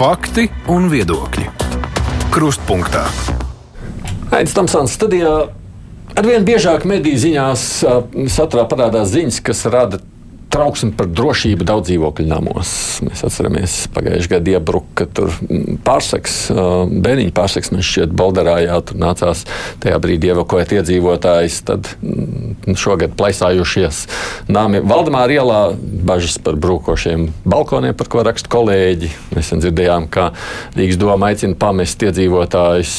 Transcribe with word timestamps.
Fakti 0.00 0.46
un 0.72 0.86
viedokļi. 0.88 1.42
Krustpunktā. 2.32 3.02
Aizsmeļamies 4.30 4.54
Tamsānas 4.56 4.94
studijā. 4.96 5.32
Arvien 6.16 6.46
biežāk 6.48 6.86
mediju 6.88 7.18
ziņās 7.20 7.64
saturā 8.32 8.64
parādās 8.70 9.10
ziņas, 9.12 9.42
kas 9.44 9.60
rada 9.68 10.00
trauksmi 10.50 10.92
par 10.98 11.08
drošību 11.10 11.66
daudz 11.66 11.88
dzīvokļu 11.90 12.26
namos. 12.28 12.72
Mēs 13.06 13.22
atceramies, 13.26 13.76
pagājušajā 13.94 14.32
gadā 14.34 14.54
iebruka 14.56 15.06
tur 15.14 15.32
mm, 15.46 15.80
pārseks, 15.86 16.36
bērniņu 16.50 17.34
pārseks, 17.36 17.72
man 17.74 17.84
šķiet, 17.86 18.14
Balderājā. 18.18 18.78
Tur 18.86 19.00
nācās 19.00 19.44
tajā 19.82 20.00
brīdī 20.02 20.32
evakuēt 20.34 20.74
iedzīvotājus. 20.78 21.60
Tad 21.70 21.92
mm, 22.00 22.76
šogad 22.80 23.14
plaisājušies 23.18 24.04
nāmi 24.50 24.82
Valdemāra 24.84 25.38
ielā, 25.40 25.60
bažas 26.06 26.38
par 26.42 26.58
brūkošiem 26.60 27.28
balkoniem, 27.48 27.94
par 27.98 28.10
ko 28.10 28.24
raksta 28.26 28.50
kolēģi. 28.52 29.12
Mēs 29.36 29.54
dzirdējām, 29.54 30.10
ka 30.12 30.32
Rīgas 30.78 30.98
doma 31.00 31.30
aicina 31.30 31.58
pamest 31.58 32.02
iedzīvotājus 32.06 32.96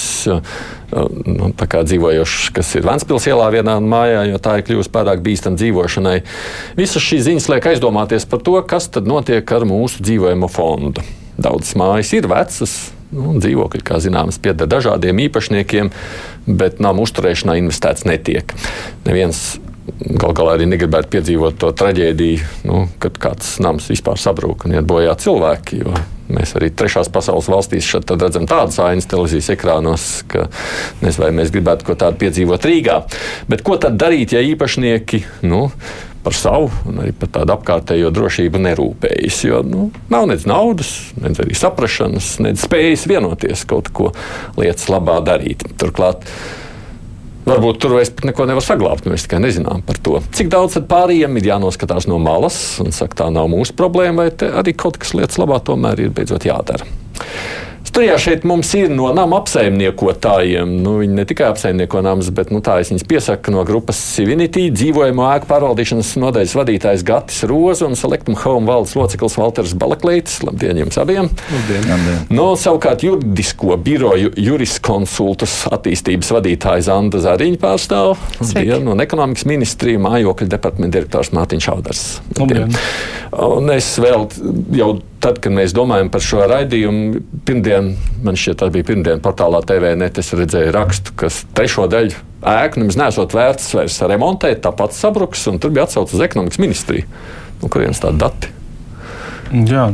nu, 0.91 1.51
dzīvojošs, 1.57 2.51
kas 2.55 2.73
ir 2.77 2.85
Vanspils 2.87 3.27
ielā 3.31 3.47
vienā 3.53 3.77
mājā, 3.83 4.25
jo 4.31 4.39
tā 4.43 4.57
ir 4.59 4.65
kļuvusi 4.67 4.91
pārāk 4.93 5.23
bīstama 5.25 5.59
dzīvošanai. 5.59 6.17
Visas 6.79 7.05
šīs 7.05 7.27
ziņas 7.29 7.49
liek 7.53 7.69
aizdomāties 7.73 8.27
par 8.29 8.43
to, 8.45 8.57
kas 8.67 8.89
tad 8.91 9.09
notiek 9.09 9.55
ar 9.55 9.67
mūsu 9.69 10.03
dzīvojamo 10.03 10.51
fondu. 10.51 11.05
Daudzas 11.41 11.77
mājas 11.79 12.11
ir 12.17 12.27
vecas, 12.29 12.75
nu, 13.15 13.35
dzīvokļi, 13.39 13.83
kā 13.87 13.99
zināms, 14.03 14.39
pieder 14.41 14.69
dažādiem 14.69 15.23
īpašniekiem, 15.27 15.91
bet 16.47 16.79
nama 16.83 17.03
uzturēšanā 17.03 17.57
investēts 17.61 18.07
netiek. 18.09 18.53
Neviens 19.07 19.59
gal 19.99 20.33
galā 20.37 20.55
arī 20.57 20.67
negribētu 20.69 21.11
piedzīvot 21.15 21.59
to 21.61 21.71
traģēdiju, 21.77 22.49
nu, 22.69 22.85
kad 23.01 23.17
kāds 23.21 23.55
nams 23.63 23.89
vispār 23.91 24.19
sabrūk 24.21 24.67
un 24.67 24.77
iet 24.77 24.87
bojā 24.87 25.15
cilvēki. 25.19 25.81
Mēs 26.31 26.55
arī 26.59 26.71
trešās 26.73 27.09
pasaules 27.13 27.49
valstīs 27.51 27.89
redzam 28.11 28.47
tādas 28.49 28.79
ainas 28.83 29.09
televīzijas 29.11 29.51
ekrānos, 29.55 30.05
ka 30.31 30.47
nezinu, 31.01 31.25
vai 31.25 31.33
mēs 31.41 31.51
gribētu 31.53 31.87
ko 31.87 31.97
tādu 31.99 32.21
piedzīvot 32.21 32.69
Rīgā. 32.69 33.01
Bet 33.51 33.65
ko 33.67 33.77
tad 33.81 33.99
darīt, 34.01 34.35
ja 34.35 34.43
īpašnieki 34.45 35.23
nu, 35.49 35.67
par 36.21 36.35
savu 36.37 36.69
un 36.89 37.01
arī 37.01 37.13
par 37.17 37.31
tādu 37.33 37.55
apkārtējo 37.55 38.11
drošību 38.13 38.61
nerūpējas? 38.61 39.41
Jo 39.47 39.61
nu, 39.65 39.89
nav 40.13 40.27
nec 40.31 40.45
naudas, 40.49 40.93
nec 41.21 41.39
arī 41.41 41.57
saprašanas, 41.57 42.35
nec 42.45 42.61
spējas 42.61 43.07
vienoties 43.09 43.65
kaut 43.69 43.91
ko 43.95 44.11
lietas 44.59 44.89
labā 44.91 45.19
darīt. 45.25 45.65
Turklāt 45.81 46.27
Varbūt 47.41 47.79
tur 47.81 47.95
vairs 47.97 48.11
neko 48.25 48.45
nevar 48.49 48.63
saglabāt. 48.65 49.07
Mēs 49.09 49.25
tikai 49.25 49.41
nezinām 49.41 49.81
par 49.85 49.97
to. 50.03 50.19
Cik 50.37 50.51
daudz 50.53 50.77
pārējiem 50.89 51.39
ir 51.39 51.49
jānoskatās 51.53 52.07
no 52.09 52.19
malas 52.21 52.59
un 52.83 52.93
saka, 52.95 53.23
tā 53.23 53.29
nav 53.33 53.49
mūsu 53.51 53.75
problēma, 53.77 54.27
vai 54.29 54.51
arī 54.61 54.75
kaut 54.77 55.01
kas 55.01 55.15
lietas 55.17 55.41
labā 55.41 55.57
tomēr 55.65 56.05
ir 56.05 56.13
beidzot 56.15 56.45
jādara. 56.45 56.85
Studijā 57.91 58.13
šeit 58.23 58.45
mums 58.47 58.69
ir 58.79 58.87
no 58.87 59.09
nama 59.11 59.41
apsaimniekotājiem. 59.41 60.77
Nu, 60.79 60.93
viņi 61.01 61.17
ne 61.17 61.25
tikai 61.27 61.49
apsaimnieko 61.51 61.99
namus, 62.05 62.29
bet 62.31 62.47
nu, 62.55 62.61
tā 62.63 62.77
es 62.79 62.87
viņus 62.87 63.03
piesaku 63.03 63.51
no 63.51 63.65
grupas 63.67 63.99
Civinity, 64.13 64.69
dzīvojamo 64.71 65.25
ēku 65.33 65.49
pārvaldīšanas 65.49 66.13
nodaļas 66.23 66.53
vadītājs 66.55 67.03
Gatis 67.09 67.41
Roza 67.51 67.89
un 67.89 67.99
Selectum 67.99 68.39
Home 68.45 68.71
valdes 68.71 68.95
loceklis 68.95 69.35
Walters 69.35 69.75
Balaklītis. 69.75 70.39
Labdien 70.47 70.79
jums 70.79 71.01
abiem! 71.03 71.27
Labdien. 71.51 71.89
Labdien. 71.91 72.23
No 72.31 72.47
savukārt 72.55 73.03
juridisko 73.03 73.75
biroju 73.83 74.31
juriskonsultus 74.39 75.59
attīstības 75.75 76.31
vadītājs 76.39 76.87
Anda 76.95 77.19
Zariņa 77.27 77.59
pārstāv. 77.59 78.15
Labdien! 78.39 78.87
Un 78.87 79.03
ekonomikas 79.03 79.43
ministrija 79.51 79.99
mājokļu 80.07 80.47
departamenta 80.55 80.95
direktors 81.01 81.35
Mārtiņš 81.35 81.71
Šaudars. 81.73 82.09
Labdien! 82.39 82.71
Un 83.51 83.75
es 83.75 83.97
vēl 83.99 84.29
jau 84.79 84.93
tad, 85.21 85.39
kad 85.43 85.53
mēs 85.53 85.75
domājam 85.77 86.09
par 86.13 86.23
šo 86.25 86.45
raidījumu, 86.49 87.21
pirmdien, 87.47 87.93
man 88.25 88.39
šķiet, 88.39 88.59
tas 88.61 88.73
bija 88.73 88.87
pirmdien 88.89 89.21
portālā 89.23 89.61
TVNet, 89.67 90.17
es 90.21 90.33
redzēju 90.37 90.73
rakstu, 90.75 91.15
kas 91.19 91.43
trešo 91.57 91.87
daļu 91.91 92.17
ēku 92.51 92.81
nemaz 92.81 92.97
nesot 92.97 93.35
vērts 93.37 93.75
vairs 93.77 93.99
remontēt, 94.09 94.63
tāpat 94.65 94.95
sabruks, 94.97 95.45
un 95.51 95.61
tur 95.61 95.73
bija 95.73 95.85
atsaucis 95.87 96.17
uz 96.17 96.25
ekonomikas 96.25 96.61
ministriju. 96.61 97.05
Nu, 97.61 97.69
kurienes 97.69 98.01
tādi 98.01 98.21
dati? 98.21 98.49
Jā, 99.51 99.89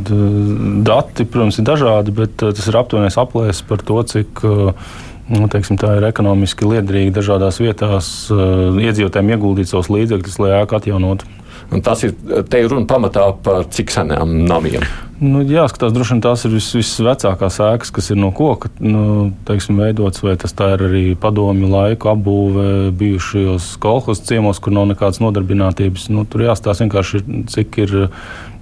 dati, 0.86 1.26
protams, 1.26 1.58
ir 1.58 1.66
dažādi, 1.68 2.14
bet 2.16 2.46
uh, 2.46 2.54
tas 2.56 2.70
ir 2.70 2.78
aptuvenais 2.78 3.18
aplēses 3.18 3.64
par 3.68 3.82
to, 3.84 3.98
cik 4.06 4.44
uh, 4.46 4.94
nu, 5.34 5.48
teiksim, 5.52 5.80
tā 5.82 5.96
ir 5.98 6.06
ekonomiski 6.08 6.70
liederīgi 6.70 7.16
dažādās 7.16 7.58
vietās 7.60 8.12
uh, 8.32 8.78
iedzīvotājiem 8.78 9.34
ieguldīt 9.34 9.72
savus 9.72 9.90
līdzekļus, 9.92 10.40
lai 10.44 10.54
ēku 10.62 10.78
atjaunotu. 10.78 11.28
Un 11.74 11.84
tas 11.84 12.06
ir 12.06 12.14
te 12.48 12.62
runa 12.64 12.88
pamatā 12.88 13.26
par 13.44 13.66
cik 13.74 13.92
seniem 13.92 14.46
namiem. 14.48 14.86
Nu, 15.18 15.40
jāskatās, 15.42 15.96
droši 15.96 16.14
vien 16.14 16.20
tās 16.22 16.44
ir 16.46 16.52
vis, 16.54 16.68
visvecākās 16.78 17.56
ēkas, 17.66 17.90
kas 17.94 18.12
ir 18.14 18.20
no 18.22 18.28
koka 18.38 18.70
nu, 18.78 19.32
teiksim, 19.48 19.80
veidotas, 19.82 20.22
vai 20.22 20.36
tas 20.38 20.54
ir 20.54 20.84
arī 20.86 21.02
padomju 21.18 21.70
laiku 21.72 22.12
apbūve 22.12 22.66
bijušajos 23.00 23.72
kolekcijas 23.82 24.22
ciemos, 24.30 24.60
kur 24.62 24.76
nav 24.78 24.86
nekādas 24.92 25.18
nodarbinātības. 25.24 26.12
Nu, 26.14 26.26
tur 26.30 26.46
jāstāsta 26.46 26.86
vienkārši, 26.86 27.24
cik 27.50 27.80
ir. 27.82 27.96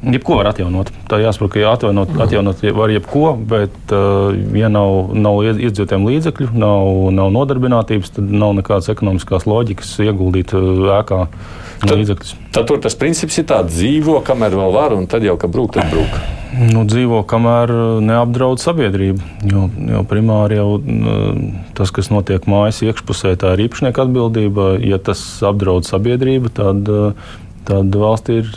Jebko 0.05 0.37
var 0.37 0.51
atjaunot. 0.51 0.91
Tā 1.09 1.17
jāsaprot, 1.17 1.55
ka 1.55 1.73
atjaunot, 1.73 2.11
atjaunot 2.21 2.63
var 2.77 2.93
jebko, 2.93 3.33
bet, 3.51 3.75
uh, 3.95 4.31
ja 4.55 4.69
nav, 4.71 5.11
nav 5.17 5.41
iedzīvotiem 5.49 6.07
līdzekļu, 6.07 6.49
nav, 6.61 6.91
nav 7.15 7.33
nodarbinātības, 7.35 8.13
tad 8.19 8.31
nav 8.31 8.53
nekādas 8.59 8.91
ekonomiskās 8.93 9.47
loģikas 9.49 9.95
ieguldīt 10.05 10.53
uh, 10.55 10.87
ēkā 11.01 11.25
līdzekļus. 11.89 12.37
Tad 12.55 12.69
tur 12.69 12.85
tas 12.85 12.99
princips 13.01 13.41
ir 13.41 13.49
tāds 13.49 13.73
dzīvo, 13.73 14.21
kamēr 14.27 14.59
vēl 14.61 14.75
var, 14.77 14.95
un 14.95 15.09
tad 15.09 15.25
jau, 15.25 15.39
kad 15.41 15.55
brūk, 15.55 15.79
tad 15.79 15.89
brūk. 15.91 16.43
Nu, 16.55 16.85
dzīvo, 16.87 17.19
kamēr 17.27 17.71
neapdraud 18.05 18.61
sabiedrību. 18.63 19.23
Jo, 19.49 19.65
jo 19.91 20.03
primāri 20.07 20.59
jau 20.59 20.77
tas, 21.75 21.91
kas 21.91 22.11
notiek 22.13 22.47
mājas 22.47 22.79
iekšpusē, 22.85 23.33
tā 23.41 23.55
ir 23.55 23.65
īpašnieka 23.65 24.05
atbildība. 24.05 24.75
Ja 24.79 25.01
tas 25.03 25.23
apdraud 25.43 25.87
sabiedrību, 25.89 26.53
tad 26.55 26.93
tad 27.65 27.95
valstī 27.97 28.39
ir 28.43 28.51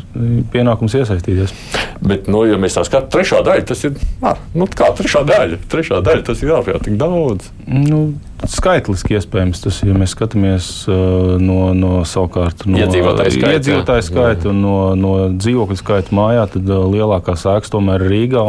pienākums 0.53 0.97
iesaistīties. 0.99 1.55
Bet, 1.99 2.29
nu, 2.31 2.45
ja 2.47 2.59
mēs 2.61 2.77
tā 2.79 2.85
skatāmies, 2.87 3.11
trešā 3.15 3.41
daļa 3.47 3.67
tas 3.67 3.83
ir. 3.89 3.99
Nā, 4.23 4.35
nu, 4.55 4.69
kā 4.71 4.91
trešā 4.95 5.25
daļa? 5.27 5.59
Trešā 5.71 5.99
daļa 6.07 6.25
tas 6.29 6.43
ir 6.45 6.53
tik 6.85 6.99
daudz. 7.01 7.49
Nu, 7.67 8.01
skaitliski 8.47 9.17
iespējams 9.19 9.65
tas, 9.65 9.81
ja 9.83 9.97
mēs 9.99 10.15
skatāmies 10.15 10.71
uh, 10.87 11.35
no, 11.43 11.73
no 11.75 11.93
savukārt 12.07 12.65
no 12.71 12.79
iedzīvotāju 12.79 13.35
skaita, 13.35 13.55
iedzīvotāju 13.59 14.07
skaita 14.07 14.53
un 14.53 14.63
no, 14.63 14.77
no 14.99 15.15
dzīvokļu 15.35 15.79
skaita 15.81 16.15
mājā, 16.15 16.47
tad 16.55 16.71
uh, 16.71 16.87
lielākās 16.93 17.47
ēkas 17.51 17.75
tomēr 17.75 18.07
ir 18.07 18.15
Rīgā. 18.15 18.47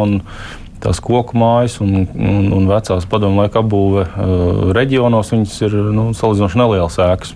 Tās 0.80 0.96
koku 1.04 1.36
mājas 1.36 1.74
un, 1.84 2.06
un, 2.08 2.46
un 2.56 2.70
vecās 2.70 3.04
padomu 3.10 3.42
laika 3.42 3.60
apbūve 3.60 4.06
uh, 4.06 4.70
reģionos, 4.72 5.34
viņas 5.34 5.58
ir 5.66 5.76
nu, 5.92 6.06
salīdzinoši 6.16 6.62
nelielas 6.62 6.96
ēkas. 7.04 7.34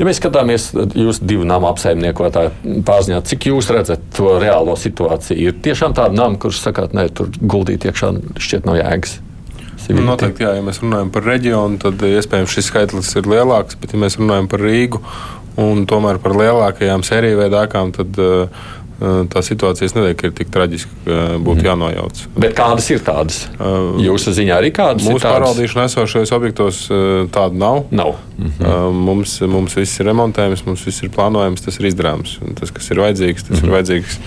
Ja 0.00 0.06
mēs 0.08 0.20
skatāmies 0.20 0.70
uz 0.74 1.20
divu 1.22 1.44
nama 1.48 1.72
apsaimniekotāju 1.74 2.82
pārziņā, 2.86 3.22
cik 3.28 3.50
jūs 3.50 3.70
redzat 3.74 4.04
to 4.16 4.36
reālo 4.42 4.76
situāciju? 4.78 5.38
Ir 5.38 5.58
tiešām 5.64 5.96
tāda 5.98 6.16
nama, 6.16 6.38
kurš 6.40 6.62
sakāt, 6.64 6.94
nē, 6.96 7.08
tur 7.14 7.28
guldīt 7.40 7.84
iekšā 7.88 8.14
šķiet 8.40 8.68
nav 8.68 8.80
jēgas. 8.80 9.18
Nu, 9.90 10.04
noteikti, 10.06 10.44
jā, 10.44 10.52
ja 10.58 10.62
mēs 10.62 10.78
runājam 10.84 11.08
par 11.10 11.24
reģionu, 11.26 11.80
tad 11.82 12.02
iespējams 12.06 12.52
šis 12.54 12.68
skaitlis 12.70 13.10
ir 13.18 13.26
lielāks, 13.30 13.78
bet 13.80 13.94
ja 13.94 13.98
mēs 13.98 14.18
runājam 14.20 14.46
par 14.50 14.62
Rīgu 14.62 15.00
un 15.60 15.82
tomēr 15.88 16.20
par 16.22 16.36
lielākajām 16.38 17.02
sēriju 17.06 17.40
veidākām, 17.40 17.90
tad 17.96 18.20
uh, 18.22 18.68
tā 19.32 19.42
situācija, 19.44 19.88
ka 20.18 20.28
ir 20.28 20.34
tik 20.36 20.50
traģiska, 20.52 20.90
ka 21.06 21.18
būtu 21.40 21.62
mm. 21.62 21.68
jānojauc. 21.70 22.22
Bet 22.36 22.56
kādas 22.58 22.90
ir 22.92 23.02
tādas? 23.04 23.42
Jūsu 24.04 24.34
ziņā 24.36 24.58
arī 24.60 24.72
kādas? 24.76 25.06
Mūsu 25.08 25.24
pārvaldīšanā 25.24 25.86
esošajos 25.88 26.34
objektos 26.36 26.82
tādu 27.34 27.60
nav. 27.60 27.84
nav. 27.90 28.16
Mm 28.36 28.52
-hmm. 28.58 29.02
mums, 29.08 29.40
mums 29.40 29.76
viss 29.76 30.00
ir 30.00 30.06
remontējams, 30.06 30.64
mums 30.66 30.86
viss 30.86 31.02
ir 31.02 31.12
plānojams, 31.16 31.64
tas 31.64 31.80
ir 31.80 31.90
izdarāms. 31.90 32.38
Tas, 32.60 32.70
kas 32.70 32.90
ir 32.90 33.00
vajadzīgs, 33.00 33.48
tas 33.48 33.50
mm 33.50 33.56
-hmm. 33.56 33.68
ir 33.68 33.74
vajadzīgs 33.76 34.20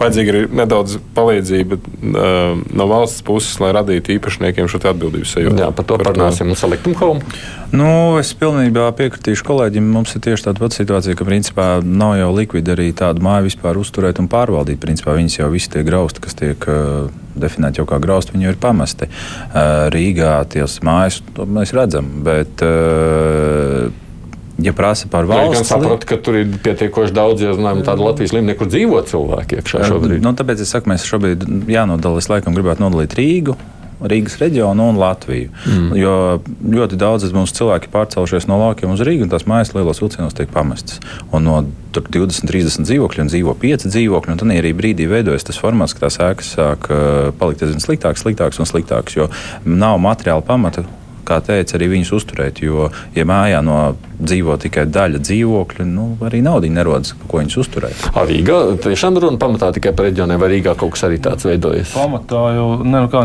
vajadzīga 0.00 0.32
arī 0.32 0.42
nedaudz 0.60 0.96
palīdzība 1.16 1.78
uh, 1.78 2.60
no 2.76 2.86
valsts 2.90 3.24
puses, 3.26 3.54
lai 3.62 3.72
radītu 3.76 4.16
īpašniekiem 4.16 4.68
šo 4.70 4.80
atbildības 4.80 5.34
sajūtu. 5.36 5.60
Jā, 5.60 5.70
par 5.76 5.86
to 5.86 5.98
par 6.00 6.10
parunāsim 6.10 6.52
uz 6.52 6.64
Electum 6.66 6.96
Home. 7.00 7.24
Nu, 7.70 8.18
es 8.18 8.32
pilnībā 8.34 8.88
piekritīšu 8.98 9.46
kolēģim. 9.46 9.92
Mums 9.94 10.16
ir 10.16 10.24
tieši 10.26 10.48
tāda 10.48 10.64
pati 10.64 10.80
situācija, 10.80 11.14
ka 11.18 11.28
principā 11.28 11.68
nav 11.84 12.16
jau 12.18 12.32
likvidi 12.34 12.74
arī 12.74 12.88
tādu 12.96 13.22
māju 13.22 13.46
vispār 13.46 13.78
uzturēt 13.78 14.18
un 14.22 14.26
pārvaldīt. 14.32 14.80
Principā 14.82 15.14
viņas 15.18 15.38
jau 15.38 15.50
visi 15.52 15.70
tie 15.70 15.84
grausti, 15.86 16.24
kas 16.24 16.38
tiek 16.40 16.66
uh, 16.66 17.06
definēti 17.38 17.82
jau 17.82 17.86
kā 17.90 18.00
grausti, 18.02 18.34
viņi 18.34 18.50
ir 18.50 18.60
pamesti. 18.60 19.06
Uh, 19.06 19.86
Rīgā 19.94 20.40
tās 20.50 20.80
mājas, 20.86 21.20
to 21.36 21.46
mēs 21.46 21.76
redzam, 21.76 22.10
bet 22.26 22.64
uh, 22.66 23.92
ja 24.62 24.72
prasa 24.76 25.08
par 25.10 25.28
valsts. 25.30 25.64
Es 25.64 25.72
saprotu, 25.72 26.08
ka 26.08 26.20
tur 26.20 26.40
ir 26.42 26.54
pietiekoši 26.64 27.16
daudz, 27.16 27.44
ja 27.44 27.56
runājam 27.56 27.84
tādu 27.86 28.06
Latvijas 28.06 28.34
līmeni, 28.36 28.56
kur 28.58 28.70
dzīvo 28.70 29.02
cilvēki 29.10 29.60
iekšā 29.60 29.84
šobrīd. 29.90 30.22
Nu, 30.24 30.34
tāpēc 30.36 30.64
es 30.64 30.72
saku, 30.74 30.92
mēs 30.92 31.06
šobrīd 31.08 31.44
jānodala, 31.70 32.22
es 32.22 32.30
laikam 32.32 32.56
gribētu 32.56 32.86
nodalīt 32.86 33.16
Rīgu. 33.18 33.58
Rīgas 34.00 34.38
reģionu 34.40 34.86
un 34.90 34.96
Latviju. 34.96 35.50
Mm. 35.68 35.88
Jo 36.00 36.12
ļoti 36.72 36.96
daudz 37.00 37.26
mūsu 37.36 37.58
cilvēki 37.58 37.90
pārcēlušies 37.92 38.46
no 38.48 38.56
laukiem 38.62 38.94
uz 38.94 39.02
Rīgu, 39.04 39.26
un 39.26 39.32
tās 39.32 39.44
mājas 39.48 39.74
lielos 39.74 40.00
vilcienos 40.00 40.36
tiek 40.38 40.48
pamestas. 40.54 41.02
Un 41.36 41.44
no 41.44 41.58
20, 41.92 42.48
30 42.48 42.88
dzīvokļu 42.88 43.26
un 43.26 43.28
dzīvo 43.32 43.56
5 43.60 43.90
dzīvokļi. 43.90 44.38
Tad 44.40 44.54
arī 44.54 44.72
brīdī 44.78 45.08
veidojas 45.10 45.44
tas 45.50 45.60
formāts, 45.60 45.92
ka 45.92 46.06
tās 46.06 46.16
ēkas 46.30 46.54
sāk 46.56 46.88
palikt 47.40 47.66
aizvien 47.66 47.84
sliktākas, 47.84 48.24
sliktākas 48.24 48.62
un 48.62 48.70
sliktākas, 48.70 49.18
jo 49.20 49.28
nav 49.68 50.00
materiāla 50.00 50.46
pamata 50.48 50.86
kā 51.30 51.40
teica, 51.46 51.78
arī 51.78 51.92
viņus 51.96 52.14
uzturēt. 52.18 52.62
Jo, 52.64 52.90
ja 53.16 53.26
mājā 53.28 53.62
no 53.64 53.80
dzīvo 54.20 54.56
tikai 54.60 54.84
daļa 54.92 55.20
dzīvokļu, 55.24 55.86
nu, 55.88 56.06
arī 56.26 56.42
naudu 56.44 56.68
nerodas, 56.72 57.14
ko 57.28 57.40
viņus 57.40 57.56
uzturēt. 57.62 58.02
Ar 58.12 58.28
Rīgā 58.28 58.58
tiešām 58.84 59.16
runa 59.22 59.40
pamatā 59.40 59.70
tikai 59.76 59.94
par 59.96 60.10
reģioniem, 60.10 60.40
vai 60.40 60.50
Rīgā 60.54 60.74
kaut 60.78 60.94
kas 60.94 61.06
arī 61.08 61.20
tāds 61.22 61.46
veidojas? 61.48 61.94
Pamatā 61.96 62.42
jau 62.58 62.66
ne, 62.84 63.04
nu 63.06 63.10
kā, 63.12 63.22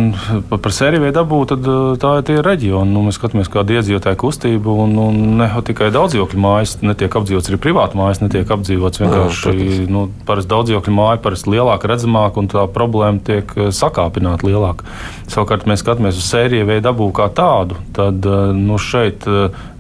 par 0.54 0.76
sēriju 0.76 1.06
vai 1.06 1.12
dabū, 1.16 1.42
tad 1.52 1.68
tā 2.02 2.14
ir 2.20 2.28
tie 2.30 2.38
reģioni. 2.46 2.96
Nu, 2.96 3.04
mēs 3.08 3.20
skatāmies, 3.20 3.52
kāda 3.52 3.80
iedzīvotāja 3.80 4.20
kustība, 4.22 4.78
un, 4.86 4.96
un 5.04 5.20
ne 5.42 5.50
tikai 5.68 5.92
daudzdzīvokļu 5.96 6.44
mājas, 6.46 6.78
netiek 6.86 7.20
apdzīvots 7.20 7.52
arī 7.52 7.60
privātu 7.68 8.00
mājas, 8.00 8.24
netiek 8.24 8.56
apdzīvots 8.56 9.04
vienkārši 9.04 9.56
Jā, 9.56 9.86
nu, 9.92 10.08
parasti 10.28 10.52
daudzdzīvokļu 10.52 10.96
māja, 10.96 11.22
parasti 11.24 11.52
lielāka, 11.54 11.90
redzamāka, 11.92 12.42
un 12.42 12.50
tā 12.52 12.66
problēma 12.72 13.22
tiek 13.26 13.52
sakāpināta 13.76 14.48
lielāka. 14.48 14.88
Savukārt 15.32 15.68
mēs 15.70 15.84
skatāmies 15.84 16.20
uz 16.20 16.28
sēriju 16.30 16.68
vai 16.70 16.80
dabū 16.84 17.10
kā 17.16 17.28
tādu, 17.36 17.78
tad 17.96 18.28
nu, 18.56 18.78
šeit 18.82 19.26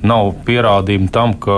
nav 0.05 0.31
pierādījumu 0.45 1.09
tam, 1.13 1.33
ka 1.41 1.55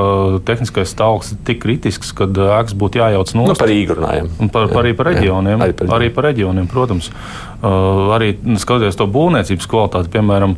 tehniskais 0.48 0.92
stāvoklis 0.94 1.34
ir 1.36 1.42
tik 1.48 1.62
kritisks, 1.64 2.14
ka 2.16 2.28
ēkas 2.28 2.76
būtu 2.80 3.02
jājauc 3.02 3.34
no 3.38 3.50
nu, 3.50 3.58
par 3.58 3.70
Rīgu 3.72 3.98
runājam. 4.00 4.32
Par, 4.54 4.70
par, 4.72 4.82
arī 4.84 4.94
par 4.98 5.12
reģioniem. 5.12 5.58
Jā, 5.58 5.68
arī, 5.68 5.76
par, 5.82 5.94
arī 5.98 6.10
par 6.16 6.28
reģioniem, 6.30 6.70
protams. 6.72 7.12
Uh, 7.58 8.14
arī 8.14 8.36
skatoties 8.62 9.00
to 9.00 9.08
būvniecības 9.10 9.66
kvalitāti, 9.70 10.12
piemēram, 10.14 10.54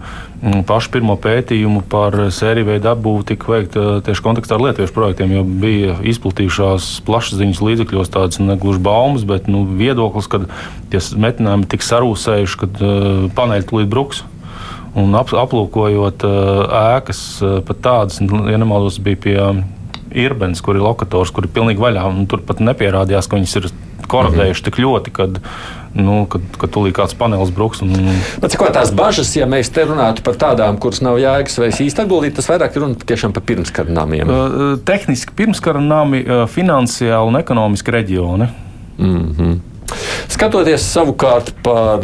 pašu 0.68 0.92
pirmo 0.92 1.16
pētījumu 1.20 1.86
par 1.92 2.18
sēriju 2.36 2.68
veidu 2.74 2.90
apbūvi 2.92 3.28
tika 3.32 3.54
veikta 3.54 3.86
tieši 4.04 4.26
kontekstā 4.26 4.58
ar 4.58 4.66
lietuviešu 4.66 4.96
projektiem, 4.96 5.32
jo 5.38 5.46
bija 5.64 5.96
izplatījušās 6.12 6.90
plašsaziņas 7.08 7.64
līdzekļos 7.64 8.12
tādas 8.12 8.44
negluži 8.44 8.84
baumas, 8.84 9.24
bet 9.28 9.48
nu, 9.48 9.64
viedoklis, 9.80 10.28
ka 10.28 10.44
tie 10.92 11.00
metinājumi 11.00 11.72
tik 11.72 11.88
sarūsējuši, 11.88 12.60
ka 12.60 12.70
uh, 12.74 13.24
paneļi 13.40 13.70
tūlīt 13.72 13.96
bruks. 13.96 14.26
Un 14.98 15.14
ap, 15.16 15.34
aplūkojot 15.38 16.24
ēkas, 16.26 17.20
pat 17.68 17.84
tādas, 17.86 18.22
nu, 18.24 18.46
ja 18.50 18.58
nemaldos, 18.58 18.98
bija 19.04 19.22
pie 19.22 19.38
Irbens, 20.16 20.62
kur 20.66 20.78
ir 20.78 20.86
lokators, 20.86 21.30
kur 21.34 21.46
ir 21.46 21.54
pilnīgi 21.54 21.82
vaļā. 21.82 22.08
Tur 22.30 22.42
pat 22.46 22.64
nepierādījās, 22.64 23.30
ka 23.30 23.38
viņas 23.38 23.56
ir 23.60 23.70
korodējuši 24.10 24.66
tik 24.66 24.80
ļoti, 24.82 25.14
kad, 25.14 25.38
nu, 25.98 26.24
kad, 26.32 26.46
kad 26.62 26.74
tūlīt 26.74 26.96
kāds 26.98 27.16
panelis 27.18 27.54
bruks. 27.54 27.84
Un... 27.86 27.94
Bet, 28.42 28.58
ko 28.60 28.70
tās 28.74 28.92
bažas, 28.96 29.32
ja 29.38 29.48
mēs 29.50 29.72
te 29.74 29.86
runātu 29.86 30.26
par 30.26 30.40
tādām, 30.42 30.80
kuras 30.82 31.04
nav 31.06 31.20
jēgas 31.22 31.60
vai 31.62 31.70
īsti 31.70 32.06
atguldīt, 32.06 32.38
tas 32.40 32.50
vairāk 32.50 32.76
ir 32.76 32.86
runa 32.86 33.10
tiešām 33.14 33.36
par 33.36 33.46
pirmskara 33.46 33.94
namiem? 33.94 34.34
Uh, 34.34 34.76
tehniski 34.86 35.36
pirmskara 35.38 35.82
nami, 35.84 36.24
uh, 36.26 36.46
finansiāli 36.50 37.34
un 37.34 37.42
ekonomiski 37.42 37.96
reģioni. 38.00 38.50
Mm 39.00 39.26
-hmm. 39.38 39.58
Skatoties 40.30 40.84
savukārt 40.94 41.54
par 41.64 42.04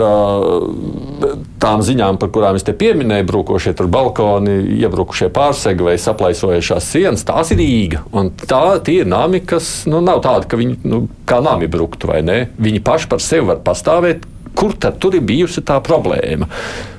tām 1.66 1.82
ziņām, 1.86 2.20
par 2.22 2.32
kurām 2.34 2.60
es 2.60 2.66
te 2.66 2.76
pieminēju, 2.78 3.26
brūkošie 3.30 3.74
tur 3.78 3.90
balkoni, 3.92 4.60
iebrukušie 4.78 5.32
pārsegi 5.34 5.86
vai 5.88 5.98
saplaisojušās 6.02 6.92
sienas, 6.94 7.26
tās 7.28 7.54
ir 7.56 7.62
Rīga. 7.62 8.04
Un 8.16 8.32
tā 8.38 8.78
ir 8.94 9.10
nami, 9.10 9.42
kas 9.42 9.88
nu, 9.90 10.04
nav 10.06 10.22
tāda, 10.26 10.46
ka 10.50 10.60
viņi 10.62 10.80
nu, 10.86 11.06
kā 11.30 11.42
nami 11.46 11.70
bruktu 11.72 12.12
vai 12.12 12.22
ne. 12.26 12.40
Viņi 12.62 12.84
paši 12.86 13.12
par 13.12 13.24
sevi 13.24 13.50
var 13.50 13.64
pastāvēt. 13.66 14.28
Kur 14.56 14.72
tad 14.80 15.04
ir 15.10 15.24
bijusi 15.26 15.66
tā 15.68 15.82
problēma? 15.84 16.48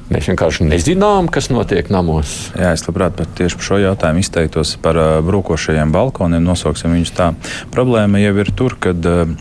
Mēs 0.07 0.29
vienkārši 0.31 0.67
nezinām, 0.69 1.27
kas 1.33 1.49
notiek 1.51 1.89
namos. 1.91 2.53
Jā, 2.55 2.75
es 2.77 2.85
labprāt 2.87 3.17
par 3.19 3.31
tieši 3.39 3.59
par 3.59 3.67
šo 3.67 3.79
jautājumu 3.83 4.23
izteiktos 4.23 4.77
par 4.83 5.01
brūkošajiem 5.27 5.95
balkoniem. 5.95 6.45
Nosauksim 6.47 6.95
viņus 6.95 7.15
tā. 7.17 7.33
Problēma 7.75 8.21
jau 8.23 8.37
ir 8.45 8.53
tur, 8.55 8.77
kad 8.79 9.09
uh, 9.09 9.33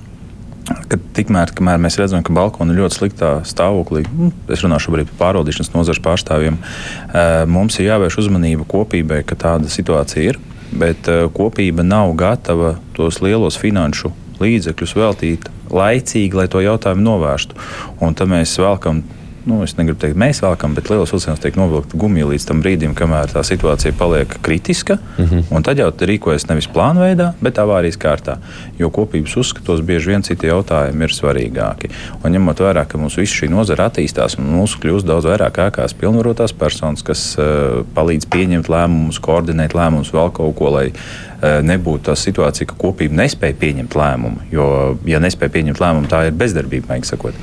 ka 0.66 1.00
tikmēr, 1.18 1.54
kamēr 1.56 1.80
mēs 1.82 1.98
redzam, 2.02 2.24
ka 2.26 2.34
balkoni 2.36 2.74
ir 2.74 2.84
ļoti 2.84 2.98
sliktā 2.98 3.32
stāvoklī, 3.48 4.06
nu, 4.18 4.32
es 4.52 4.64
runāšu 4.66 4.94
arī 4.96 5.06
par 5.10 5.18
pārvaldīšanas 5.22 5.74
nozares 5.76 6.02
pārstāvjiem, 6.06 6.58
eh, 6.58 7.46
mums 7.50 7.80
ir 7.80 7.92
jāvērš 7.92 8.20
uzmanība 8.26 8.68
kopībai, 8.70 9.24
ka 9.28 9.38
tāda 9.40 9.70
situācija 9.72 10.34
ir, 10.34 10.40
bet 10.74 11.10
eh, 11.12 11.26
kopība 11.34 11.86
nav 11.86 12.16
gatava 12.18 12.76
tos 12.98 13.22
lielos 13.22 13.60
finanšu 13.62 14.14
līdzekļus 14.42 14.96
veltīt 14.98 15.52
laicīgi, 15.72 16.36
lai 16.36 16.48
to 16.52 16.62
jautājumu 16.64 17.06
novērstu. 17.06 17.58
Un 18.04 18.18
tad 18.18 18.30
mēs 18.32 18.58
velkam 18.60 19.04
nu, 19.46 19.62
es 19.64 19.76
negribu 19.78 20.00
teikt, 20.02 20.18
mēs 20.20 20.42
vēlkam, 20.44 20.74
bet 20.78 20.90
lielos 20.90 21.12
vilcienos 21.14 21.42
tiek 21.44 21.58
novilkta 21.60 21.98
gumija 22.00 22.28
līdz 22.32 22.48
tam 22.50 22.62
brīdim, 22.64 22.96
kamēr 22.98 23.30
tā 23.34 23.44
situācija 23.46 23.94
paliek 23.98 24.38
kritiska. 24.46 24.98
Mm 25.18 25.26
-hmm. 25.26 25.66
Tad 25.66 25.78
jau 25.82 25.92
rīkojas 25.92 26.48
nevis 26.50 26.68
plānveidā, 26.68 27.32
bet 27.42 27.58
avārijas 27.62 27.98
kārtā. 27.98 28.38
Jo 28.80 28.90
kopības 28.90 29.38
uzskatos 29.38 29.82
bieži 29.82 30.10
vien 30.10 30.24
citi 30.24 30.48
jautājumi 30.48 31.04
ir 31.04 31.14
svarīgāki. 31.14 31.90
Un 32.24 32.32
ņemot 32.32 32.60
vērā, 32.60 32.86
ka 32.88 32.98
mums 32.98 33.18
viss 33.18 33.34
šī 33.34 33.50
nozara 33.50 33.90
attīstās 33.90 34.38
un 34.40 34.46
mūsu 34.46 34.80
kļūst 34.80 35.06
daudz 35.06 35.26
vairāk 35.26 35.58
ēkās 35.58 35.94
pilnvarotās 35.94 36.54
personas, 36.54 37.04
kas 37.04 37.38
uh, 37.38 37.86
palīdz 37.96 38.26
pieņemt 38.26 38.70
lēmumus, 38.70 39.20
koordinēt 39.20 39.74
lēmumus, 39.74 40.14
vēl 40.14 40.32
kaut 40.32 40.56
ko, 40.56 40.70
lai 40.70 40.92
Eh, 41.35 41.35
nebūtu 41.42 42.10
tā 42.10 42.16
situācija, 42.20 42.70
ka 42.70 42.78
kopība 42.80 43.18
nespēja 43.22 43.58
pieņemt 43.60 43.96
lēmumu. 43.98 44.46
Jo, 44.54 44.68
ja 45.08 45.20
nespēja 45.24 45.54
pieņemt 45.56 45.82
lēmumu, 45.82 46.10
tā 46.12 46.26
ir 46.30 46.38
bezdarbība, 46.38 46.94
maigi 46.94 47.10
sakot. 47.10 47.38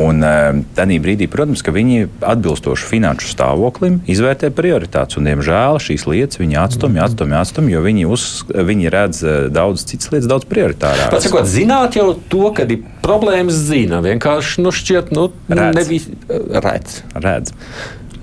Un 0.00 0.22
eh, 0.26 0.60
tādā 0.76 0.98
brīdī, 1.02 1.28
protams, 1.30 1.62
ka 1.64 1.74
viņi 1.74 2.06
atbilstoši 2.24 2.88
finanšu 2.90 3.30
stāvoklim 3.32 4.00
izvērtē 4.10 4.50
prioritātes. 4.56 5.18
Un, 5.20 5.28
diemžēl 5.30 5.80
šīs 5.82 6.06
lietas 6.10 6.40
viņi 6.42 6.60
atstumj, 6.62 7.00
atstumj, 7.04 7.36
atstumj, 7.40 7.74
jo 7.74 7.84
viņi, 7.84 8.06
uz, 8.16 8.26
viņi 8.50 8.92
redz 8.92 9.22
eh, 9.24 9.38
daudz 9.52 9.86
citas 9.90 10.12
lietas, 10.14 10.30
daudz 10.32 10.48
prioritārākas. 10.50 11.12
Pats 11.14 11.28
sakot, 11.28 11.50
zināt 11.50 11.98
jau 11.98 12.12
to, 12.32 12.48
ka 12.56 12.66
ir 12.68 12.82
problēmas 13.04 13.58
zina. 13.68 14.02
Vienkārši 14.04 14.64
nu, 14.64 14.74
šķiet, 14.74 15.12
nu, 15.16 15.30
redz. 15.52 15.78
Nevis, 15.78 16.10
redz. 16.28 17.00
redz. 17.14 17.54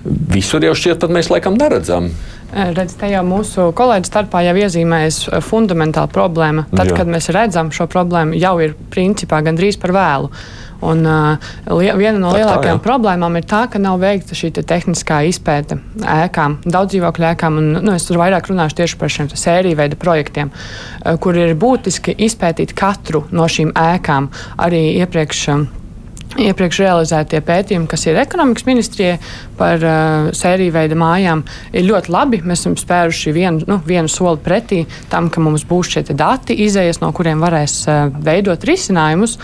Visur 0.03 0.63
jau 0.65 0.73
šķiet, 0.75 0.99
pat 0.99 1.13
mēs 1.15 1.29
laikam 1.31 1.55
neredzam. 1.59 2.09
Eh, 2.53 2.69
redz, 2.77 2.93
jau 3.09 3.23
mūsu 3.25 3.71
kolēģi 3.73 4.09
starpā 4.11 4.43
jau 4.45 4.53
iezīmējas 4.61 5.23
eh, 5.25 5.39
fundamentāla 5.41 6.09
problēma. 6.13 6.67
Tad, 6.69 6.91
Jā. 6.91 6.99
kad 6.99 7.09
mēs 7.09 7.31
redzam 7.33 7.71
šo 7.73 7.87
problēmu, 7.89 8.37
jau 8.37 8.53
ir 8.61 8.75
principā 8.93 9.41
gandrīz 9.45 9.79
par 9.81 9.95
vēlu. 9.95 10.29
Un, 10.83 10.99
uh, 11.07 11.51
viena 11.71 12.17
no 12.19 12.33
lielākajām 12.35 12.81
tā, 12.81 12.83
problēmām 12.83 13.37
ir 13.39 13.45
tā, 13.47 13.61
ka 13.71 13.79
nav 13.79 14.01
veikta 14.01 14.35
šī 14.35 14.49
te 14.57 14.65
tehniskā 14.67 15.21
izpēta 15.29 15.77
ēkām, 15.95 16.57
daudz 16.67 16.91
dzīvokļu 16.91 17.27
ēkām. 17.29 17.59
Un, 17.61 17.69
nu, 17.85 17.93
es 17.95 18.03
tur 18.09 18.19
vairāk 18.19 18.49
runāšu 18.51 18.81
tieši 18.81 18.97
par 18.99 19.13
šiem 19.15 19.29
sēriju 19.31 19.79
veida 19.79 19.99
projektiem, 20.01 20.51
uh, 20.51 21.15
kur 21.23 21.39
ir 21.39 21.55
būtiski 21.55 22.17
izpētīt 22.27 22.75
katru 22.75 23.23
no 23.31 23.47
šīm 23.47 23.71
ēkām 23.79 24.27
arī 24.67 24.83
iepriekš. 24.99 25.47
Uh, 25.55 25.63
Iepriekš 26.33 26.79
realizētie 26.81 27.41
pētījumi, 27.45 27.85
kas 27.89 28.07
ir 28.07 28.17
ekonomikas 28.17 28.65
ministrijai 28.65 29.17
par 29.57 29.83
uh, 29.83 30.29
sēriju 30.35 30.73
veida 30.75 30.97
mājām, 30.99 31.43
ir 31.73 31.87
ļoti 31.87 32.13
labi. 32.13 32.41
Mēs 32.43 32.63
esam 32.63 32.77
spēruši 32.79 33.33
vienu, 33.35 33.63
nu, 33.69 33.79
vienu 33.85 34.11
soli 34.11 34.41
pretī 34.43 34.83
tam, 35.11 35.29
ka 35.33 35.43
mums 35.43 35.65
būs 35.69 35.93
šie 35.93 36.05
dati, 36.13 36.57
izējas, 36.65 37.01
no 37.03 37.11
kuriem 37.15 37.43
varēs 37.43 37.77
uh, 37.87 38.07
veidot 38.23 38.63
risinājumus. 38.67 39.37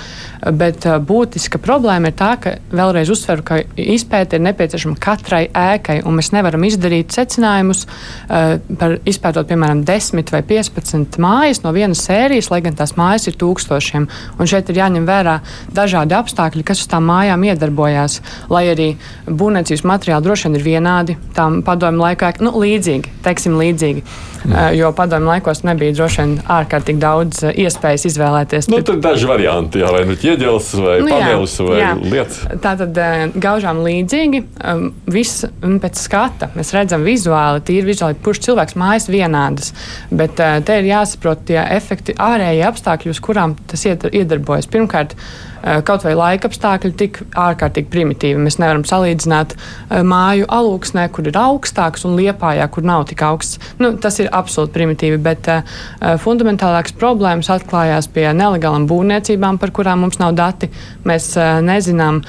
Bet 0.56 0.86
uh, 0.88 0.98
būtiska 1.04 1.60
problēma 1.62 2.12
ir 2.12 2.18
tā, 2.20 2.32
ka 2.39 2.56
vēlreiz 2.72 3.12
uzsveru, 3.12 3.44
ka 3.46 3.60
izpēte 3.75 4.38
ir 4.38 4.46
nepieciešama 4.46 5.00
katrai 5.01 5.44
ēkai, 5.48 6.00
un 6.08 6.16
mēs 6.20 6.32
nevaram 6.36 6.63
izdarīt 6.68 7.16
secinājumus 7.16 7.86
uh, 7.86 8.58
par 8.80 8.98
izpētot, 9.10 9.50
piemēram, 9.50 9.84
10 9.88 10.34
vai 10.34 10.44
15 10.48 11.20
mājas 11.22 11.63
no 11.66 11.74
vienas 11.75 12.04
sērijas, 12.08 12.51
lai 12.54 12.62
gan 12.66 12.78
tās 12.80 12.96
mājas 13.00 13.28
ir 13.30 13.38
tūkstošiem. 13.39 14.08
Un 14.39 14.50
šeit 14.50 14.72
ir 14.72 14.80
jāņem 14.80 15.08
vērā 15.10 15.39
dažādi 15.75 16.16
apstākļi, 16.18 16.66
kas 16.68 16.84
uz 16.84 16.89
tām 16.92 17.08
mājām 17.10 17.44
iedarbojās. 17.50 18.20
Lai 18.51 18.66
arī 18.72 18.89
būvniecības 19.28 19.86
materiāli 19.86 20.09
droši 20.24 20.50
vien 20.50 20.58
ir 20.58 20.66
vienādi, 20.66 21.16
tām 21.38 21.62
padomju 21.66 22.01
laikā, 22.01 22.34
nu, 22.42 22.56
līdzīgi, 22.58 23.13
teiksim, 23.25 23.60
līdzīgi. 23.62 24.04
Mm. 24.39 24.54
Jo 24.78 24.92
padomju 24.96 25.28
laikos 25.28 25.66
nebija 25.68 25.92
droši 25.98 26.22
vien 26.22 26.36
ārkārtīgi 26.48 27.01
daudz 27.01 27.42
iespējas 27.50 28.06
izvēlēties. 28.08 28.70
Nu, 28.72 28.80
tur 28.88 28.98
daži 29.04 29.28
varianti, 29.28 29.82
jā, 29.84 29.89
vai 29.92 30.06
nu 30.08 30.16
ķieģelis, 30.20 30.70
vai 30.80 30.96
nu, 31.04 31.10
panelis, 31.12 31.58
vai 31.68 31.82
jā. 31.82 31.89
lietas. 32.00 32.39
Tā 32.63 32.74
tad 32.80 33.01
gaužām 33.36 33.84
līdzīgi, 33.84 34.42
viss 35.12 35.44
pēc 35.84 36.00
skata. 36.00 36.50
Mēs 36.56 36.72
redzam 36.75 37.04
vizuāli, 37.08 37.66
tīri 37.68 37.92
vizuāli, 37.92 38.18
kurš 38.24 38.46
cilvēks 38.48 38.80
mājas 38.80 39.10
vienādas. 39.12 39.74
Bet 40.10 40.39
te 40.39 40.80
ir 40.80 40.88
jāsaprot 40.88 41.44
tie 41.51 41.60
efekti, 41.75 42.16
ārējie 42.16 42.63
apstākļi, 42.72 43.12
uz 43.12 43.22
kurām 43.24 43.60
tas 43.68 43.84
iedarbojas. 43.86 44.72
Pirmkārt, 44.72 45.20
kaut 45.88 46.06
vai 46.08 46.13
laika 46.18 46.50
apstākļi 46.50 46.92
tik 47.00 47.22
ārkārtīgi 47.38 47.89
primitīvi. 47.92 48.42
Mēs 48.42 48.60
nevaram 48.62 48.86
salīdzināt 48.88 49.56
māju 50.08 50.48
alūksnē, 50.50 51.08
kur 51.13 51.28
ir 51.30 51.39
augstāks, 51.39 52.06
un 52.08 52.18
liepājā, 52.20 52.68
kur 52.72 52.86
nav 52.88 53.06
tik 53.10 53.24
augsts. 53.28 53.60
Nu, 53.82 53.92
tas 54.01 54.20
ir 54.24 54.32
absolūti 54.36 54.75
primitīvi, 54.75 55.20
bet 55.24 55.50
fundamentālākas 56.24 56.96
problēmas 57.00 57.51
atklājās 57.54 58.10
pie 58.13 58.28
nelegālām 58.36 58.88
būvniecībām, 58.89 59.60
par 59.62 59.74
kurām 59.75 60.06
mums 60.06 60.20
nav 60.22 60.36
dati. 60.38 60.70
Mēs 61.08 61.32
nezinām, 61.66 62.22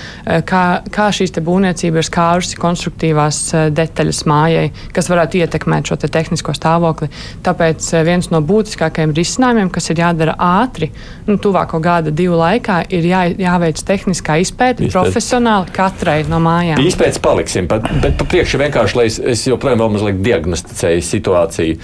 kā, 0.48 0.64
kā 0.90 1.08
šīs 1.14 1.36
būvniecības 1.40 2.00
ir 2.00 2.06
skārusi 2.08 2.58
konstruktīvās 2.60 3.40
detaļas 3.76 4.24
mājai, 4.30 4.66
kas 4.96 5.10
varētu 5.12 5.40
ietekmēt 5.40 5.90
šo 5.90 5.98
te 6.00 6.10
tehnisko 6.12 6.54
stāvokli. 6.56 7.10
Tāpēc 7.46 7.90
viens 8.06 8.30
no 8.32 8.40
būtiskākajiem 8.46 9.14
risinājumiem, 9.16 9.70
kas 9.74 9.90
ir 9.92 10.02
jādara 10.02 10.36
ātri, 10.40 10.90
nu, 11.28 11.38
tuvāko 11.42 11.80
gada 11.82 12.12
divu 12.14 12.38
laikā, 12.40 12.82
ir 12.90 13.06
jā, 13.10 13.19
jāveic 13.28 13.80
tehniskā 13.86 14.38
izpēta 14.42 14.84
Izpēt. 14.84 14.92
profesionāli 14.94 15.72
katrai 15.74 16.20
no 16.30 16.40
mājām. 16.42 16.82
Izpētes 16.84 17.20
paliksim, 17.22 17.68
bet, 17.70 17.86
bet 18.02 18.16
pa 18.20 18.26
priekšu 18.28 18.60
vienkārši, 18.62 18.98
lai 18.98 19.06
es, 19.10 19.18
es 19.34 19.46
joprojām 19.48 19.82
vēl 19.82 19.92
mazliet 19.96 20.22
diagnosticēju 20.24 21.04
situāciju. 21.06 21.78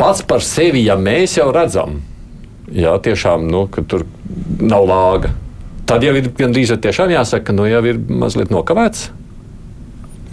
Pats 0.00 0.22
par 0.28 0.44
sevi, 0.44 0.84
ja 0.86 0.98
mēs 1.00 1.38
jau 1.38 1.48
redzam, 1.56 2.00
jā, 2.72 2.94
tiešām, 3.02 3.46
nu, 3.50 3.66
ka 3.72 3.84
tur 3.88 4.04
nav 4.60 4.88
lāga, 4.88 5.32
tad 5.88 6.04
jau 6.04 6.14
ir 6.18 6.32
gandrīz 6.36 6.74
tiešām 6.74 7.14
jāsaka, 7.14 7.50
ka 7.50 7.56
nu, 7.56 7.68
jau 7.70 7.84
ir 7.88 8.00
mazliet 8.10 8.52
nokavēts. 8.52 9.08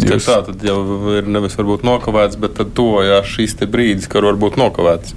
Jūs... 0.03 0.27
Tā 0.27 0.39
tad 0.45 0.63
jau 0.65 0.77
ir 1.15 1.27
nevis 1.31 1.55
varbūt 1.57 1.83
nokavēts, 1.87 2.37
bet 2.41 2.57
tad 2.59 2.73
tojās 2.77 3.29
šīs 3.29 3.55
brīdis, 3.71 4.09
kad 4.11 4.25
var 4.25 4.37
būt 4.39 4.57
nokavēts. 4.59 5.15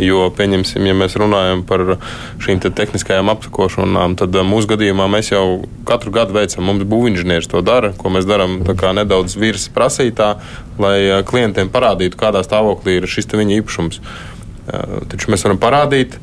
Jo, 0.00 0.24
pieņemsim, 0.32 0.86
ja 0.88 0.94
mēs 0.96 1.16
runājam 1.20 1.64
par 1.68 1.96
šīm 2.42 2.62
te 2.64 2.70
tehniskajām 2.72 3.28
apsakošanām, 3.34 4.16
tad 4.20 4.34
uh, 4.38 4.46
mūsu 4.48 4.70
gadījumā 4.72 5.08
mēs 5.12 5.32
jau 5.34 5.44
katru 5.88 6.14
gadu 6.14 6.36
veicam, 6.38 6.64
mums 6.64 6.86
būvinženieris 6.88 7.50
to 7.52 7.60
dara, 7.66 7.92
ko 7.98 8.12
mēs 8.14 8.28
darām 8.28 8.62
nedaudz 8.96 9.36
virs 9.36 9.68
prasītā, 9.74 10.34
lai 10.80 10.96
uh, 11.10 11.20
klientiem 11.28 11.72
parādītu, 11.72 12.18
kādā 12.20 12.44
stāvoklī 12.46 13.00
ir 13.00 13.10
šis 13.10 13.28
viņa 13.32 13.58
īpašums. 13.60 14.00
Uh, 14.00 15.02
taču 15.12 15.34
mēs 15.34 15.44
varam 15.44 15.60
parādīt, 15.60 16.16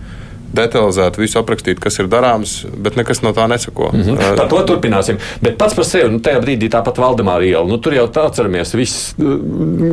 detalizēti 0.56 1.22
visu 1.22 1.40
aprakstīt, 1.42 1.80
kas 1.82 2.00
ir 2.00 2.10
darāms, 2.12 2.64
bet 2.78 2.98
nekas 3.00 3.22
no 3.26 3.34
tā 3.36 3.48
nesako. 3.50 3.92
Mm 3.94 4.02
-hmm. 4.02 4.36
Par 4.38 4.48
to 4.48 4.64
turpināsim. 4.74 5.18
Bet 5.42 5.58
pats 5.58 5.74
par 5.74 5.86
sevi, 5.86 6.10
nu, 6.10 6.20
tajā 6.20 6.42
brīdī 6.42 6.70
tāpat 6.70 6.98
Valdemāra 6.98 7.46
iela, 7.46 7.68
nu, 7.68 7.78
tur 7.78 7.94
jau 7.94 8.08
tā 8.08 8.26
atceramies, 8.26 8.74
viss 8.74 9.16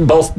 balst, 0.06 0.32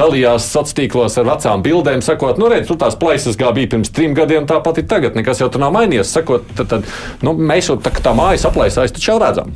dalījās 0.00 0.50
sociālos 0.50 0.74
tīklos 0.74 1.18
ar 1.18 1.24
vecām 1.24 1.62
bildēm, 1.62 2.02
sakot, 2.02 2.38
nu, 2.38 2.48
redz, 2.48 2.66
tur 2.68 2.76
tās 2.76 2.96
plaisas 2.96 3.36
kā 3.36 3.52
bija 3.54 3.68
pirms 3.68 3.90
trim 3.90 4.14
gadiem, 4.14 4.46
tāpat 4.46 4.78
ir 4.78 4.86
tagad, 4.86 5.14
nekas 5.14 5.40
jau 5.40 5.48
tur 5.48 5.60
nav 5.60 5.72
mainījies. 5.72 6.12
Sakot, 6.14 6.42
tad, 6.56 6.68
tad, 6.68 6.82
nu, 7.22 7.32
mēs 7.32 7.68
jau 7.68 7.76
tā, 7.76 7.90
tā 7.90 8.14
mājas 8.16 8.46
aplaisājas, 8.48 8.92
taču 8.92 9.10
jau 9.10 9.20
redzam. 9.22 9.54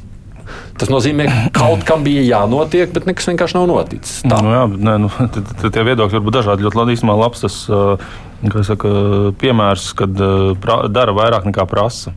Tas 0.79 0.93
nozīmē, 0.93 1.27
ka 1.29 1.51
kaut 1.61 1.85
kam 1.89 2.05
bija 2.07 2.25
jānotiek, 2.27 2.93
bet 2.95 3.09
nekas 3.09 3.29
vienkārši 3.31 3.59
nav 3.59 3.69
noticis. 3.71 4.21
Tā. 4.25 4.41
Nu, 4.45 4.55
jā, 4.55 4.65
nē, 4.91 4.97
nu, 5.05 5.13
tie 5.75 5.87
viedokļi 5.91 6.19
var 6.21 6.27
būt 6.29 6.39
dažādi. 6.41 6.67
Ļoti 6.67 6.81
labi, 6.81 6.99
īstenībā 6.99 7.19
labs 7.19 7.45
tas 7.45 7.59
saka, 8.69 8.93
piemērs, 9.41 9.91
kad 9.99 10.23
pra, 10.63 10.85
dara 10.93 11.15
vairāk 11.17 11.49
nekā 11.51 11.67
prasa. 11.71 12.15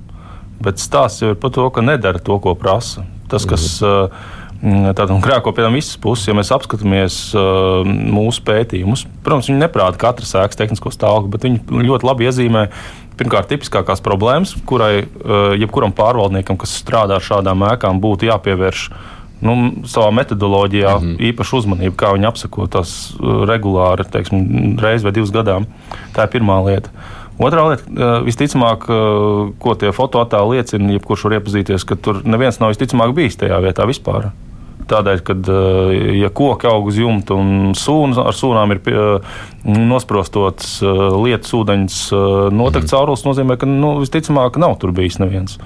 Bet 0.62 0.78
stāsts 0.78 1.24
jau 1.24 1.34
ir 1.34 1.42
par 1.42 1.54
to, 1.56 1.66
ka 1.74 1.82
nedara 1.82 2.22
to, 2.22 2.38
ko 2.42 2.54
prasa. 2.60 3.08
Tas, 3.32 3.48
kas 3.50 3.80
mhm. 3.82 4.22
uh, 4.62 5.22
krāko 5.24 5.54
pie 5.58 5.66
visas 5.74 5.98
puses, 5.98 6.28
ja 6.30 6.36
mēs 6.38 6.52
apskatāmies 6.54 7.34
mūsu 7.88 8.44
pētījumus, 8.46 9.08
protams, 9.26 9.50
viņi 9.50 9.64
neprāta 9.64 9.98
katras 9.98 10.36
ēkas 10.38 10.60
tehnisko 10.60 10.92
stāvokli, 10.94 11.32
bet 11.34 11.48
viņi 11.48 11.88
ļoti 11.90 12.06
labi 12.06 12.30
iezīmē 12.30 12.68
pirmkārt 13.22 13.52
tipiskākās 13.54 14.02
problēmas, 14.04 14.56
kurai 14.66 15.06
jebkuram 15.62 15.94
pārvaldniekam, 15.96 16.58
kas 16.58 16.74
strādā 16.82 17.22
ar 17.22 17.26
šādām 17.26 17.64
ēkām, 17.70 18.02
būtu 18.04 18.28
jāpievērš 18.32 18.86
nu, 19.46 19.56
savā 19.90 20.12
metodoloģijā 20.16 20.98
mm 20.98 21.08
-hmm. 21.08 21.32
īpašu 21.32 21.62
uzmanību, 21.62 21.96
kā 21.98 22.14
viņi 22.16 22.30
apsako 22.30 22.68
tās 22.68 23.14
uh, 23.14 23.44
regulāri, 23.50 24.06
teiksim, 24.12 24.78
reizi 24.82 25.06
vai 25.06 25.14
divas 25.18 25.34
gadā. 25.34 25.62
Tā 26.16 26.28
ir 26.28 26.34
pirmā 26.36 26.62
lieta. 26.66 26.90
Otra 27.40 27.66
lieta, 27.70 27.84
uh, 27.90 28.22
visticamāk, 28.26 28.86
ko 29.60 29.76
tie 29.76 29.92
fotoattēli 29.92 30.58
liecina, 30.58 30.94
jebkurš 30.94 31.24
var 31.24 31.40
iepazīties, 31.40 31.86
ka 31.86 31.96
tur 31.96 32.22
neviens 32.24 32.60
nav 32.60 32.74
visticamāk 32.74 33.14
bijis 33.18 33.38
tajā 33.38 33.62
vietā 33.62 33.88
vispār. 33.88 34.32
Tādēļ, 34.92 35.22
ka, 35.24 35.36
eh, 35.40 35.92
ja 36.20 36.30
koki 36.36 36.68
aug 36.68 36.90
uz 36.92 37.00
jumta 37.00 37.38
un 37.40 37.72
sūnas, 37.78 38.20
ar 38.20 38.36
sūnām 38.36 38.74
ir 38.76 38.82
eh, 38.92 39.38
nosprostots 39.64 40.82
eh, 40.84 41.02
lietas 41.22 41.54
ūdeņš, 41.56 42.00
notek 42.52 42.84
mm. 42.84 42.90
caurulis, 42.92 43.24
nozīmē, 43.28 43.58
ka 43.62 43.70
nu, 43.70 43.94
visticamāk 44.02 44.60
nav 44.62 44.76
tur 44.82 44.92
bijis 44.96 45.20
neviens. 45.22 45.58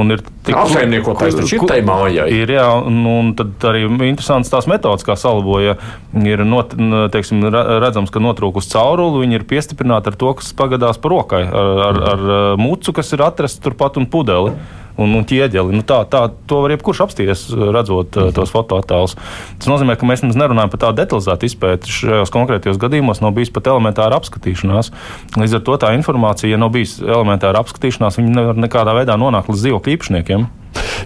Un 0.00 0.14
ir 0.14 0.24
tik 0.46 0.58
apsaimniekotājs 0.58 1.38
taču 1.38 1.60
ir 1.60 1.66
tai 1.70 1.78
mājai. 1.86 2.26
Ir, 2.34 2.54
jā, 2.56 2.66
un, 2.88 3.00
un 3.06 3.32
tad 3.38 3.68
arī 3.70 3.84
interesants 3.86 4.50
tās 4.50 4.66
metodas, 4.70 5.06
kā 5.06 5.16
salboja, 5.20 5.76
ir 6.18 6.44
not, 6.48 6.74
teiksim, 7.14 7.44
redzams, 7.52 8.10
ka 8.12 8.22
notrūkus 8.22 8.70
cauruli, 8.72 9.22
viņi 9.26 9.38
ir 9.38 9.48
piestiprināti 9.48 10.10
ar 10.10 10.18
to, 10.18 10.34
kas 10.40 10.50
pagadās 10.58 10.98
par 11.02 11.14
rokai, 11.14 11.44
ar, 11.46 11.82
ar, 11.88 12.04
ar 12.14 12.60
mucu, 12.60 12.94
kas 12.96 13.14
ir 13.14 13.22
atrasts 13.28 13.62
turpat 13.62 14.00
un 14.00 14.10
pudeli 14.10 14.56
un, 14.96 15.14
un 15.18 15.26
ķieģeli. 15.28 15.76
Nu, 15.76 15.84
tā, 15.86 16.02
tā, 16.10 16.24
to 16.48 16.62
var 16.64 16.74
jebkurš 16.74 17.02
apstīties, 17.06 17.44
redzot 17.74 18.16
mm. 18.18 18.32
tos 18.36 18.52
fotoattēlus. 18.54 19.16
Tas 19.58 19.70
nozīmē, 19.70 19.96
ka 19.98 20.08
mēs 20.08 20.24
nerunājam 20.26 20.72
par 20.72 20.84
tādu 20.86 21.02
detalizētu 21.02 21.48
izpēti. 21.48 21.92
Šajos 22.00 22.34
konkrētajos 22.34 22.80
gadījumos 22.82 23.22
nav 23.24 23.34
bijis 23.36 23.52
pat 23.54 23.70
elementāra 23.72 24.18
apskatīšanās. 24.20 24.92
Līdz 25.38 25.58
ar 25.58 25.66
to 25.68 25.78
tā 25.84 25.92
informācija, 25.98 26.52
ja 26.52 26.60
nav 26.60 26.74
bijis 26.76 26.98
elementāra 27.02 27.62
apskatīšanās, 27.64 28.20
viņa 28.20 28.34
nevar 28.40 28.66
nekādā 28.66 28.96
veidā 28.98 29.18
nonākt 29.20 29.52
līdz 29.52 29.66
dzīvokļu 29.66 29.96
īpašniekiem. 29.98 30.50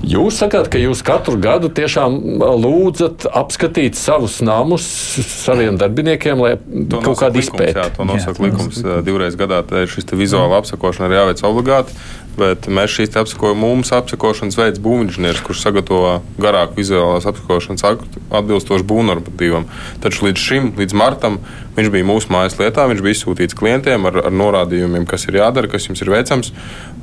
Jūs 0.07 0.39
sakāt, 0.43 0.69
ka 0.71 0.81
jūs 0.81 1.01
katru 1.07 1.37
gadu 1.43 1.71
tiešām 1.73 2.19
lūdzat 2.63 3.27
apskatīt 3.35 3.97
savus 3.99 4.39
namus 4.45 4.85
saviem 5.27 5.79
darbiniekiem, 5.81 6.43
lai 6.43 6.53
to 6.91 7.01
kaut 7.05 7.21
kādu 7.23 7.41
izpēti. 7.41 7.79
Jā, 7.79 7.89
to 7.97 8.07
nosaka 8.09 8.45
likums. 8.45 8.83
Divreiz 9.07 9.39
gadā 9.39 9.63
šis 9.91 10.09
vizuāla 10.13 10.61
apsakošana 10.61 11.09
ir 11.11 11.19
jāveic 11.21 11.43
obligāti. 11.49 11.97
Bet 12.37 12.67
mēs 12.69 12.93
šīs 12.93 13.15
apsakojam, 13.17 13.63
mums 13.65 13.93
apsakošanas 13.97 14.59
veids 14.61 14.81
būvniecības, 14.85 15.39
kurš 15.47 15.63
sagatavo 15.65 16.19
garāku 16.41 16.83
vizuālās 16.83 17.25
apsakošanas 17.31 17.85
aktu 17.89 18.25
atbilstoši 18.37 18.85
būvnormatīvam. 18.91 19.65
Taču 20.05 20.27
līdz 20.27 20.43
šim, 20.43 20.67
līdz 20.77 20.97
martam, 21.01 21.39
viņš 21.79 21.89
bija 21.95 22.09
mūsu 22.09 22.33
mājas 22.35 22.59
lietā, 22.61 22.85
viņš 22.91 23.01
bija 23.07 23.17
izsūtīts 23.17 23.57
klientiem 23.57 24.05
ar, 24.11 24.21
ar 24.29 24.37
norādījumiem, 24.37 25.09
kas 25.09 25.25
ir 25.31 25.41
jādara, 25.41 25.71
kas 25.73 25.89
jums 25.89 26.05
ir 26.05 26.13
veicams. 26.13 26.53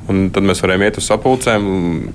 Un 0.06 0.28
tad 0.30 0.46
mēs 0.46 0.62
varējām 0.62 0.86
iet 0.86 1.00
uz 1.00 1.08
sapulcēm, 1.10 1.66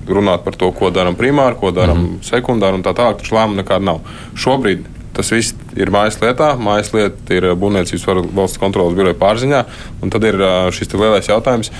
runāt 0.08 0.46
par 0.46 0.56
to, 0.56 0.70
ko 0.72 0.92
darām 0.94 1.18
primāri, 1.18 1.58
ko 1.60 1.74
darām 1.76 2.04
mm. 2.04 2.18
sekundāri 2.24 2.78
un 2.78 2.86
tā 2.86 2.94
tālāk. 2.96 3.20
Taču 3.20 3.36
lēmumu 3.36 3.60
nekāda 3.60 3.84
nav. 3.90 4.04
Šobrīd 4.38 4.86
tas 5.16 5.32
viss 5.34 5.56
ir 5.76 5.90
mājas 5.92 6.20
lietā. 6.22 6.54
Mājas 6.56 6.94
lieta 6.94 7.34
ir 7.36 7.50
būvniecības 7.58 8.06
valsts 8.36 8.62
kontrolas 8.62 8.94
biroja 8.96 9.18
pārziņā. 9.18 9.64
Un 10.00 10.14
tad 10.14 10.24
ir 10.30 10.38
šis 10.76 10.94
lielais 10.94 11.28
jautājums 11.28 11.74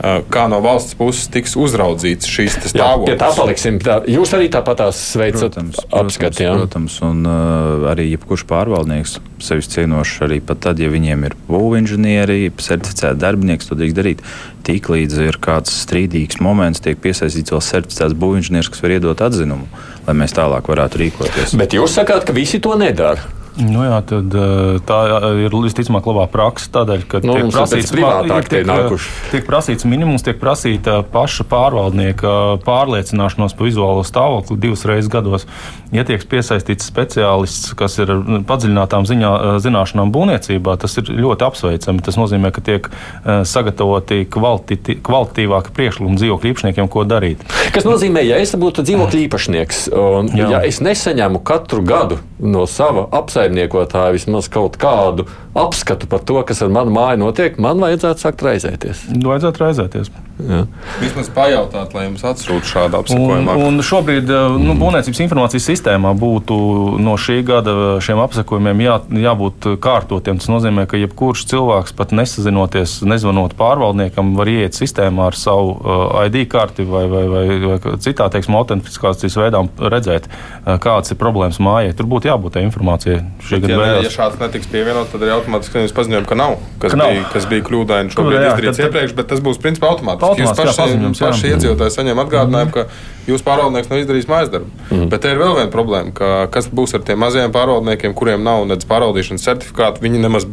kā 0.00 0.46
no 0.50 0.58
valsts 0.64 0.96
puses 0.98 1.28
tiks 1.32 1.54
uzraudzīts 1.58 2.28
šīs 2.30 2.56
stāvoklis. 2.72 3.12
Pie 3.12 3.18
tā 3.20 3.28
paliksim. 3.36 3.80
Tā, 3.82 3.98
jūs 4.10 4.32
arī 4.36 4.48
tāpat 4.52 4.82
veicat 5.20 5.58
apskati. 5.58 6.46
Protams, 6.48 6.62
protams, 6.62 6.96
un 7.06 7.26
uh, 7.28 7.90
arī 7.92 8.08
jebkurš 8.12 8.46
pārvaldnieks 8.50 9.18
sevis 9.42 9.68
cienošs, 9.72 10.16
arī 10.26 10.40
tad, 10.46 10.80
ja 10.80 10.88
viņiem 10.90 11.26
ir 11.28 11.36
būvinženieri, 11.48 12.52
certificēti 12.62 13.20
darbinieki, 13.22 13.68
to 13.68 13.78
drīkst 13.78 13.98
darīt. 13.98 14.24
Tiklīdz 14.66 15.18
ir 15.26 15.38
kāds 15.42 15.74
strīdīgs 15.82 16.38
moments, 16.42 16.82
tiek 16.82 16.98
piesaistīts 17.02 17.54
vēl 17.54 17.62
certificēts 17.66 18.18
būvinženieris, 18.18 18.70
kas 18.72 18.84
var 18.84 18.96
iedot 18.96 19.22
atzinumu, 19.26 19.66
lai 20.06 20.16
mēs 20.18 20.34
tālāk 20.38 20.70
varētu 20.70 21.02
rīkoties. 21.02 21.56
Bet 21.58 21.74
jūs 21.74 21.98
sakāt, 21.98 22.26
ka 22.28 22.36
visi 22.36 22.62
to 22.62 22.78
nedara? 22.78 23.41
Nu 23.60 23.82
jā, 23.84 23.98
tad, 24.08 24.32
eh, 24.32 24.78
tā 24.88 24.98
ir 25.44 25.52
visticamāk 25.52 26.06
labā 26.08 26.24
praksa. 26.32 26.70
Tādēļ, 26.72 27.02
ka 27.04 27.20
nu, 27.20 27.34
tiek, 27.36 27.50
prasīts, 27.52 27.92
privātāk, 27.92 28.48
tiek, 28.48 28.64
tiek, 28.64 29.08
tiek 29.28 29.44
prasīts 29.44 29.84
minimums, 29.84 30.24
tiek 30.24 30.38
prasīta 30.40 31.02
paša 31.04 31.44
pārvaldnieka 31.50 32.62
pārliecināšanos 32.64 33.52
par 33.58 33.68
vizuālo 33.68 34.06
stāvokli 34.08 34.56
divas 34.62 34.86
reizes 34.88 35.10
gados. 35.12 35.44
Ja 35.92 36.06
tiek 36.08 36.24
piesaistīts 36.24 36.88
speciālists, 36.88 37.74
kas 37.76 37.98
ir 38.00 38.14
padziļinātām 38.48 39.04
ziņā, 39.10 39.32
zināšanām 39.60 40.14
būvniecībā, 40.14 40.78
tas 40.80 40.96
ir 40.96 41.12
ļoti 41.12 41.44
apsveicami. 41.44 42.00
Tas 42.06 42.16
nozīmē, 42.16 42.54
ka 42.56 42.64
tiek 42.64 42.88
eh, 42.88 43.44
sagatavoti 43.44 44.24
kvaliti, 44.32 44.96
kvalitatīvāki 45.04 45.76
priekšlikumi 45.76 46.16
dzīvokļu 46.22 46.54
īpašniekiem, 46.54 46.88
ko 46.88 47.04
darīt. 47.04 47.44
Kas 47.76 47.84
nozīmē, 47.84 48.24
ja 48.24 48.40
es 48.40 48.56
būtu 48.56 48.86
dzīvokļu 48.88 49.26
īpašnieks, 49.26 49.84
un 49.92 50.32
Jā. 50.32 50.48
ja 50.56 50.64
es 50.64 50.80
nesaņemu 50.80 51.44
katru 51.44 51.84
gadu 51.84 52.22
no 52.40 52.64
sava 52.66 53.04
apsvēruma, 53.12 53.41
apsaimniekotāji 53.42 54.16
vismaz 54.16 54.48
kaut 54.52 54.76
kādu 54.80 55.26
apskatu 55.58 56.06
par 56.06 56.22
to, 56.26 56.38
kas 56.46 56.62
ar 56.62 56.70
manu 56.72 56.94
māju 56.94 57.22
notiek, 57.24 57.58
man 57.58 57.80
vajadzētu 57.82 58.22
sākt 58.22 58.44
raizēties. 58.46 59.06
Vajadzētu 59.22 59.64
raizēties. 59.64 60.12
Jā. 60.42 60.62
Vismaz 61.00 61.28
pajautāt, 61.32 61.94
lai 61.96 62.06
jums 62.06 62.22
atsūta 62.26 62.66
šādu 62.66 62.98
apsakojumu. 63.00 63.54
Un, 63.54 63.78
un 63.78 63.84
šobrīd 63.86 64.30
nu, 64.62 64.74
būvniecības 64.80 65.20
informācijas 65.24 65.66
sistēmā 65.70 66.12
būtu 66.18 66.56
no 67.02 67.14
šī 67.20 67.38
gada 67.46 67.74
šiem 68.02 68.20
apsakojumiem 68.22 68.82
jā, 68.84 68.96
jābūt 69.26 69.68
kārtotiem. 69.82 70.40
Tas 70.42 70.50
nozīmē, 70.50 70.86
ka 70.90 71.00
jebkurš 71.00 71.44
cilvēks 71.52 71.94
pat 71.98 72.14
nesazinoties, 72.16 72.98
nezvanot 73.08 73.54
pārvaldniekam, 73.58 74.34
var 74.38 74.50
ieiet 74.50 74.78
sistēmā 74.78 75.30
ar 75.30 75.38
savu 75.38 75.76
uh, 75.76 76.22
ID 76.26 76.46
karti 76.52 76.86
vai, 76.88 77.04
vai, 77.10 77.24
vai, 77.30 77.44
vai 77.66 77.96
citā 78.02 78.28
teiksim, 78.32 78.56
autentifikācijas 78.58 79.38
veidā 79.38 79.62
redzēt, 79.94 80.28
uh, 80.28 80.76
kādas 80.82 81.14
ir 81.14 81.20
problēmas 81.22 81.60
mājai. 81.62 81.94
Tur 81.98 82.10
būtu 82.10 82.30
jābūt 82.30 82.56
tai 82.56 82.66
informācijai. 82.66 83.20
Ja, 83.52 83.62
ne, 83.62 83.90
ja 84.06 84.12
šāds 84.12 84.40
netiks 84.42 84.70
pievienots, 84.72 85.12
tad 85.14 85.24
arī 85.24 85.36
automātiski 85.36 85.86
jūs 85.86 85.94
paziņojat, 85.96 86.28
ka 86.28 86.38
nav, 86.38 86.58
kas, 86.82 86.94
ka 86.94 87.00
nav. 87.00 87.14
Bija, 87.14 87.28
kas 87.34 87.48
bija 87.50 87.66
kļūdaini 87.68 88.14
šobrīd 88.14 88.46
izdarīts 88.48 88.82
iepriekš, 88.86 89.16
bet 89.18 89.30
tas 89.32 89.42
būs 89.44 89.60
principā 89.62 89.92
automātiski. 89.92 90.31
Jūs 90.38 90.54
paši, 90.56 90.98
paši 91.18 91.50
iedzīvotāji 91.52 91.94
saņem 91.96 92.22
atgādinājumu, 92.24 92.70
-hmm. 92.70 92.88
ka 92.88 93.30
jūsu 93.30 93.46
pārvaldnieks 93.46 93.90
nav 93.90 94.02
izdarījis 94.02 94.28
mājas 94.30 94.52
darbu. 94.52 94.70
Mm 94.70 94.96
-hmm. 94.96 95.08
Bet 95.08 95.20
te 95.20 95.32
ir 95.32 95.38
vēl 95.38 95.56
viena 95.58 95.70
problēma, 95.70 96.12
ka 96.14 96.46
kas 96.50 96.68
būs 96.68 96.94
ar 96.94 97.02
tiem 97.06 97.18
mazajiem 97.18 97.52
pārvaldniekiem, 97.52 98.14
kuriem 98.14 98.42
nav 98.42 98.66
nedz 98.66 98.86
pārvaldīšanas 98.86 99.44
certifikātu, 99.48 100.02
viņi 100.02 100.18
nemaz 100.18 100.46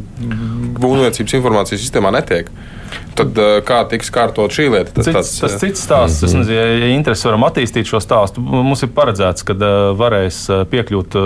būvniecības 0.80 1.34
informācijas 1.40 1.80
sistēmā 1.80 2.12
netiek. 2.12 2.50
Tad 3.20 3.36
kā 3.68 3.80
tiks 3.90 4.08
kārtot 4.14 4.54
šī 4.54 4.68
lieta? 4.72 4.94
Tas, 4.96 5.06
cits, 5.06 5.16
tāds, 5.16 5.32
tas 5.42 5.56
cits 5.60 5.82
stāsts. 5.84 6.22
Mm 6.22 6.28
-hmm. 6.28 6.38
Nezinu, 6.38 6.56
ja, 6.56 6.64
ja 6.86 6.88
interesi 6.94 7.28
varam 7.28 7.44
attīstīt 7.44 7.84
šo 7.84 8.00
stāstu. 8.00 8.40
Mums 8.40 8.82
ir 8.82 8.88
paredzēts, 8.96 9.44
ka 9.44 9.54
varēs 9.98 10.38
piekļūt 10.70 11.16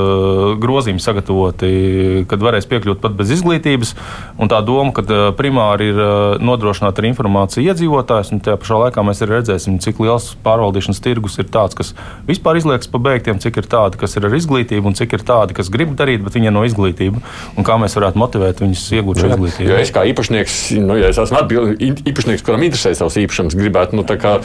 grozījumi 0.61 1.01
sagatavoti, 1.01 2.25
kad 2.29 2.41
varēs 2.41 2.67
piekļūt 2.67 3.01
pat 3.01 3.13
bez 3.13 3.31
izglītības. 3.31 3.95
Un 4.39 4.49
tā 4.49 4.65
doma, 4.65 4.93
ka 4.93 5.03
primāri 5.39 5.89
ir 5.93 6.01
nodrošināt 6.41 6.99
ar 6.99 7.05
informāciju 7.05 7.71
iedzīvotājus, 7.71 8.33
un 8.33 8.41
tajā 8.41 8.57
pašā 8.57 8.81
laikā 8.85 9.07
mēs 9.07 9.23
arī 9.23 9.39
redzēsim, 9.39 9.79
cik 9.79 10.01
liels 10.01 10.37
pārvaldīšanas 10.45 11.01
tirgus 11.01 11.39
ir 11.39 11.45
tāds, 11.45 11.75
kas 11.75 11.95
vispār 12.27 12.57
izliekas 12.57 12.91
pabeigtiem, 12.91 13.39
cik 13.39 13.57
ir 13.57 13.67
tādi, 13.71 13.97
kas 13.97 14.17
ir 14.17 14.27
ar 14.27 14.35
izglītību, 14.35 14.87
un 14.87 14.95
cik 14.95 15.13
ir 15.13 15.23
tādi, 15.23 15.55
kas 15.55 15.71
grib 15.71 15.95
darīt, 15.95 16.25
bet 16.25 16.35
viņiem 16.35 16.55
nav 16.55 16.65
izglītība. 16.65 17.23
Un 17.57 17.65
kā 17.65 17.79
mēs 17.79 17.95
varētu 17.95 18.19
motivēt 18.19 18.61
viņus 18.61 18.93
iegūt 18.99 19.21
šo 19.21 19.27
izglītību? 19.35 19.71
Jo 19.71 19.77
es 19.79 19.95
kā 19.95 20.05
īpašnieks, 20.11 20.59
nu, 20.83 20.99
ja 20.99 21.09
es 21.09 21.19
esmu 21.19 21.39
atbildīgs 21.39 21.54
īpašnieks, 21.55 22.45
kuram 22.47 22.65
interesē 22.67 22.95
savs 22.97 23.17
īpašums, 23.23 23.57
gribētu, 23.59 23.99
nu, 23.99 24.05
kā, 24.05 24.37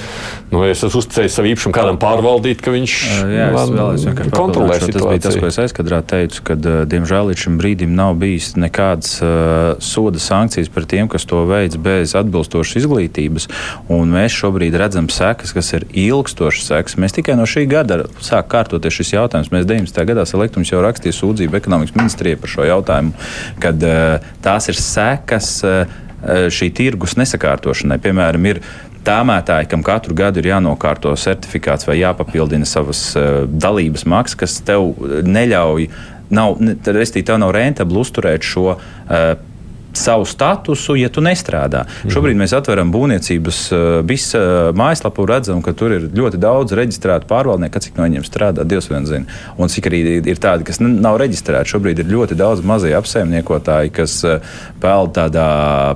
nu, 0.53 0.63
es 0.67 0.83
esmu 0.85 1.01
uzticējis 1.01 1.37
savu 1.39 1.51
īpašumu 1.51 1.75
kādam 1.75 1.99
pārvaldīt, 2.01 2.63
ka 2.63 2.73
viņš 2.73 2.95
jā, 3.33 3.49
man 3.55 4.31
kontrolē 4.35 4.79
situāciju. 4.81 4.99
Tas 4.99 5.09
bija 5.09 5.23
tas, 5.25 5.37
ko 5.39 5.49
es 5.49 5.59
aizkadrā 5.63 6.01
teicu, 6.05 6.43
ka, 6.47 6.57
diemžēl, 6.89 7.31
līdz 7.31 7.45
šim 7.45 7.59
brīdim 7.61 7.93
nav 7.97 8.17
bijis 8.21 8.53
nekādas 8.59 9.17
uh, 9.23 9.75
soda 9.83 10.21
sankcijas 10.21 10.71
par 10.73 10.87
tiem, 10.89 11.09
kas 11.11 11.27
to 11.29 11.43
veids 11.49 11.79
bez 11.81 12.15
atbilstošas 12.19 12.81
izglītības, 12.83 13.49
un 13.93 14.13
mēs 14.15 14.35
šobrīd 14.39 14.77
redzam 14.79 15.09
sekas, 15.13 15.53
kas 15.55 15.73
ir 15.77 15.87
ilgstošas 16.07 16.71
sekas. 16.73 16.97
Mēs 17.01 17.15
tikai 17.17 17.37
no 17.39 17.47
šī 17.49 17.65
gada 17.69 18.03
sāk 18.23 18.49
kārtoties 18.51 18.99
šis 19.01 19.15
jautājums. 19.15 19.51
Mēs 19.53 19.67
19. 19.69 20.03
gadā 20.09 20.25
Selektums 20.29 20.71
jau 20.73 20.83
rakstīja 20.85 21.15
sūdzību 21.17 21.59
ekonomikas 21.59 21.97
ministrijai 21.97 22.39
par 22.39 22.53
šo 22.53 22.67
jautājumu, 22.69 23.15
kad 23.63 23.87
uh, 23.87 24.29
tās 24.45 24.69
ir 24.71 24.79
sekas. 24.79 25.57
Uh, 25.65 26.05
šī 26.27 26.69
tirgus 26.75 27.15
nesakārtošanai. 27.19 27.99
Piemēram, 28.03 28.47
ir 28.49 28.61
tēmētāji, 29.07 29.69
kam 29.71 29.83
katru 29.85 30.15
gadu 30.17 30.41
ir 30.41 30.51
jānokārto 30.51 31.13
certifikāts 31.19 31.87
vai 31.87 31.99
jāpapildina 32.01 32.67
savas 32.67 33.03
uh, 33.17 33.43
dalības 33.49 34.05
maksas, 34.09 34.39
kas 34.39 34.57
tev 34.67 34.91
neļauj, 35.25 35.89
nav, 36.35 36.59
restīvi, 36.85 37.27
tev 37.29 37.39
nav 37.41 37.53
rentabli 37.55 38.01
uzturēt 38.03 38.45
šo 38.45 38.73
uh, 38.75 39.31
savu 39.93 40.25
statusu, 40.25 40.95
ja 40.99 41.09
tu 41.09 41.21
nestrādā. 41.21 41.85
Mhm. 41.85 42.13
Šobrīd 42.13 42.37
mēs 42.39 42.53
atveram 42.57 42.91
būvniecības 42.93 43.59
visu 44.07 44.37
eh, 44.37 44.43
eh, 44.43 44.71
mājaslapu 44.77 45.25
redzam, 45.29 45.61
ka 45.65 45.73
tur 45.73 45.95
ir 45.95 46.07
ļoti 46.15 46.39
daudz 46.41 46.75
reģistrētu 46.77 47.29
pārvaldnieku, 47.29 47.81
cik 47.81 47.97
no 47.97 48.07
viņiem 48.07 48.25
strādā, 48.27 48.65
Dievs 48.69 48.89
vien 48.91 49.05
zina. 49.09 49.25
Un 49.57 49.71
cik 49.71 49.89
arī 49.89 50.01
ir 50.19 50.41
tādi, 50.41 50.65
kas 50.67 50.79
nav 50.79 51.19
reģistrēti. 51.21 51.73
Šobrīd 51.73 52.03
ir 52.03 52.11
ļoti 52.11 52.37
daudz 52.39 52.63
mazie 52.65 52.93
apsaimniekotāji, 52.97 53.93
kas 53.95 54.19
eh, 54.27 54.39
peld 54.81 55.15
tādā 55.17 55.47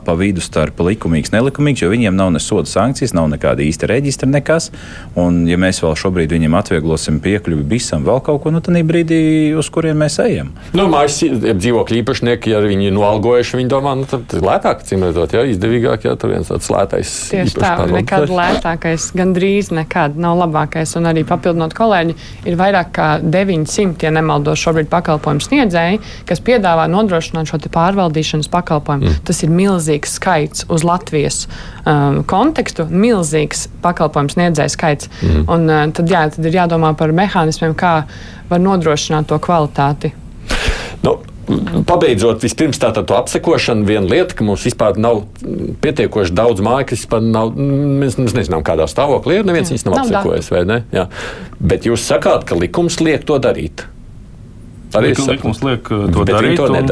pa 0.03 0.17
vidu 0.19 0.41
starp 0.43 0.79
likumīgs, 0.83 1.33
nelikumīgs, 1.35 1.83
jo 1.83 1.91
viņiem 1.93 2.15
nav 2.17 2.33
ne 2.33 2.41
soda 2.43 2.69
sankcijas, 2.69 3.13
nav 3.13 3.29
nekāda 3.31 3.63
īsta 3.65 3.89
reģistra, 3.89 4.29
nekas. 4.29 4.71
Un, 5.19 5.43
ja 5.47 5.59
mēs 5.61 5.83
vēl 5.83 5.95
šobrīd 5.99 6.33
viņiem 6.33 6.57
atvieglosim 6.57 7.19
piekļuvi 7.23 7.67
visam, 7.69 8.05
vēl 8.07 8.21
kaut 8.25 8.41
ko, 8.43 8.53
nu 8.53 8.61
tad 8.63 8.73
brīdī, 8.87 9.53
uz 9.57 9.69
kurien 9.73 9.97
mēs 9.99 10.17
ejam. 10.23 10.51
Nu, 10.75 10.87
mājas 10.91 11.19
dzīvokļu 11.23 11.99
īpašnieki, 12.01 12.53
ja 12.53 12.61
viņi 12.63 12.89
ir 12.89 12.95
noalgojuši, 12.95 13.59
viņi 13.59 13.71
domā, 13.71 13.82
nu, 13.83 14.05
tad 14.09 14.31
lētāk, 14.43 14.83
cīm 14.87 15.03
redzot, 15.05 15.33
jā, 15.35 15.43
izdevīgāk, 15.53 16.05
ja 16.07 16.13
tur 16.19 16.33
viens 16.33 16.49
tāds 16.49 16.69
lētais. 16.71 17.11
Tieši 17.31 17.57
tā, 17.59 17.71
nekad 17.91 18.31
lētākais, 18.31 19.09
gandrīz 19.17 19.71
nekad 19.75 20.17
nav 20.19 20.37
labākais. 20.41 20.95
Un 20.99 21.09
arī 21.11 21.25
papildinot 21.27 21.75
kolēģi, 21.77 22.15
ir 22.49 22.57
vairāk 22.59 22.93
kā 22.95 23.07
900, 23.23 24.05
ja 24.05 24.13
nemaldos, 24.15 24.61
šobrīd 24.63 24.89
pakalpojumu 24.91 25.43
sniedzēji, 25.43 26.01
kas 26.29 26.43
piedāvā 26.45 26.87
nodrošināt 26.91 27.51
šo 27.51 27.59
pārvaldīšanas 27.73 28.51
pakalpojumu. 28.53 29.09
Mm. 29.09 29.19
Tas 29.27 29.43
ir 29.45 29.53
milzīgs 29.53 30.17
skaits 30.19 30.67
uz 30.73 30.85
Latvijas 30.87 31.43
um, 31.83 32.21
kontekstu, 32.29 32.87
milzīgs 32.89 33.67
pakalpojumu 33.83 34.35
sniedzēju 34.37 34.73
skaits. 34.73 35.11
Mm. 35.21 35.45
Un 35.51 35.69
uh, 35.69 35.85
tad, 35.95 36.09
jā, 36.11 36.25
tad 36.33 36.49
ir 36.49 36.59
jādomā 36.61 36.93
par 36.99 37.13
mehānismiem, 37.15 37.75
kā 37.77 37.95
var 38.49 38.63
nodrošināt 38.63 39.29
to 39.31 39.39
kvalitāti. 39.43 40.13
Nu, 41.03 41.17
Pabeidzot, 41.43 42.39
vispirms 42.43 42.79
tā 42.79 42.93
to 42.95 43.15
apsekošanu, 43.17 43.83
viena 43.87 44.07
lieta, 44.07 44.35
ka 44.37 44.45
mums 44.47 44.63
vispār 44.63 44.99
nav 45.01 45.25
pietiekoši 45.83 46.35
daudz 46.35 46.63
māju, 46.63 46.87
kas 46.91 47.03
vispār 47.03 47.25
nav, 47.25 47.51
mēs, 47.57 48.15
mēs 48.21 48.35
nezinām, 48.37 48.63
kādā 48.65 48.87
stāvoklī 48.87 49.41
ir, 49.41 49.47
neviens 49.49 49.73
viņas 49.73 49.87
nav, 49.89 49.97
nav 49.97 50.05
apsekojis, 50.05 50.51
vai 50.53 50.63
ne? 50.69 50.79
Jā. 50.95 51.09
Bet 51.59 51.89
jūs 51.89 52.05
sakāt, 52.07 52.47
ka 52.47 52.55
likums 52.59 53.01
liek 53.03 53.27
to 53.27 53.39
darīt. 53.43 53.85
Arī 54.93 55.09
Lik, 55.09 55.21
likums 55.25 55.61
liek 55.65 55.87
uh, 55.89 56.03
to 56.13 56.21
Bet 56.21 56.35
darīt. 56.35 56.59
To. 56.59 56.67
Un, 56.69 56.89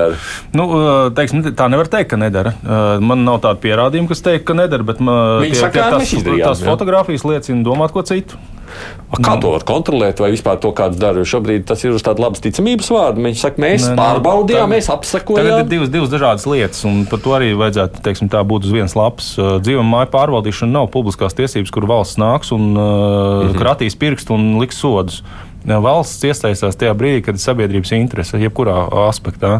nu, 0.58 0.64
uh, 0.74 1.12
teiksim, 1.16 1.44
tā 1.58 1.68
nevar 1.70 1.90
teikt, 1.92 2.10
ka 2.14 2.18
nedara. 2.18 2.56
Uh, 2.60 2.96
man 3.04 3.22
nav 3.28 3.44
tāda 3.44 3.62
pierādījuma, 3.62 4.10
kas 4.10 4.24
teikt, 4.26 4.48
ka 4.50 4.56
nedara, 4.58 4.86
bet 4.88 5.04
man, 5.06 5.46
tie, 5.46 5.54
saka, 5.60 5.86
tie, 6.02 6.16
tas, 6.18 6.32
tās 6.42 6.64
fotogrāfijas 6.66 7.28
liecina 7.30 7.62
domāt 7.68 7.94
ko 7.94 8.02
citu. 8.08 8.42
Kā 9.12 9.34
to 9.44 9.50
var 9.52 9.66
kontrolēt, 9.68 10.22
vai 10.24 10.30
vispār 10.32 10.60
to 10.64 10.70
kāds 10.76 10.96
dara? 11.00 11.26
Šobrīd 11.28 11.66
tas 11.68 11.82
ir 11.84 11.92
uz 11.92 12.04
tāda 12.06 12.24
labas 12.24 12.40
ticamības 12.44 12.88
vārda. 12.94 13.20
Viņi 13.26 13.40
saka, 13.42 13.60
mēs 13.60 13.90
ne, 13.90 13.98
pārbaudījām, 14.00 14.64
tagad, 14.64 14.72
mēs 14.72 14.88
apsakojām. 14.94 15.50
Tagad 15.50 15.66
ir 15.66 15.72
divas, 15.74 15.92
divas 15.92 16.14
dažādas 16.14 16.48
lietas, 16.48 16.86
un 16.88 17.04
par 17.12 17.20
to 17.26 17.36
arī 17.36 17.52
vajadzētu 17.60 18.04
teiksim, 18.06 18.32
tā, 18.32 18.40
būt 18.48 18.70
uz 18.70 18.76
vienas 18.76 18.96
lapas. 18.96 19.34
Dzīvuma 19.36 19.98
māja 19.98 20.12
pārvaldīšana 20.16 20.78
nav 20.78 20.88
publiskās 20.96 21.36
tiesības, 21.36 21.74
kur 21.76 21.90
valsts 21.92 22.22
nāks 22.22 22.54
un 22.56 22.72
uh, 22.72 22.86
-hmm. 22.86 23.60
kratīs 23.60 24.00
pirkstu 24.00 24.38
un 24.40 24.62
liks 24.64 24.80
sodus. 24.80 25.22
Valsts 25.68 26.24
iesaistās 26.26 26.80
tajā 26.80 26.96
brīdī, 26.98 27.22
kad 27.28 27.36
ir 27.36 27.44
sabiedrības 27.44 27.92
interese, 28.00 28.40
jebkurā 28.42 28.88
aspektā. 29.10 29.60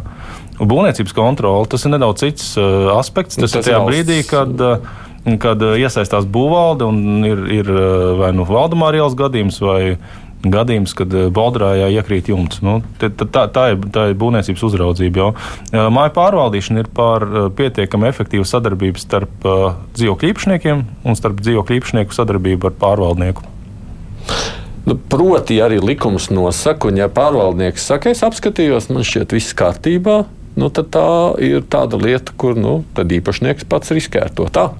Būvniecības 0.58 1.14
kontrole 1.14 1.68
tas 1.68 1.86
ir 1.86 1.92
nedaudz 1.92 2.24
cits 2.24 2.58
uh, 2.58 2.96
aspekts. 2.98 3.36
Tas, 3.36 3.52
tas 3.52 3.60
ir 3.60 3.74
tajā 3.74 3.86
brīdī, 3.86 4.24
kad. 4.26 4.56
Uh, 4.56 5.10
kad 5.42 5.62
uh, 5.62 5.78
iesaistās 5.78 6.26
būvvalde 6.26 6.88
un 6.88 7.24
ir, 7.28 7.46
ir 7.62 7.72
uh, 7.72 8.12
vai 8.20 8.32
nu 8.36 8.46
Valdemāra 8.48 9.02
ielas 9.02 9.18
gadījums 9.18 9.60
vai 9.62 9.98
gadījums, 10.42 10.96
kad 10.98 11.14
uh, 11.14 11.28
Baltrājā 11.34 11.92
iekrīt 12.00 12.32
jumts. 12.32 12.64
Nu, 12.66 12.80
tā, 13.02 13.12
tā, 13.14 13.46
tā, 13.54 13.66
ir, 13.76 13.84
tā 13.94 14.08
ir 14.12 14.18
būvniecības 14.22 14.66
uzraudzība. 14.70 15.22
Jau. 15.22 15.90
Māju 15.94 16.16
pārvaldīšana 16.18 16.86
ir 16.86 16.90
par 16.96 17.28
pietiekami 17.58 18.10
efektīvu 18.10 18.48
sadarbību 18.50 19.02
starp 19.02 19.46
dzīvokļu 19.98 20.34
īpašniekiem 20.34 20.84
un 21.06 21.20
starp 21.20 21.44
dzīvokļu 21.46 21.78
īpašnieku 21.82 22.18
sadarbību 22.18 22.72
ar 22.72 22.80
pārvaldnieku. 22.82 23.46
Nu, 24.82 24.98
proti, 24.98 25.60
arī 25.62 25.78
likums 25.78 26.32
nosaka, 26.34 26.90
un 26.90 26.98
ja 26.98 27.06
pārvaldnieks 27.14 27.84
saka, 27.86 28.10
es 28.10 28.24
apskatījos, 28.26 28.90
man 28.90 29.06
šķiet, 29.06 29.36
viss 29.38 29.54
kārtībā, 29.58 30.24
nu, 30.58 30.70
tad 30.74 30.90
tā 30.96 31.10
ir 31.46 31.62
tāda 31.70 32.00
lieta, 32.02 32.34
kur 32.34 32.58
nu, 32.58 32.80
īpašnieks 32.98 33.70
pats 33.70 33.94
riskē 33.94 34.26
ar 34.26 34.34
to. 34.34 34.50
Tā. 34.50 34.72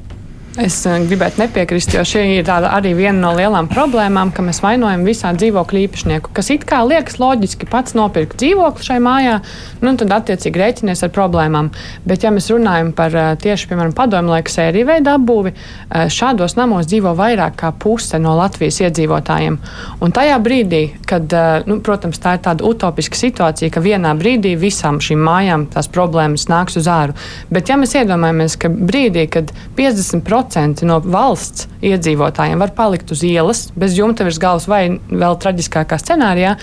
Es 0.62 0.76
eh, 0.86 1.00
gribētu 1.10 1.42
nepiekrist, 1.42 1.96
jo 1.96 2.04
šī 2.06 2.22
ir 2.36 2.50
arī 2.52 2.92
viena 2.94 3.18
no 3.18 3.32
lielām 3.34 3.66
problēmām, 3.72 4.30
ka 4.36 4.44
mēs 4.46 4.60
vainojam 4.62 5.02
visā 5.08 5.32
dzīvokļu 5.34 5.80
īpašnieku, 5.88 6.30
kas 6.38 6.52
it 6.54 6.68
kā 6.70 6.84
liekas 6.86 7.18
loģiski 7.18 7.66
pats 7.72 7.96
nopirkt 7.98 8.38
dzīvokli 8.38 8.86
šai 8.86 9.00
mājā, 9.02 9.40
nu 9.82 9.96
tad 9.98 10.14
attiecīgi 10.20 10.62
rēķinies 10.62 11.02
ar 11.08 11.14
problēmām. 11.16 11.72
Bet, 12.06 12.28
ja 12.28 12.34
mēs 12.36 12.52
runājam 12.54 12.92
par 12.94 13.18
eh, 13.18 13.30
tieši, 13.42 13.72
piemēram, 13.72 13.96
padomu 13.98 14.36
laika 14.36 14.54
sēriju 14.54 14.90
veidu 14.92 15.10
apbūvi, 15.16 15.54
eh, 15.56 16.12
šādos 16.14 16.54
namos 16.60 16.86
dzīvo 16.92 17.16
vairāk 17.18 17.58
kā 17.64 17.74
puse 17.74 18.22
no 18.22 18.36
Latvijas 18.38 18.84
iedzīvotājiem. 18.84 19.58
Un 20.06 20.14
tajā 20.14 20.38
brīdī, 20.46 20.84
kad, 21.10 21.34
nu, 21.66 21.80
protams, 21.82 22.22
tā 22.22 22.36
ir 22.38 22.46
tāda 22.46 22.66
utopiska 22.68 23.18
situācija, 23.18 23.72
ka 23.74 23.82
vienā 23.82 24.14
brīdī 24.20 24.54
visām 24.62 25.02
šīm 25.02 25.26
mājām 25.26 25.66
tās 25.74 25.90
problēmas 25.90 26.46
nāks 26.52 26.78
uz 26.78 26.90
āru. 26.92 27.18
Bet, 27.50 27.70
ja 27.74 27.82
mēs 27.82 27.98
iedomājamies, 27.98 28.58
ka 28.62 28.70
brīdī, 28.70 29.28
kad 29.32 29.52
50% 29.78 30.51
10% 30.52 30.86
no 30.88 31.00
valsts 31.04 31.68
iedzīvotājiem 31.86 32.62
var 32.62 32.74
palikt 32.78 33.12
uz 33.14 33.24
ielas 33.26 33.70
bez 33.80 33.96
jumta 33.98 34.26
virs 34.28 34.40
galvas 34.42 34.68
vai 34.70 34.84
vēl 35.10 35.38
traģiskākā 35.42 35.98
scenārijā, 36.02 36.56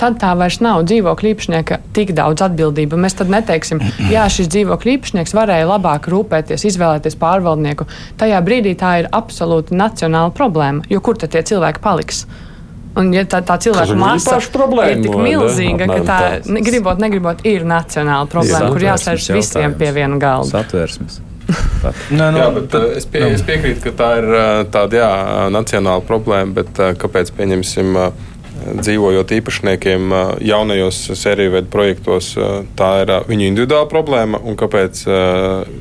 tad 0.00 0.18
tā 0.22 0.32
vairs 0.38 0.60
nav 0.64 0.84
dzīvokļu 0.88 1.32
īpašnieka 1.34 1.80
tik 1.96 2.14
daudz 2.16 2.44
atbildība. 2.46 2.98
Mēs 3.00 3.18
tad 3.20 3.32
neteiksim, 3.32 3.82
jā, 4.14 4.24
šis 4.32 4.50
dzīvokļu 4.54 4.96
īpašnieks 4.96 5.36
varēja 5.36 5.68
labāk 5.70 6.08
rūpēties, 6.12 6.66
izvēlēties 6.72 7.18
pārvaldnieku. 7.20 7.86
Tajā 8.20 8.40
brīdī 8.46 8.74
tā 8.80 8.96
ir 9.02 9.12
absolūti 9.12 9.76
nacionāla 9.78 10.34
problēma, 10.34 10.86
jo 10.90 11.04
kur 11.04 11.20
tad 11.20 11.34
tie 11.34 11.44
cilvēki 11.46 11.84
paliks? 11.84 12.24
Un, 12.94 13.08
ja 13.10 13.24
tā, 13.26 13.40
tā 13.42 13.56
cilvēka 13.58 13.96
masa 13.98 14.36
problēma, 14.54 14.92
ir 14.94 15.00
tik 15.02 15.16
milzīga, 15.18 15.88
ka 15.90 15.96
tā, 16.06 16.18
ne, 16.46 16.62
gribot, 16.62 17.00
negribot, 17.02 17.42
ir 17.50 17.66
nacionāla 17.66 18.30
problēma, 18.30 18.70
kur 18.70 18.86
jāsēž 18.86 19.32
visiem 19.34 19.74
pie 19.80 19.90
viena 19.96 20.20
galda. 20.22 20.60
Satversmes. 20.60 21.18
Nē, 22.18 22.28
nu, 22.32 22.40
jā, 22.40 22.46
bet, 22.56 22.76
uh, 22.78 22.92
es, 22.98 23.08
pie, 23.08 23.24
es 23.34 23.42
piekrītu, 23.44 23.82
ka 23.84 23.94
tā 23.98 24.10
ir 24.20 24.30
uh, 24.30 24.60
tāda 24.72 25.02
jā, 25.02 25.10
nacionāla 25.52 26.04
problēma, 26.08 26.62
bet 26.62 26.80
kāpēc 27.00 27.34
pieņemsim? 27.36 27.98
Uh, 27.98 28.30
dzīvojot 28.64 29.32
īpašniekiem 29.38 30.14
jaunajos 30.44 31.00
sēriju 31.18 31.54
veidu 31.56 31.70
projektos, 31.72 32.32
tā 32.78 32.90
ir 33.02 33.12
viņu 33.28 33.48
individuāla 33.50 33.88
problēma. 33.90 34.40
Un 34.44 34.58
kāpēc 34.58 35.02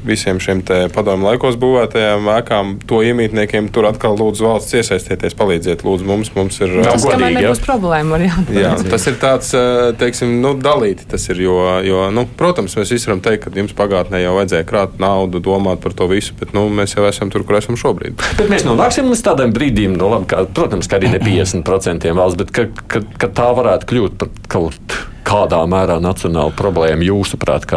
visiem 0.08 0.42
šiem 0.44 0.64
padomu 0.94 1.30
laikos 1.30 1.58
būvētajām 1.62 2.30
ēkām, 2.38 2.76
to 2.90 3.02
iemītniekiem 3.06 3.70
tur 3.74 3.88
atkal 3.90 4.18
lūdzu 4.20 4.48
valsts 4.48 4.78
iesaistieties, 4.80 5.38
palīdziet, 5.40 5.86
lūdzu 5.86 6.08
mums. 6.08 6.34
mums 6.36 6.60
ir, 6.64 6.76
tas 6.86 7.06
godīgi, 7.06 7.40
nebūs 7.40 7.64
problēma. 7.64 8.20
Jā, 8.54 8.74
tas 8.90 9.08
ir 9.10 9.18
tāds, 9.22 9.54
teiksim, 10.00 10.38
nu, 10.44 10.54
dalīti 10.60 11.08
tas 11.10 11.28
ir, 11.30 11.42
jo, 11.46 11.58
jo 11.86 12.06
nu, 12.14 12.26
protams, 12.40 12.76
mēs 12.80 12.94
visi 12.96 13.10
varam 13.10 13.22
teikt, 13.24 13.46
ka 13.46 13.54
jums 13.58 13.76
pagātnē 13.78 14.24
jau 14.24 14.36
vajadzēja 14.38 14.68
krāt 14.70 15.00
naudu, 15.02 15.42
domāt 15.44 15.82
par 15.84 15.96
to 15.98 16.08
visu, 16.12 16.36
bet 16.40 16.54
nu, 16.56 16.66
mēs 16.74 16.96
jau 16.98 17.06
esam 17.10 17.32
tur, 17.34 17.46
kur 17.48 17.60
esam 17.60 17.78
šobrīd. 17.80 18.22
Bet 18.40 18.52
mēs 18.52 18.66
nonāksim 18.68 19.10
līdz 19.12 19.24
tādam 19.26 19.54
brīdim, 19.56 19.98
nu, 20.00 20.10
labi, 20.14 20.30
kā, 20.32 20.44
protams, 20.56 20.90
ka 20.90 21.00
arī 21.00 21.14
ne 21.14 21.22
50% 21.28 22.14
valsts, 22.18 22.40
bet 22.42 22.54
ka, 22.56 22.63
ka, 22.88 23.04
ka 23.20 23.30
tā 23.30 23.50
varētu 23.58 23.90
kļūt 23.90 24.20
par 24.20 24.34
kaut 24.52 24.98
kādā 25.28 25.62
mērā 25.70 26.00
nacionālu 26.04 26.54
problēmu 26.58 27.08
jūsuprāt? 27.08 27.68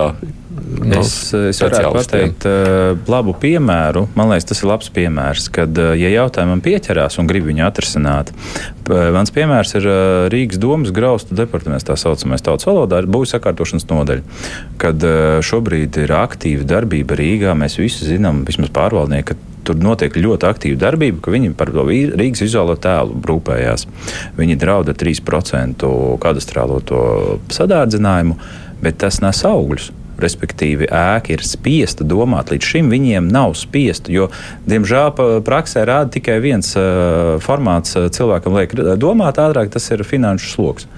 No, 0.66 0.98
es, 0.98 1.30
es 1.36 1.60
varētu 1.62 1.90
pateikt 1.94 2.44
uh, 2.48 2.96
labu 3.10 3.34
piemēru. 3.38 4.06
Man 4.16 4.30
liekas, 4.32 4.48
tas 4.50 4.62
ir 4.62 4.70
labs 4.70 4.88
piemērs, 4.92 5.48
kad, 5.54 5.76
uh, 5.78 5.92
ja 5.98 6.10
jautājumam 6.10 6.62
pieķerās 6.64 7.20
un 7.20 7.28
grib 7.30 7.46
viņu 7.48 7.64
atrisināt, 7.66 8.32
mans 8.88 9.32
piemērs 9.34 9.76
ir 9.78 9.88
uh, 9.88 9.98
Rīgas 10.32 10.60
domas 10.62 10.94
graustu 10.96 11.36
departaments, 11.38 11.86
tā 11.86 11.98
saucamais 12.00 12.44
tautas 12.44 12.68
valodā, 12.68 13.02
būs 13.04 13.36
sakārtošanas 13.36 13.88
nodaļa. 13.92 14.40
Kad 14.82 15.06
uh, 15.06 15.26
šobrīd 15.44 16.00
ir 16.02 16.16
aktīva 16.18 16.66
darbība 16.76 17.18
Rīgā, 17.20 17.54
mēs 17.58 17.78
visi 17.80 18.08
zinām, 18.08 18.44
vismaz 18.48 18.72
pārvaldnieki, 18.74 19.34
ka 19.36 19.55
tur 19.66 19.78
notiek 19.82 20.14
ļoti 20.16 20.48
aktīva 20.48 20.80
darbība, 20.86 21.20
ka 21.24 21.34
viņi 21.34 21.52
par 21.58 21.72
to 21.74 21.84
Rīgas 21.86 22.44
vizuālo 22.44 22.76
tēlu 22.80 23.20
rūpējās. 23.26 23.86
Viņi 24.38 24.58
drauda 24.60 24.94
3% 24.96 25.92
kadastrālo 26.22 26.80
to 26.86 27.02
sadārdzinājumu, 27.52 28.38
bet 28.82 29.00
tas 29.04 29.22
nes 29.24 29.44
augļus. 29.46 29.92
Respektīvi, 30.16 30.86
ēka 30.88 31.34
ir 31.34 31.42
spiesta 31.44 32.04
domāt. 32.08 32.48
Līdz 32.48 32.68
šim 32.70 32.86
viņiem 32.88 33.26
nav 33.28 33.52
spiesta, 33.60 34.08
jo, 34.08 34.30
diemžēl, 34.64 35.10
praksē 35.44 35.82
rāda 35.84 36.14
tikai 36.14 36.38
viens 36.40 36.70
uh, 36.80 37.36
formāts. 37.44 37.92
Cilvēkam 38.16 38.56
liek 38.56 38.72
domāt 38.96 39.36
ātrāk, 39.42 39.68
tas 39.74 39.90
ir 39.92 40.06
finanšu 40.08 40.54
sloks. 40.54 40.88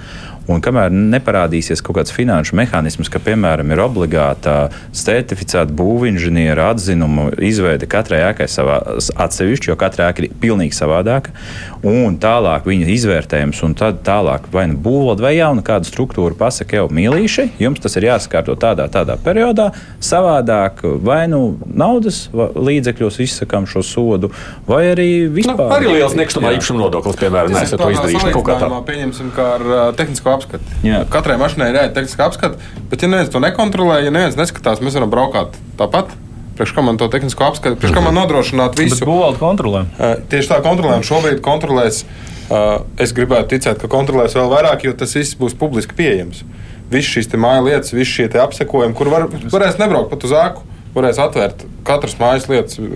Un 0.48 0.62
kamēr 0.64 0.88
neparādīsies 0.94 1.82
kaut 1.84 1.98
kāds 1.98 2.12
finanšu 2.14 2.56
mehānisms, 2.56 3.10
ka, 3.12 3.20
piemēram, 3.20 3.68
ir 3.74 3.82
obligāta 3.84 4.54
certificēta 4.96 5.74
būvinženiera 5.76 6.70
atzinuma 6.72 7.28
izveide 7.44 7.84
katrai 7.90 8.22
ēkai 8.30 8.46
savā 8.48 8.78
atsevišķi, 8.96 9.68
jo 9.68 9.76
katra 9.80 10.08
ēka 10.08 10.24
ir 10.24 10.32
pilnīgi 10.40 10.72
savādāka, 10.78 11.34
un 11.84 12.16
tālāk 12.22 12.64
viņa 12.68 12.88
izvērtējums, 12.94 13.60
un 13.66 13.76
tad 13.76 14.00
tālāk 14.06 14.48
vai 14.54 14.64
nu 14.72 14.78
būvot 14.80 15.20
vai 15.20 15.34
jaunu 15.36 15.64
kādu 15.66 15.90
struktūru 15.90 16.38
pasaka 16.38 16.80
jau 16.80 16.86
mīlīši, 16.96 17.50
jums 17.60 17.84
tas 17.84 17.98
ir 18.00 18.08
jāsakārto 18.08 18.56
tādā, 18.56 18.88
tādā 18.92 19.18
periodā, 19.20 19.68
savādāk 20.00 20.80
vai 21.04 21.26
nu 21.28 21.58
naudas 21.68 22.24
līdzekļos 22.32 23.20
izsakām 23.26 23.68
šo 23.68 23.84
sodu, 23.84 24.32
vai 24.68 24.86
arī 24.94 25.10
nu, 25.26 25.36
vispār. 25.36 25.60
Nu, 25.60 25.68
arī 25.76 25.92
liels 25.98 26.16
nekustamā 26.16 26.56
īpašuma 26.56 26.86
nodoklis, 26.86 27.20
piemēram, 27.20 27.52
nesat 27.52 27.84
to 27.84 27.92
izdarījuši 27.92 28.34
kaut 28.38 28.48
kā 28.48 28.58
tā. 28.64 28.72
Pieņemsim, 28.88 29.30
kā 29.36 29.48
ar 29.58 29.96
tehnisko 29.98 30.37
apskati. 30.38 30.78
Jā. 30.86 31.02
Katrai 31.12 31.36
mašīnai 31.40 31.68
ir 31.74 31.92
tehniska 31.96 32.30
apskate, 32.30 32.70
bet, 32.90 33.02
ja 33.02 33.10
neviens 33.10 33.32
to 33.34 33.42
nekontrolē, 33.42 34.00
ja 34.06 34.14
neviens 34.14 34.38
neskatās, 34.38 34.82
mēs 34.84 34.96
varam 34.98 35.12
braukāt 35.12 35.58
tāpat. 35.80 36.14
Priekš 36.58 36.72
kā 36.74 36.82
man 36.82 36.96
to 36.98 37.06
tehnisko 37.12 37.44
apskati, 37.46 37.78
priekš 37.78 37.94
kā 37.94 38.02
man 38.02 38.16
nodrošināt 38.18 38.78
visu. 38.80 39.04
Būvvalde 39.06 39.38
kontrolē. 39.38 39.84
Uh, 39.94 40.16
tieši 40.30 40.50
tā 40.50 40.62
kontrolē, 40.64 40.96
un 40.98 41.06
šobrīd 41.06 41.42
kontrolēs. 41.44 42.02
Uh, 42.48 42.80
es 42.98 43.12
gribētu 43.14 43.52
ticēt, 43.52 43.76
ka 43.78 43.90
kontrolēs 43.92 44.34
vēl 44.34 44.48
vairāk, 44.50 44.88
jo 44.88 44.94
tas 44.96 45.12
viss 45.14 45.36
būs 45.38 45.54
publiski 45.58 45.94
pieejams. 45.98 46.40
Visas 46.88 47.12
šīs 47.12 47.30
mājas 47.36 47.66
lietas, 47.66 47.92
visas 47.92 48.14
šie 48.16 48.26
apsekojumi, 48.40 48.96
kur 48.96 49.12
var, 49.12 49.28
varēs 49.52 49.76
nebraukt 49.78 50.10
pat 50.14 50.24
uz 50.24 50.32
ēku 50.32 50.64
varēs 50.98 51.20
atvērt 51.22 51.64
katras 51.86 52.16
mājas 52.20 52.48
lietas 52.50 52.80
uh, 52.82 52.88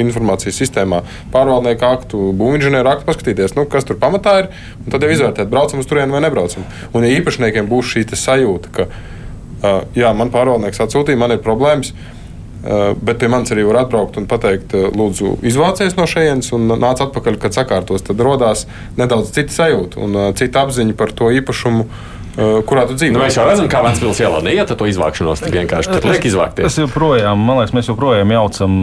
informācijas 0.00 0.60
sistēmā, 0.62 1.02
pārvaldnieku 1.34 1.86
aktu, 1.88 2.22
būvniecības 2.38 2.92
aktu, 2.94 3.08
paskatīties, 3.08 3.56
nu, 3.58 3.66
kas 3.70 3.88
tur 3.88 3.98
pamatā 4.00 4.36
ir, 4.44 4.52
un 4.84 4.94
tad 4.94 5.04
jau 5.04 5.10
izvērtēt, 5.14 5.50
braucam 5.52 5.82
uz 5.82 5.90
turieni 5.90 6.14
vai 6.14 6.22
nebraucam. 6.24 6.64
Un 6.94 7.06
ja 7.06 7.12
īpašniekiem 7.18 7.68
būs 7.70 7.94
šī 7.94 8.06
sajūta, 8.14 8.72
ka, 8.76 8.88
uh, 8.88 9.82
jā, 9.98 10.14
man 10.16 10.32
pārvaldnieks 10.34 10.82
atsūtīja, 10.86 11.20
man 11.20 11.36
ir 11.36 11.44
problēmas. 11.44 11.94
Uh, 12.60 12.90
bet 13.00 13.16
pie 13.16 13.28
manis 13.32 13.48
arī 13.54 13.62
var 13.64 13.78
atbraukt 13.86 14.18
un 14.20 14.26
pateikt, 14.28 14.74
uh, 14.76 14.90
lūdzu, 14.92 15.38
izvācies 15.48 15.94
no 15.96 16.04
šejienes 16.04 16.50
un 16.52 16.68
nāc 16.74 17.00
atpakaļ, 17.00 17.38
kad 17.40 17.56
sakārtos. 17.56 18.04
Tad 18.04 18.20
radās 18.20 18.66
nedaudz 19.00 19.32
cita 19.32 19.54
sajūta 19.54 20.02
un 20.04 20.18
uh, 20.18 20.26
cita 20.36 20.66
apziņa 20.66 20.96
par 21.00 21.14
to 21.16 21.32
īpašumu, 21.40 21.86
Uh, 21.88 22.19
kurā 22.36 22.86
tu 22.88 22.96
dzīvo. 22.96 23.14
Nu, 23.16 23.22
mēs 23.24 23.36
jau 23.38 23.44
redzam, 23.48 23.68
kā 23.70 23.82
Vēncpils 23.84 24.20
ielā 24.22 24.40
neiet 24.46 24.70
to 24.70 24.88
izvākšanos, 24.88 25.42
tik 25.44 25.56
vienkārši 25.58 25.92
tur 25.96 26.08
liek 26.12 26.26
izvākties. 26.30 26.66
Tas 26.68 26.78
joprojām, 26.80 27.42
man 27.46 27.60
liekas, 27.60 27.74
mēs 27.76 27.90
joprojām 27.90 28.34
jaucam 28.36 28.76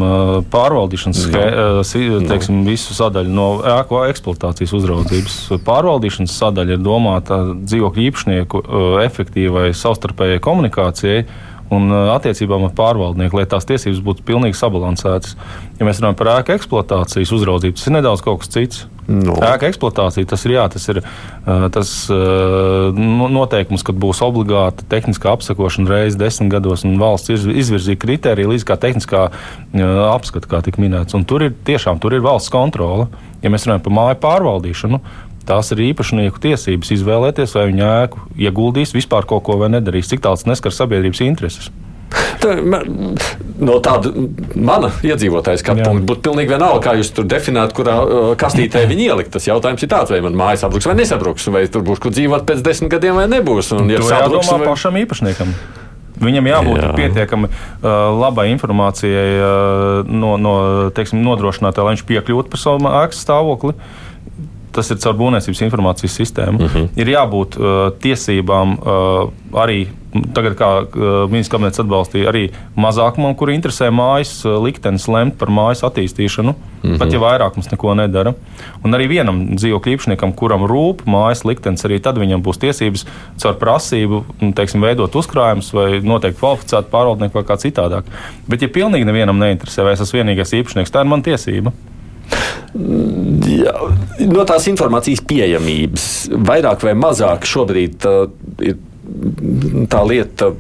pārvaldīšanas, 0.54 1.26
no. 1.34 1.44
Uh, 1.84 2.28
teiksim, 2.30 2.64
visu 2.68 2.98
sadaļu 2.98 3.34
no 3.34 3.50
ēku 3.78 4.02
eksploatācijas 4.12 4.76
uzraudzības. 4.78 5.38
Pārvaldīšanas 5.68 6.38
sadaļa 6.44 6.78
ir 6.78 6.84
domāta 6.84 7.42
dzīvokļu 7.58 8.08
īpašnieku 8.12 8.64
efektīvai 9.06 9.70
savstarpējai 9.78 10.44
komunikācijai 10.44 11.22
un 11.74 11.92
attiecībām 12.14 12.68
ar 12.68 12.76
pārvaldnieku, 12.78 13.40
lai 13.40 13.48
tās 13.50 13.68
tiesības 13.68 14.04
būtu 14.06 14.26
pilnīgi 14.28 14.58
sabalansētas. 14.60 15.36
Ja 15.80 15.88
mēs 15.88 16.02
runājam 16.02 16.20
par 16.20 16.34
ēku 16.38 16.56
eksploatācijas 16.56 17.34
uzraudzību, 17.36 17.78
tas 17.78 17.90
ir 17.90 17.98
nedaudz 17.98 18.24
kas 18.26 18.54
cits. 18.54 18.86
No. 19.08 19.38
Ēka 19.40 19.70
eksploatācija 19.70 20.28
tas 20.28 20.42
ir, 20.44 20.58
jā, 20.58 20.66
tas 20.68 20.84
ir 20.92 20.98
tas 21.72 21.92
noteikums, 22.12 23.86
ka 23.88 23.96
būs 23.96 24.20
obligāta 24.26 24.84
tehniskā 24.92 25.32
apsakošana 25.38 25.94
reizes 25.94 26.20
desmit 26.20 26.52
gados, 26.52 26.84
un 26.88 26.98
valsts 27.00 27.32
izvirzīja 27.32 28.02
kritēriju 28.02 28.52
līdz 28.52 28.68
kā 28.68 28.76
tehniskā 28.84 29.30
apskata, 30.10 30.52
kā 30.52 30.60
tika 30.66 30.84
minēts. 30.84 31.16
Un 31.16 31.24
tur 31.28 31.48
ir 31.48 31.56
tiešām 31.68 32.04
tur 32.04 32.18
ir 32.18 32.26
valsts 32.26 32.52
kontrole. 32.52 33.08
Ja 33.40 33.52
mēs 33.54 33.68
runājam 33.68 33.86
par 33.86 33.94
māju 33.96 34.20
pārvaldīšanu, 34.26 35.00
Tās 35.48 35.72
ir 35.72 35.84
īpašnieku 35.94 36.42
tiesības 36.44 36.92
izvēlēties, 36.98 37.54
vai 37.56 37.70
viņa 37.70 37.92
ēku 38.04 38.24
ieguldīs 38.36 38.92
vispār 38.96 39.28
kaut 39.30 39.46
ko 39.48 39.56
vai 39.62 39.72
nedarīs, 39.72 40.10
cik 40.12 40.26
tāls 40.26 40.44
neskar 40.50 40.76
sabiedrības 40.76 41.24
intereses. 41.24 41.70
Tā, 42.40 42.54
no 43.60 43.78
tāda 43.84 44.12
mana 44.56 44.90
iedzīvotāja 45.04 45.60
skatu 45.60 45.84
punkta 45.84 46.08
būtu 46.08 46.24
pilnīgi 46.28 46.54
vienalga, 46.54 46.84
kā 46.86 46.94
jūs 47.00 47.10
tur 47.16 47.28
definētu, 47.28 47.76
kurā 47.80 47.96
kastītē 48.40 48.86
viņi 48.88 49.10
ielikt. 49.10 49.34
Tas 49.36 49.48
jautājums 49.50 49.84
ir 49.84 49.92
tāds, 49.92 50.14
vai 50.14 50.22
man 50.24 50.38
mājas 50.40 50.64
sabruks 50.64 50.88
vai 50.88 50.96
nesabruks, 51.00 51.50
vai 51.52 51.66
tur 51.72 51.84
būs 51.88 52.02
kur 52.04 52.16
dzīvot 52.16 52.48
pēc 52.48 52.64
desmit 52.66 52.94
gadiem 52.94 53.20
vai 53.20 53.28
nebūs. 53.32 53.74
Un, 53.76 53.92
ja 53.92 54.04
sabruks, 54.06 54.52
vai... 54.54 54.64
pašam 54.70 55.00
īpašniekam. 55.04 55.54
Viņam 56.18 56.48
jābūt 56.50 56.82
Jā. 56.82 56.94
pietiekami 56.98 57.50
uh, 57.52 57.90
labai 58.18 58.48
informācijai 58.56 59.28
uh, 59.38 60.08
no, 60.10 60.34
no 60.42 60.54
teiksim, 60.98 61.22
nodrošinātā, 61.26 61.84
lai 61.86 61.94
viņš 61.94 62.08
piekļūtu 62.10 62.54
par 62.54 62.62
savu 62.62 62.90
ēkas 62.90 63.22
stāvokli. 63.22 63.76
Uh, 63.76 64.08
tas 64.78 64.92
ir 64.94 65.00
caur 65.02 65.16
būvniecības 65.18 65.64
informācijas 65.68 66.18
sistēmu. 66.22 66.60
Uh 66.60 66.68
mhm. 66.68 66.84
-huh. 66.84 67.00
Ir 67.02 67.14
jābūt 67.16 67.58
uh, 67.58 67.78
tiesībām 68.04 68.78
uh, 68.78 69.32
arī. 69.66 69.88
Tagad, 70.34 70.56
kā 70.58 70.68
uh, 70.82 71.28
ministrs 71.30 71.52
kabinets 71.52 71.82
atbalstīja, 71.84 72.30
arī 72.32 72.48
mazākumam, 72.80 73.36
kur 73.38 73.52
interesē 73.52 73.90
mājas 73.94 74.40
uh, 74.48 74.56
liktenis, 74.64 75.06
lemt 75.12 75.36
par 75.38 75.52
mājas 75.54 75.84
attīstīšanu, 75.84 76.54
mm 76.56 76.90
-hmm. 76.90 76.98
pat 76.98 77.14
ja 77.14 77.20
vairākums 77.20 77.70
neko 77.72 77.94
nedara. 77.94 78.34
Un 78.84 78.96
arī 78.98 79.08
vienam 79.08 79.44
dzīvokļu 79.56 79.94
īpašniekam, 79.94 80.34
kuram 80.34 80.64
rūp 80.64 81.04
mājas 81.06 81.44
liktenis, 81.46 81.86
arī 81.86 82.00
tad 82.02 82.18
viņam 82.18 82.42
būs 82.42 82.58
tiesības 82.58 83.06
caur 83.38 83.54
prasību 83.54 84.24
teiksim, 84.56 84.82
veidot 84.82 85.16
uzkrājumus 85.16 85.74
vai 85.74 86.00
noteikti 86.02 86.40
kvalificētu 86.40 86.90
pārvaldnieku 86.90 87.34
vai 87.34 87.44
kā 87.44 87.56
citādāk. 87.58 88.04
Bet, 88.48 88.62
ja 88.62 88.68
pilnīgi 88.68 89.06
nevienam 89.06 89.40
neinteresē, 89.40 89.84
vai 89.84 89.94
es 89.94 90.02
esmu 90.02 90.24
vienīgais 90.24 90.54
īpašnieks, 90.54 90.92
tā 90.92 91.00
ir 91.00 91.06
mana 91.06 91.24
tiesība. 91.24 91.72
Jā, 93.48 93.74
no 94.28 94.44
tās 94.48 94.68
informācijas 94.70 95.24
pieejamības 95.28 96.08
vairāk 96.48 96.84
vai 96.86 96.94
mazāk 97.00 97.48
šobrīd 97.48 97.96
tā, 98.04 98.16
ir 98.68 98.78
tā 99.90 100.02
lieta 100.06 100.52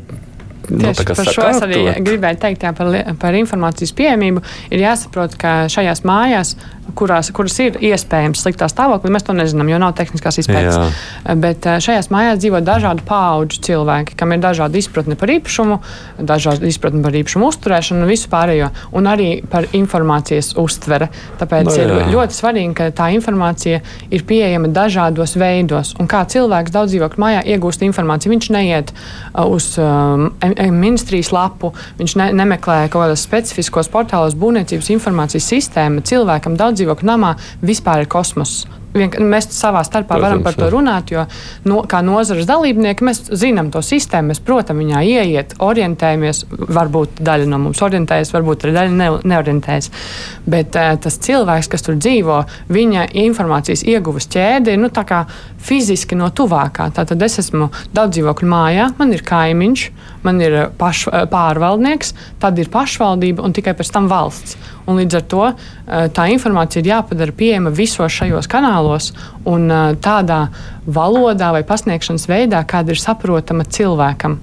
nu, 0.67 0.79
Tieši 0.81 1.05
par 1.07 1.29
šo 1.31 1.45
es 1.47 1.61
arī 1.63 1.81
gribēju 2.03 2.39
teikt, 2.41 2.65
jā, 2.65 2.73
par, 2.75 2.91
par 3.21 3.35
informācijas 3.39 3.93
pieejamību. 3.95 4.43
Ir 4.73 4.83
jāsaprot, 4.83 5.37
ka 5.39 5.53
šajās 5.71 6.03
mājās, 6.07 6.55
kurās, 6.95 7.31
kuras 7.35 7.57
ir 7.63 7.77
iespējams 7.83 8.41
sliktā 8.43 8.69
stāvoklī, 8.71 9.11
mēs 9.13 9.25
to 9.27 9.35
nezinām, 9.35 9.69
jo 9.71 9.79
nav 9.81 9.95
tehniskās 9.97 10.39
izpētes. 10.43 10.77
Jā. 10.77 11.35
Bet 11.39 11.67
eh, 11.67 11.79
šajās 11.83 12.11
mājās 12.13 12.41
dzīvo 12.41 12.61
dažādu 12.65 13.05
pauģu 13.07 13.61
cilvēki, 13.67 14.15
kam 14.19 14.33
ir 14.35 14.41
dažādi 14.43 14.81
izpratne 14.81 15.17
par 15.19 15.31
īpašumu, 15.33 15.79
dažādi 16.19 16.71
izpratne 16.71 17.03
par 17.05 17.17
īpašumu 17.17 17.49
uzturēšanu 17.51 18.05
un 18.05 18.11
visu 18.11 18.31
pārējo, 18.31 18.69
un 18.97 19.09
arī 19.11 19.29
par 19.49 19.67
informācijas 19.77 20.53
uztvere. 20.61 21.09
Tāpēc 21.41 21.69
no, 21.69 21.75
jā. 21.75 21.87
ir 21.87 22.13
ļoti 22.15 22.37
svarīgi, 22.37 22.73
ka 22.77 22.89
tā 22.95 23.09
informācija 23.15 23.81
ir 24.13 24.25
pieejama 24.27 24.71
dažādos 24.73 25.35
veidos. 25.39 25.93
Un 26.01 26.09
kā 26.11 26.23
cilvēks 26.29 26.73
daudz 26.75 26.93
dzīvokļu 26.93 27.23
mājā 27.23 27.43
iegūst 27.55 27.83
informāciju, 27.87 28.33
viņš 28.35 28.49
neiet 28.55 28.93
uh, 28.93 29.45
uz 29.45 29.73
um, 29.81 30.29
ministrijas 30.77 31.31
lapu, 31.35 31.73
viņš 31.99 32.17
ne, 32.19 32.29
nemeklē 32.37 32.79
kaut 32.87 33.07
kādos 33.07 33.23
specifiskos 33.25 33.89
portālos 33.91 34.35
būvniecības 34.39 34.91
informācijas 34.95 35.47
sistēmu. 35.51 36.03
Cilvēkam 36.07 36.57
daudz 36.59 36.76
dzīvokļu 36.79 37.11
namā 37.11 37.35
vispār 37.65 38.05
ir 38.05 38.11
kosmoss. 38.11 38.67
Mēs 38.97 39.49
savā 39.53 39.83
starpā 39.85 40.15
Protams, 40.15 40.23
varam 40.23 40.43
par 40.45 40.55
to 40.57 40.67
runāt, 40.73 41.11
jo 41.13 41.25
no, 41.67 41.81
kā 41.89 41.99
nozares 42.05 42.47
dalībnieki 42.49 43.05
mēs 43.05 43.19
zinām 43.29 43.69
to 43.73 43.81
sistēmu, 43.85 44.31
mēs, 44.31 44.41
protams, 44.41 44.81
viņā 44.81 45.03
ieiet, 45.05 45.53
orientējamies. 45.61 46.45
Varbūt 46.77 47.21
daļa 47.27 47.49
no 47.51 47.59
mums 47.67 47.81
orientējas, 47.85 48.31
varbūt 48.33 48.65
arī 48.65 48.75
daļa 48.77 48.95
ne, 48.95 49.09
neorientējas. 49.33 49.91
Bet 50.49 50.77
uh, 50.79 50.95
tas 51.03 51.19
cilvēks, 51.27 51.69
kas 51.73 51.85
tur 51.85 51.99
dzīvo, 51.99 52.39
viņa 52.73 53.09
informācijas 53.27 53.85
ieguves 53.87 54.29
ķēde 54.33 54.73
ir 54.73 54.81
nu, 54.81 54.91
fiziski 55.67 56.17
no 56.17 56.31
tuvākā. 56.33 56.89
Tātad 56.95 57.21
es 57.25 57.39
esmu 57.43 57.69
daudz 57.95 58.17
dzīvokļu 58.17 58.49
mājā, 58.49 58.89
man 58.97 59.13
ir 59.13 59.23
kaimiņš, 59.27 59.85
man 60.25 60.41
ir 60.41 60.57
paš, 60.79 61.07
pārvaldnieks, 61.31 62.13
tad 62.41 62.59
ir 62.59 62.71
pašvaldība 62.73 63.45
un 63.45 63.55
tikai 63.55 63.75
pēc 63.77 63.93
tam 63.93 64.09
valsts. 64.11 64.57
Un 64.87 65.01
līdz 65.01 65.19
ar 65.19 65.25
to 65.27 65.43
eh, 65.51 65.76
tā 65.87 66.27
informācija 66.33 66.81
ir 66.81 66.89
jāpadara 66.91 67.31
pieejama 67.31 67.71
visos 67.71 68.11
šajos 68.11 68.49
kanālos 68.51 69.13
un 69.47 69.71
eh, 69.71 69.95
tādā 70.03 70.47
valodā 70.83 71.53
vai 71.55 71.63
pasniegšanas 71.67 72.27
veidā, 72.27 72.63
kāda 72.67 72.91
ir 72.91 72.99
saprotama 72.99 73.63
cilvēkam 73.63 74.37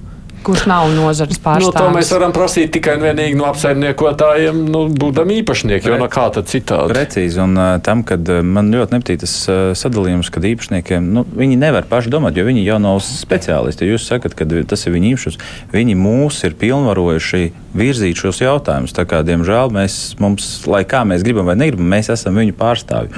kurš 0.45 0.67
nav 0.71 0.89
nozares 0.95 1.41
pārstāvis. 1.43 1.71
Nu, 1.71 1.75
to 1.77 1.95
mēs 1.95 2.13
varam 2.15 2.35
prasīt 2.37 2.73
tikai 2.75 2.99
un 2.99 3.07
vienīgi 3.09 3.39
no 3.39 3.49
apsaimniekotājiem, 3.51 4.61
nu, 4.75 4.85
būdami 5.01 5.41
īpašnieki, 5.43 5.91
jo 5.91 5.99
no 6.01 6.09
kā 6.13 6.27
tad 6.35 6.51
citādi. 6.51 6.93
Precīzi, 6.95 7.41
un 7.45 7.57
uh, 7.59 7.71
tam, 7.85 8.05
kad 8.07 8.29
uh, 8.31 8.43
man 8.45 8.71
ļoti 8.75 8.99
nepatīk 8.99 9.23
tas 9.25 9.37
uh, 9.49 9.63
sadalījums, 9.79 10.31
kad 10.35 10.47
īpašniekiem, 10.51 11.11
nu, 11.17 11.25
viņi 11.41 11.59
nevar 11.61 11.89
paši 11.91 12.13
domāt, 12.13 12.39
jo 12.39 12.47
viņi 12.47 12.67
jau 12.67 12.81
nav 12.83 13.01
speciālisti. 13.07 13.89
Jūs 13.91 14.09
sakat, 14.11 14.37
ka 14.39 14.49
tas 14.69 14.87
ir 14.87 14.95
viņu 14.95 15.15
īpašums. 15.15 15.41
Viņi 15.75 15.99
mūs 15.99 16.43
ir 16.47 16.59
pilnvarojuši 16.61 17.45
virzīt 17.75 18.21
šos 18.21 18.43
jautājumus. 18.45 18.95
Tā 18.95 19.07
kā, 19.09 19.25
diemžēl, 19.27 19.73
mēs, 19.75 19.99
mums, 20.23 20.53
lai 20.71 20.85
kā 20.89 21.03
mēs 21.09 21.27
gribam 21.27 21.51
vai 21.51 21.59
negribam, 21.59 21.91
mēs 21.91 22.13
esam 22.15 22.39
viņu 22.39 22.57
pārstāvji. 22.61 23.13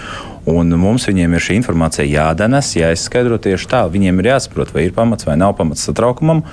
Un 0.47 0.71
mums 0.79 1.09
viņiem 1.09 1.33
ir 1.35 1.43
šī 1.43 1.57
informācija 1.59 2.07
jādenes, 2.07 2.69
jāizskaidro 2.79 3.35
tieši 3.43 3.67
tā. 3.73 3.81
Viņiem 3.91 4.23
ir 4.23 4.29
jāsaprot, 4.31 4.71
vai 4.75 4.85
ir 4.87 4.95
pamats 4.95 5.27
vai 5.27 5.35
nav 5.41 5.57
pamats 5.59 5.83
satraukumam. 5.89 6.45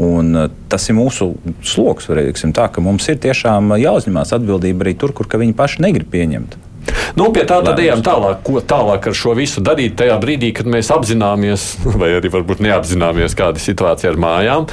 Un 0.00 0.32
uh, 0.38 0.48
tas 0.72 0.86
ir 0.88 0.96
mūsu 0.96 1.32
sloks, 1.66 2.08
varēsim 2.08 2.54
tā, 2.56 2.70
ka 2.72 2.82
mums 2.84 3.08
ir 3.12 3.20
tiešām 3.20 3.74
jāuzņemās 3.80 4.32
atbildība 4.38 4.86
arī 4.86 4.96
tur, 4.96 5.12
kur 5.16 5.28
viņi 5.28 5.56
paši 5.58 5.84
negrib 5.84 6.08
pieņemt. 6.14 6.56
Nu, 7.18 7.26
pie 7.34 7.42
tā 7.48 7.58
tad 7.64 7.78
ejam 7.82 8.02
tālāk. 8.04 8.42
Ko 8.46 8.60
tālāk 8.62 9.10
ar 9.10 9.16
šo 9.16 9.34
visu 9.38 9.62
darīt 9.64 9.96
tajā 9.98 10.16
brīdī, 10.22 10.52
kad 10.56 10.68
mēs 10.70 10.90
apzināmies, 10.94 11.66
vai 12.00 12.12
arī 12.18 12.30
varbūt 12.32 12.62
neapzināmies, 12.64 13.36
kāda 13.38 13.60
ir 13.60 13.64
situācija 13.64 14.12
ar 14.12 14.20
mājām, 14.20 14.68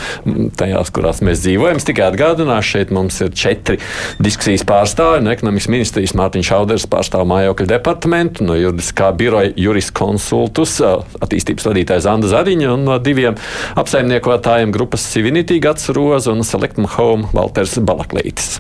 tajās, 0.60 0.91
kurās 0.93 1.24
mēs 1.26 1.41
dzīvojam. 1.43 1.82
Es 1.82 1.88
tikai 1.88 2.08
atgādināšu, 2.12 2.70
šeit 2.76 2.93
mums 2.96 3.20
ir 3.26 3.34
četri 3.36 3.80
diskusijas 4.24 4.65
pārstāvi. 4.67 5.24
No 5.26 5.34
ekonomikas 5.34 5.70
ministrijas 5.74 6.15
Mārtiņš 6.17 6.52
Šauders 6.52 6.88
pārstāv 6.91 7.26
mājokļu 7.32 7.70
departamentu, 7.74 8.48
no 8.48 8.58
juridiskā 8.58 9.12
biroja 9.17 9.52
juriskonsultus 9.58 10.78
attīstības 10.86 11.67
vadītājs 11.72 12.10
Anda 12.10 12.32
Zariņa 12.32 12.72
un 12.76 12.88
no 12.88 12.98
diviem 13.02 13.38
apsaimniekotājiem 13.80 14.74
grupas 14.76 15.10
Civinity 15.12 15.60
Gats 15.63 15.91
Roza 15.96 16.36
un 16.36 16.46
Selectum 16.48 16.89
Home 16.98 17.32
Valters 17.36 17.80
Balaklītis. 17.82 18.58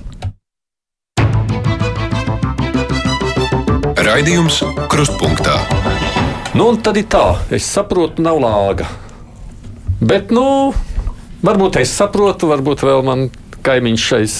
Raidījums 4.07 4.61
Krustpunktā. 4.87 5.57
Nu, 6.55 6.69
tad 6.79 6.95
ir 6.95 7.09
tā, 7.11 7.41
es 7.51 7.65
saprotu, 7.67 8.23
nav 8.23 8.37
lāga. 8.39 8.85
Bet, 9.99 10.29
nu, 10.31 10.71
varbūt 11.43 11.79
es 11.81 11.91
saprotu, 11.91 12.47
varbūt 12.47 12.85
vēl 12.87 13.03
man 13.03 13.25
kaimiņš 13.67 14.05
aiz 14.15 14.35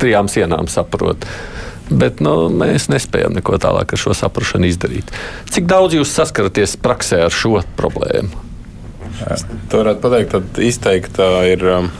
trijām 0.00 0.30
sienām 0.32 0.70
saprot. 0.72 1.26
Bet 1.90 2.22
nu, 2.24 2.48
mēs 2.48 2.88
nespējam 2.88 3.36
neko 3.36 3.58
tālāk 3.60 3.92
ar 3.92 4.00
šo 4.00 4.16
saprāšanu 4.16 4.70
izdarīt. 4.70 5.12
Cik 5.52 5.68
daudz 5.68 5.98
jūs 5.98 6.14
saskaraties 6.16 6.78
praksē 6.80 7.26
ar 7.26 7.36
šo 7.42 7.60
problēmu? 7.76 8.32
Tā 9.20 9.82
varētu 9.82 10.00
pateikt, 10.06 10.32
tad 10.32 10.64
izteikti 10.64 11.28
ir 11.50 11.68
um, 11.74 11.92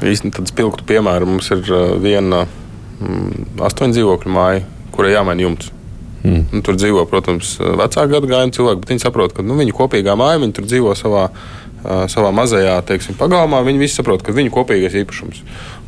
īstenībā 0.00 0.40
tāds 0.40 0.56
spilgtu 0.56 0.88
piemērs. 0.88 1.28
Mums 1.28 1.52
ir 1.52 1.62
uh, 1.68 1.92
viena 2.00 2.46
mm, 2.48 3.60
astoņu 3.68 3.98
dzīvokļu 3.98 4.36
māja, 4.40 4.64
kurai 4.96 5.12
jāmaina 5.18 5.50
jumts. 5.50 5.74
Mm. 6.22 6.44
Nu, 6.54 6.62
tur 6.62 6.78
dzīvo, 6.78 7.02
protams, 7.10 7.56
vecāku 7.58 8.14
gadagājumu 8.14 8.54
cilvēki, 8.54 8.80
bet 8.84 8.94
viņi 8.94 9.02
saprot, 9.02 9.34
ka 9.34 9.42
nu, 9.42 9.56
viņu 9.58 9.74
kopīgā 9.74 10.14
māja, 10.18 10.38
viņi 10.42 10.54
tur 10.54 10.68
dzīvo 10.70 10.94
savā, 10.98 11.24
uh, 11.32 12.04
savā 12.12 12.30
mazajā 12.36 12.76
teiksim, 12.86 13.16
pagalmā. 13.18 13.64
Viņi 13.66 13.82
visi 13.82 13.98
saprot, 13.98 14.22
ka 14.22 14.34
viņu 14.36 14.52
kopīgais 14.54 14.94
īpašums. 15.02 15.42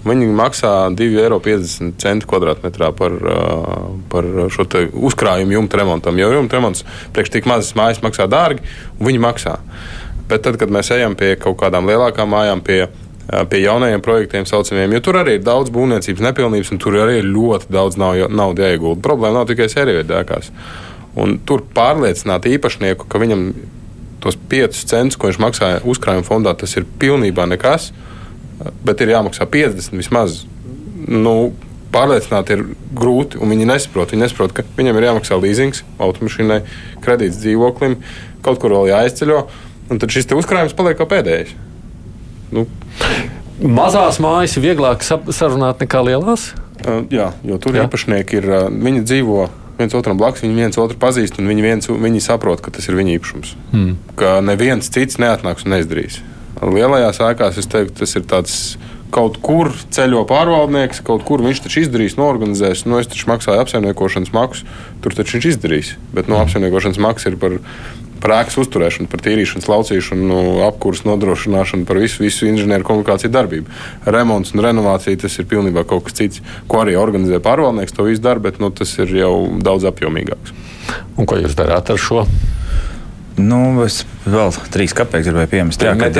Viņi 0.05 0.33
maksā 0.37 0.73
2,50 0.93 2.09
eiro 2.11 2.29
kvadrātmetrā 2.33 2.91
par, 2.99 3.15
uh, 3.15 3.87
par 4.11 4.29
šo 4.53 4.67
uzkrājumu 5.07 5.55
jumta 5.55 5.81
remontam. 5.81 6.19
Jo 6.19 6.33
jumta 6.35 6.59
remonts 6.59 6.83
priekš 7.15 7.37
tik 7.39 7.49
mazas 7.51 7.77
mājas 7.79 8.03
maksā 8.05 8.27
dārgi, 8.31 8.67
un 8.99 9.07
viņi 9.13 9.23
maksā. 9.23 9.61
Bet 10.29 10.43
tad, 10.43 10.59
kad 10.59 10.73
mēs 10.73 10.91
ejam 10.97 11.15
pie 11.21 11.35
kaut 11.39 11.61
kādām 11.61 11.87
lielākām 11.87 12.31
mājām, 12.33 12.65
pie 12.65 12.87
pie 13.25 13.61
jaunajiem 13.63 14.03
projektiem, 14.05 14.47
saucamiem, 14.49 14.93
jo 14.97 15.01
tur 15.05 15.19
arī 15.23 15.39
ir 15.39 15.45
daudz 15.45 15.73
būvniecības 15.75 16.25
nepilnības, 16.27 16.73
un 16.75 16.81
tur 16.83 16.99
arī 17.01 17.21
ir 17.23 17.31
ļoti 17.31 17.71
daudz 17.73 17.97
naudas 18.01 18.65
jāiegulda. 18.67 19.01
Problēma 19.05 19.41
nav 19.41 19.49
tikai 19.49 19.71
sērijveidēkās. 19.73 20.51
Un 21.21 21.39
tur 21.47 21.63
pārliecināt 21.75 22.49
īpašnieku, 22.51 23.09
ka 23.09 23.21
viņam 23.23 23.47
tos 24.25 24.37
5 24.51 24.81
centus, 24.91 25.19
ko 25.21 25.31
viņš 25.31 25.41
maksāja 25.41 25.83
uzkrājuma 25.89 26.27
fondā, 26.27 26.55
tas 26.59 26.77
ir 26.77 26.89
pilnībā 27.01 27.47
nekas, 27.49 27.93
bet 28.85 29.01
ir 29.01 29.15
jāmaksā 29.15 29.47
50 29.51 29.97
vismaz. 30.01 30.43
Nu, 31.09 31.53
pārliecināt 31.95 32.51
ir 32.53 32.65
grūti, 32.97 33.39
un 33.41 33.53
viņi 33.55 33.69
nesaprot. 33.71 34.13
Viņi 34.13 34.27
nesaprot, 34.27 34.55
ka 34.57 34.65
viņam 34.77 34.99
ir 34.99 35.09
jāmaksā 35.11 35.39
līzings 35.41 35.85
automašīnai, 36.03 36.63
kredīts 37.05 37.41
dzīvoklim, 37.43 38.01
kaut 38.45 38.61
kur 38.63 38.75
vēl 38.77 38.91
jāizceļo, 38.93 39.45
un 39.93 40.03
tad 40.03 40.13
šis 40.13 40.33
uzkrājums 40.35 40.77
paliek 40.77 40.99
kā 40.99 41.07
pēdējais. 41.09 41.55
Nu. 42.55 42.67
Mazās 43.65 44.21
mājas 44.23 44.57
ir 44.59 44.65
vieglāk 44.69 45.05
sarunāt 45.07 45.83
nekā 45.83 46.01
lielās? 46.07 46.53
Uh, 46.85 47.05
jā, 47.13 47.31
jo 47.47 47.59
tur 47.63 47.77
jā. 47.79 47.87
īpašnieki 47.87 48.41
ir. 48.41 48.49
Viņi 48.75 49.05
dzīvo 49.07 49.45
viens 49.79 49.95
otram 49.97 50.19
blakus, 50.19 50.45
viņi 50.45 50.59
viens 50.59 50.79
otru 50.81 50.99
pazīst, 51.01 51.39
un 51.41 51.51
viņi, 51.51 51.65
viens, 51.65 51.91
viņi 51.91 52.23
saprot, 52.23 52.63
ka 52.63 52.73
tas 52.75 52.87
ir 52.89 52.99
viņa 52.99 53.17
īpašums. 53.19 53.55
Hmm. 53.73 53.95
Ka 54.19 54.39
neviens 54.45 54.91
cits 54.95 55.19
neatnāks 55.23 55.67
un 55.67 55.75
neizdarīs. 55.75 56.21
Lielajās 56.63 57.21
ēkās 57.25 57.59
es 57.61 57.71
teiktu, 57.71 57.99
tas 58.03 58.19
ir 58.19 58.27
tāds. 58.31 58.59
Kaut 59.15 59.37
kur 59.47 59.69
ceļo 59.95 60.25
pārvaldnieks, 60.27 60.99
kaut 61.07 61.23
kur 61.23 61.39
viņš 61.45 61.61
taču 61.63 61.85
izdarīs, 61.85 62.17
norganizēs. 62.19 62.81
Nu, 62.89 62.97
es 62.99 63.07
taču 63.07 63.29
maksāju 63.31 63.63
apsaimniekošanas 63.63 64.33
maksu, 64.35 64.67
tur 65.05 65.15
taču 65.15 65.37
viņš 65.37 65.47
izdarīs. 65.53 65.93
Bet 66.17 66.27
no 66.27 66.35
nu, 66.35 66.41
apsaimniekošanas 66.43 66.99
maksa 66.99 67.31
ir 67.31 67.37
par 67.39 67.55
par 68.23 68.37
ēkas 68.39 68.57
uzturēšanu, 68.63 69.09
par 69.11 69.23
tīrīšanu, 69.25 69.67
laucīšanu, 69.71 70.39
apkursu 70.69 71.09
nodrošināšanu, 71.09 71.87
par 71.89 72.01
visu, 72.03 72.23
visu 72.25 72.49
inženieru 72.49 72.87
komunikāciju 72.87 73.33
darbību. 73.35 73.79
Remonts 74.07 74.55
un 74.55 74.65
renovācija 74.65 75.21
tas 75.25 75.39
ir 75.39 75.49
pilnībā 75.51 75.87
kaut 75.89 76.07
kas 76.09 76.19
cits, 76.21 76.43
ko 76.71 76.83
arī 76.85 76.97
organizē 77.01 77.41
pārvaldnieks. 77.45 77.97
To 77.97 78.09
visu 78.09 78.25
dara, 78.25 78.43
bet 78.43 78.61
nu, 78.63 78.71
tas 78.75 78.95
ir 79.03 79.13
jau 79.19 79.35
daudz 79.65 79.89
apjomīgāks. 79.91 80.55
Un 81.19 81.29
ko 81.29 81.39
jūs 81.41 81.57
darāt 81.59 81.91
ar 81.93 82.01
šo? 82.01 82.25
Nu, 83.41 83.61
es 83.85 84.05
vēl 84.29 84.53
trīs 84.73 84.95
kapeikas 84.97 85.29
gribēju 85.29 85.51
piemest. 85.53 85.83
Jā, 85.85 85.95
kad, 85.99 86.17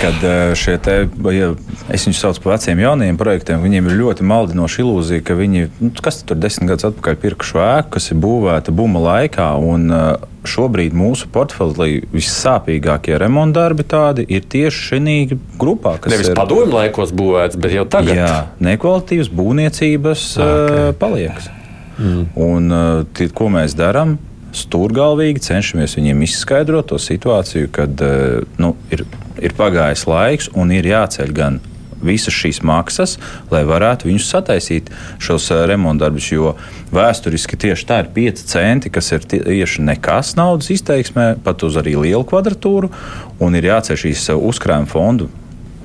kad 0.00 0.26
šie 0.58 0.76
te, 0.82 0.96
ja 1.34 1.52
es 1.92 2.06
viņus 2.08 2.20
saucu 2.24 2.42
par 2.44 2.56
veciem 2.56 2.82
jauniem 2.82 3.20
projektiem, 3.20 3.62
viņiem 3.64 3.88
ir 3.88 3.98
ļoti 4.00 4.26
maldinoša 4.28 4.82
ilūzija, 4.84 5.24
ka 5.26 5.36
viņi, 5.38 5.68
nu, 5.80 5.92
kas 6.04 6.22
tur 6.28 6.40
desmit 6.40 6.72
gadus 6.72 6.90
atpakaļ 6.90 7.18
pirkuši 7.22 7.62
ēku, 7.62 7.94
kas 7.96 8.10
ir 8.12 8.20
būvēta 8.22 8.74
buma 8.76 9.02
laikā, 9.06 9.48
un 9.60 9.88
šobrīd 10.48 10.94
mūsu 10.98 11.28
portfelī 11.32 12.02
vissāpīgākie 12.12 13.14
remontdarbi 13.22 13.86
tādi 13.86 14.26
ir 14.26 14.42
tieši 14.50 14.88
šī 14.90 15.16
grupā. 15.60 15.96
Nevis 16.10 16.32
ir 16.32 16.38
padomju 16.38 16.74
laikos 16.74 17.14
būvēts, 17.14 17.58
bet 17.62 17.76
jau 17.76 17.86
tagad. 17.86 18.18
Jā, 18.18 18.34
nekvalitīvas 18.62 19.30
būvniecības 19.32 20.26
okay. 20.42 20.92
paliekas. 20.98 21.48
Mm. 22.02 22.26
Un 22.40 22.76
tie, 23.14 23.28
ko 23.30 23.52
mēs 23.52 23.76
darām? 23.78 24.16
Stūrgalvīgi 24.56 25.42
cenšamies 25.42 25.96
viņiem 25.98 26.24
izskaidrot 26.26 26.90
to 26.92 27.00
situāciju, 27.00 27.70
kad 27.72 28.04
eh, 28.04 28.40
nu, 28.62 28.74
ir, 28.92 29.04
ir 29.40 29.58
pagājis 29.58 30.06
laiks 30.10 30.50
un 30.58 30.74
ir 30.74 30.88
jāceļ 30.92 31.36
gan 31.36 31.60
visas 32.02 32.34
šīs 32.34 32.60
maksas, 32.66 33.16
lai 33.52 33.62
varētu 33.66 34.08
viņus 34.08 34.30
sataisīt 34.32 34.90
šos 35.22 35.44
uh, 35.54 35.60
remontdarbus. 35.70 36.32
Jo 36.32 36.56
vēsturiski 36.90 37.58
tieši 37.62 37.86
tā 37.86 38.00
ir 38.02 38.10
5 38.16 38.42
centi, 38.50 38.90
kas 38.90 39.12
ir 39.14 39.28
tieši 39.30 39.84
nekas 39.86 40.34
naudas 40.38 40.72
izteiksmē, 40.74 41.36
pat 41.44 41.62
uz 41.62 41.78
arī 41.78 41.94
lielu 42.00 42.24
kvadratūru, 42.26 42.90
un 43.38 43.58
ir 43.58 43.70
jāceļ 43.70 44.02
šīs 44.06 44.26
uh, 44.34 44.42
uzkrājuma 44.50 44.90
fondu 44.90 45.30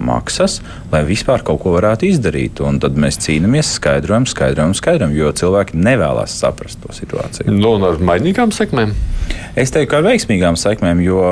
maksas, 0.04 0.60
lai 0.92 1.04
vispār 1.08 1.46
kaut 1.48 1.62
ko 1.64 1.76
varētu 1.78 2.10
izdarīt. 2.10 2.62
Un 2.66 2.82
tad 2.84 3.00
mēs 3.00 3.20
cīnāmies, 3.24 3.76
skaidrojam, 3.80 4.28
skaidrojam, 4.30 4.76
skaidrojam, 4.78 5.16
jo 5.18 5.32
cilvēki 5.42 5.80
nevēlas 5.80 6.36
saprast 6.42 6.82
to 6.84 6.94
situāciju. 6.96 7.54
Nu, 7.54 7.78
un 7.78 7.88
ar 7.90 8.02
mainīgām 8.02 8.54
sekmēm? 8.56 8.94
Es 9.58 9.74
teiktu, 9.74 10.00
ar 10.00 10.08
veiksmīgām 10.08 10.60
sekmēm, 10.60 11.02
jo 11.06 11.24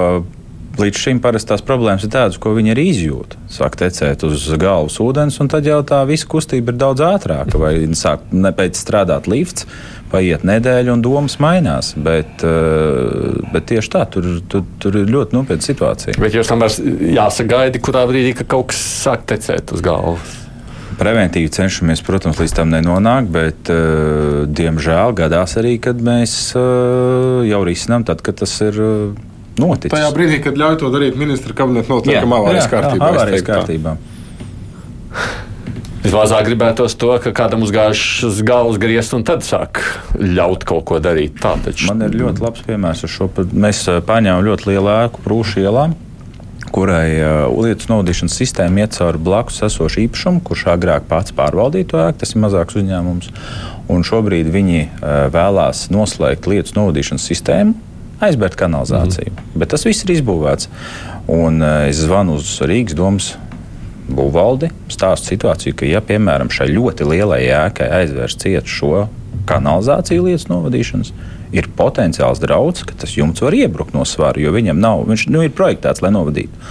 Līdz 0.75 0.99
šim 0.99 1.19
parasti 1.23 1.53
tās 1.53 1.61
problēmas 1.63 2.03
ir 2.03 2.11
tādas, 2.11 2.37
ko 2.41 2.51
viņi 2.55 2.73
arī 2.73 2.83
izjūt. 2.91 3.37
Sāk 3.51 3.77
tecēt 3.79 4.25
uz 4.27 4.43
galvas 4.59 4.97
ūdens, 4.99 5.37
un 5.39 5.47
tad 5.51 5.67
jau 5.67 5.77
tā 5.87 6.01
visa 6.07 6.27
kustība 6.27 6.73
ir 6.73 6.79
daudz 6.81 7.03
ātrāka. 7.05 7.55
Vai 7.61 7.77
sāk 7.95 8.25
nepēc 8.35 8.75
strādāt 8.75 9.29
lifts, 9.31 9.69
paiet 10.15 10.45
nedēļa, 10.47 10.95
un 10.95 11.03
domas 11.03 11.37
mainās. 11.43 11.91
Bet, 11.99 12.43
eh, 12.45 13.43
bet 13.53 13.67
tieši 13.71 13.91
tā, 13.97 14.05
tur, 14.11 14.29
tur, 14.51 14.63
tur 14.81 15.01
ir 15.01 15.11
ļoti 15.11 15.37
nopietna 15.37 15.67
situācija. 15.67 16.17
Bet 16.21 16.37
jūs 16.37 16.49
tam 16.51 16.63
jāsagaida, 16.65 17.81
kurā 17.83 18.05
brīdī 18.09 18.33
ka 18.39 18.47
kaut 18.55 18.71
kas 18.73 18.81
sāk 19.03 19.27
tecēt 19.29 19.75
uz 19.75 19.83
galvas. 19.85 20.41
Preventīvi 20.95 21.51
cenšamies, 21.51 21.99
protams, 22.07 22.39
līdz 22.39 22.53
tam 22.55 22.69
nenonākt, 22.71 23.27
bet, 23.33 23.67
uh, 23.73 24.45
diemžēl, 24.47 25.11
gadās 25.17 25.57
arī, 25.59 25.75
kad 25.83 25.99
mēs 25.99 26.53
uh, 26.55 27.43
jau 27.43 27.59
risinām, 27.67 28.05
tad, 28.07 28.23
kad 28.23 28.39
tas 28.39 28.53
ir 28.63 28.79
uh, 28.79 29.25
noticis. 29.59 29.91
Tajā 29.91 30.13
brīdī, 30.15 30.39
kad 30.45 30.55
ļauj 30.61 30.79
to 30.79 30.91
darīt 30.93 31.19
ministra 31.19 31.57
kabineta 31.57 31.91
noteikuma 31.91 32.39
avārijas 32.39 32.71
kārtībā. 32.71 33.09
Avārijas 33.11 33.43
kārtībā. 33.49 33.97
Vismazāk 36.05 36.45
gribētos 36.45 36.93
to, 37.01 37.09
ka 37.23 37.31
kādam 37.33 37.63
uzgājušas 37.65 38.43
galvas 38.45 38.77
griezt 38.81 39.15
un 39.17 39.23
tad 39.25 39.41
sāk 39.45 39.81
ļaut 40.19 40.65
kaut 40.67 40.85
ko 40.91 40.99
darīt. 41.01 41.39
Tā 41.41 41.55
taču. 41.65 41.89
Man 41.89 42.05
ir 42.05 42.17
ļoti 42.19 42.43
labs 42.45 42.65
piemērs 42.67 43.05
ar 43.07 43.11
šo. 43.11 43.29
Mēs 43.49 43.85
paņēmām 44.05 44.45
ļoti 44.45 44.69
lielu 44.69 44.91
ēku 44.99 45.25
prūšu 45.25 45.63
ielām 45.65 45.95
kurai 46.75 47.15
uh, 47.21 47.47
lietu 47.63 47.87
novadīšanas 47.87 48.35
sistēma 48.35 48.83
iet 48.83 48.97
cauri 48.97 49.21
blakus 49.21 49.61
esošu 49.63 50.01
īpašumu, 50.05 50.41
kurš 50.45 50.65
agrāk 50.73 51.07
pats 51.09 51.33
pārvaldīja 51.35 51.87
to 51.91 52.01
ēku, 52.03 52.19
tas 52.21 52.35
ir 52.35 52.41
mazāks 52.43 52.75
uzņēmums. 52.81 53.31
Un 53.93 54.05
šobrīd 54.07 54.49
viņi 54.51 54.81
uh, 54.83 55.13
vēlās 55.33 55.85
noslēgt 55.93 56.49
lietu 56.51 56.75
novadīšanas 56.79 57.29
sistēmu, 57.31 57.77
aizbērt 58.25 58.57
kanalizāciju. 58.59 59.31
Mm 59.31 59.39
-hmm. 59.39 59.59
Bet 59.61 59.71
tas 59.71 59.85
viss 59.87 60.03
ir 60.03 60.15
izbūvēts. 60.17 60.69
Un 61.31 61.61
uh, 61.61 61.87
es 61.89 62.01
zvanu 62.03 62.35
uz 62.41 62.59
Rīgas 62.61 62.97
domas 62.97 63.35
būvvaldi, 64.09 64.69
stāstu 64.93 65.33
situāciju, 65.33 65.75
ka, 65.79 65.87
ja 65.89 66.01
piemēram 66.05 66.51
šai 66.53 66.69
ļoti 66.73 67.07
lielai 67.09 67.43
ēkai 67.49 67.87
aizvērs 68.01 68.37
ciet 68.41 68.69
šo 68.69 69.07
kanalizāciju 69.49 70.27
lietas 70.27 70.47
novadīšanas, 70.49 71.13
ir 71.55 71.69
potenciāls 71.77 72.41
draudz, 72.41 72.83
ka 72.87 72.97
tas 73.01 73.15
jumts 73.17 73.43
var 73.45 73.55
iebrukt 73.57 73.95
no 73.95 74.05
svara, 74.07 74.41
jo 74.41 74.53
viņam 74.55 74.79
nav, 74.81 75.05
viņš 75.09 75.27
nu, 75.33 75.43
ir 75.45 75.55
projektēts, 75.55 76.03
lai 76.05 76.13
novadītu. 76.15 76.69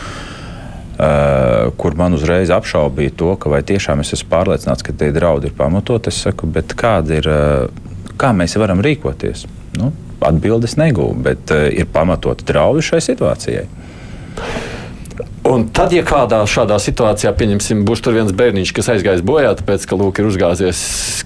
Uh, 0.95 1.73
kur 1.75 1.97
man 1.99 2.15
uzreiz 2.15 2.53
apšaubīja 2.55 3.17
to, 3.19 3.33
ka 3.43 3.51
vai 3.51 3.65
tiešām 3.67 4.05
es 4.05 4.13
esmu 4.15 4.29
pārliecināts, 4.31 4.85
ka 4.87 4.95
tie 4.95 5.09
draudi 5.11 5.51
ir 5.51 5.57
pamatot. 5.59 6.07
Es 6.07 6.21
saku, 6.23 6.47
kāda 6.79 7.17
ir, 7.19 7.27
uh, 7.27 8.13
kā 8.15 8.31
mēs 8.31 8.55
varam 8.63 8.79
rīkoties? 8.85 9.43
Nu, 9.75 9.91
atbildes 10.23 10.77
negūvu, 10.79 11.17
bet 11.27 11.51
uh, 11.51 11.67
ir 11.75 11.91
pamatoti 11.91 12.47
draudi 12.47 12.87
šai 12.87 13.03
situācijai. 13.11 13.67
Un 15.45 15.67
tad, 15.77 15.93
ja 15.93 16.01
kādā 16.07 16.39
šādā 16.49 16.79
situācijā, 16.81 17.33
pieņemsim, 17.37 17.83
būs 17.85 18.01
tur 18.05 18.17
viens 18.17 18.33
bērniņš, 18.33 18.71
kas 18.77 18.89
aizgājis 18.95 19.25
bojā, 19.27 19.51
tāpēc, 19.59 19.85
ka 19.91 19.99
lūk, 20.01 20.21
ir 20.21 20.31
uzgāzies 20.31 20.79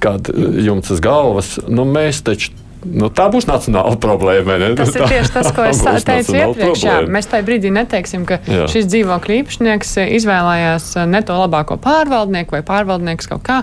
kāda 0.02 0.34
jumts 0.66 0.90
uz 0.90 1.02
galvas, 1.04 1.52
nu 1.70 1.86
mēs 1.86 2.24
taču 2.26 2.56
Nu, 2.86 3.08
tā 3.10 3.26
būs 3.32 3.48
nacionāla 3.48 3.98
problēma. 4.04 4.54
Ne? 4.60 4.70
Tas 4.78 4.94
ir 4.94 5.02
tieši 5.10 5.34
tas, 5.34 5.50
ko 5.54 5.66
es 5.70 6.06
teicu 6.06 6.36
iepriekš. 6.38 6.84
Jā, 6.86 6.96
mēs 7.10 7.26
tajā 7.30 7.46
brīdī 7.46 7.72
neteiksim, 7.74 8.26
ka 8.28 8.38
jā. 8.46 8.68
šis 8.70 8.86
dzīvokļu 8.92 9.38
īpašnieks 9.42 9.96
izvēlējās 10.20 10.92
ne 11.10 11.22
to 11.26 11.38
labāko 11.40 11.78
pārvaldnieku 11.82 12.58
vai 12.58 12.62
pārvaldnieks 12.66 13.30
kaut 13.32 13.42
kā. 13.48 13.62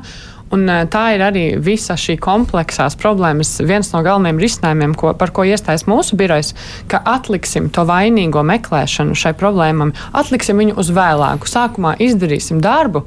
Un 0.54 0.68
eh, 0.70 0.84
tā 0.92 1.06
ir 1.16 1.24
arī 1.26 1.46
visa 1.62 1.96
šī 1.98 2.18
kompleksās 2.22 2.98
problēmas. 3.02 3.58
Viens 3.66 3.90
no 3.94 4.04
galvenajiem 4.06 4.42
risinājumiem, 4.44 4.94
ko, 5.00 5.14
par 5.18 5.34
ko 5.36 5.46
iestājas 5.48 5.88
mūsu 5.90 6.18
birojs, 6.20 6.54
ka 6.92 7.02
atliksim 7.16 7.72
to 7.74 7.86
vainīgo 7.90 8.44
meklēšanu 8.46 9.18
šai 9.18 9.34
problēmai, 9.40 9.92
atliksim 10.14 10.62
viņu 10.62 10.78
uz 10.82 10.92
vēlāku. 10.94 11.50
Sākumā 11.50 11.96
izdarīsim 12.06 12.62
darbu, 12.64 13.06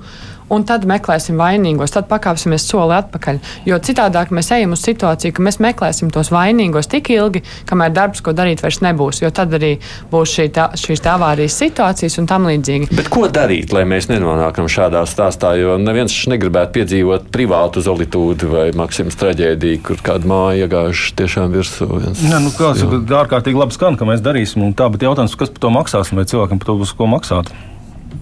un 0.53 0.65
tad 0.69 0.87
meklēsim 0.89 1.39
vainīgos, 1.41 1.93
tad 1.95 2.09
pakāpsimies 2.11 2.67
soli 2.69 2.97
atpakaļ. 2.99 3.41
Jo 3.69 3.79
citādi 3.85 4.25
mēs 4.35 4.51
ejam 4.57 4.75
uz 4.77 4.83
situāciju, 4.85 5.37
ka 5.37 5.45
mēs 5.45 5.61
meklēsim 5.63 6.13
tos 6.15 6.33
vainīgos 6.35 6.91
tik 6.91 7.11
ilgi, 7.15 7.45
kamēr 7.69 7.93
darbs, 7.95 8.23
ko 8.25 8.35
darīt, 8.37 8.63
vairs 8.65 8.81
nebūs. 8.85 9.23
Jo 9.23 9.31
tad 9.35 9.55
arī 9.59 9.77
būs 10.13 10.35
šī 10.39 10.49
tā, 10.57 10.69
šīs 10.79 11.05
tā 11.05 11.17
avārijas 11.19 11.59
situācijas 11.61 12.19
un 12.23 12.29
tam 12.31 12.49
līdzīgi. 12.49 12.91
Bet 12.97 13.11
ko 13.13 13.27
darīt, 13.33 13.73
lai 13.77 13.85
mēs 13.89 14.11
nenonākam 14.11 14.71
šādā 14.73 15.05
stāstā? 15.09 15.55
Jo 15.61 15.77
neviens 15.81 16.15
negribētu 16.31 16.77
piedzīvot 16.79 17.31
privātu 17.35 17.85
zolītūdu 17.85 18.53
vai 18.53 18.67
maksimas 18.77 19.19
traģēdiju, 19.21 19.83
kur 19.85 20.05
kāda 20.05 20.29
māja 20.29 20.67
iegājuši 20.67 21.17
tiešām 21.19 21.57
virsū. 21.57 21.89
Nē, 22.29 22.43
nu, 22.45 22.53
kāds, 22.57 22.85
ārkārtīgi 23.23 23.59
labi 23.59 23.77
skan, 23.77 23.99
ka 23.99 24.09
mēs 24.09 24.25
darīsim, 24.25 24.65
un 24.67 24.77
tā, 24.77 24.89
bet 24.93 25.05
jautājums, 25.07 25.37
kas 25.39 25.53
par 25.55 25.67
to 25.67 25.75
maksās, 25.75 26.15
vai 26.15 26.29
cilvēkam 26.29 26.61
par 26.61 26.73
to 26.73 26.79
būs 26.83 26.95
ko 26.97 27.11
maksāt? 27.11 27.53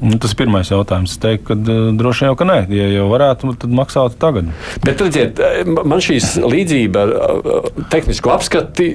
Nu, 0.00 0.18
tas 0.20 0.34
ir 0.34 0.38
pirmais 0.40 0.68
jautājums. 0.70 1.14
Es 1.14 1.20
teiktu, 1.22 1.46
ka 1.48 1.56
uh, 1.56 1.90
droši 1.96 2.28
jau 2.28 2.36
ka 2.38 2.46
nē. 2.48 2.58
Ja 2.74 2.88
jau 2.92 3.06
varētu, 3.10 3.52
tad 3.62 3.72
maksātu 3.74 4.18
tagad. 4.20 4.50
Bet, 4.84 5.00
redziet, 5.00 5.40
man 5.66 6.02
šīs 6.04 6.36
līdzība 6.44 7.04
ar 7.04 7.14
uh, 7.16 7.70
tehnisko 7.92 8.34
apskati 8.34 8.90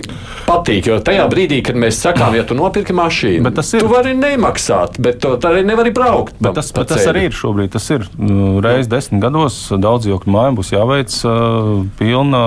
patīk. 0.47 0.91
Jo 0.91 0.99
tajā 1.03 1.25
brīdī, 1.31 1.61
kad 1.65 1.79
mēs 1.79 2.01
sakām, 2.03 2.35
ja 2.37 2.45
tu 2.47 2.57
nopirki 2.57 2.95
mašīnu, 2.97 3.45
ir. 3.49 3.85
Tu 3.85 3.91
vari 3.91 4.13
nemaksāt, 4.17 4.99
bet 5.01 5.21
tu 5.23 5.33
arī 5.49 5.63
nevari 5.67 5.93
braukt. 5.95 6.37
Bet 6.41 6.59
tas, 6.59 6.73
bet 6.75 6.91
tas 6.93 7.07
arī 7.09 7.27
ir 7.29 7.37
šobrīd. 7.37 7.73
Tas 7.73 7.87
ir 7.93 8.05
nu, 8.19 8.59
reizes 8.63 8.91
desmit 8.91 9.23
gados 9.23 9.63
daudz 9.81 10.09
jokļu 10.09 10.35
mājām 10.35 10.59
būs 10.59 10.73
jāveic 10.75 11.17
uh, 11.25 11.81
pilna 11.99 12.45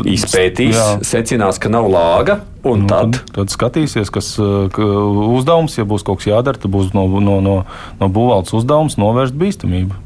izpēte 0.00 0.14
izpētīs, 0.14 0.76
jā. 0.76 0.88
secinās, 1.06 1.60
ka 1.60 1.72
nav 1.72 1.88
lāga. 1.92 2.40
Un 2.64 2.84
nu, 2.84 2.90
tad? 2.90 3.16
tad? 3.16 3.32
Tad 3.36 3.54
skatīsies, 3.54 4.12
kas 4.12 4.34
uzdevums, 4.40 5.78
ja 5.78 5.86
būs 5.88 6.04
kaut 6.06 6.20
kas 6.20 6.30
jādara, 6.32 6.60
tad 6.60 6.72
būs 6.72 6.92
no, 6.96 7.06
no, 7.20 7.38
no, 7.44 7.56
no 8.00 8.10
būvvaldes 8.12 8.54
uzdevums 8.56 8.98
novērst 9.00 9.36
bīstamību. 9.40 9.96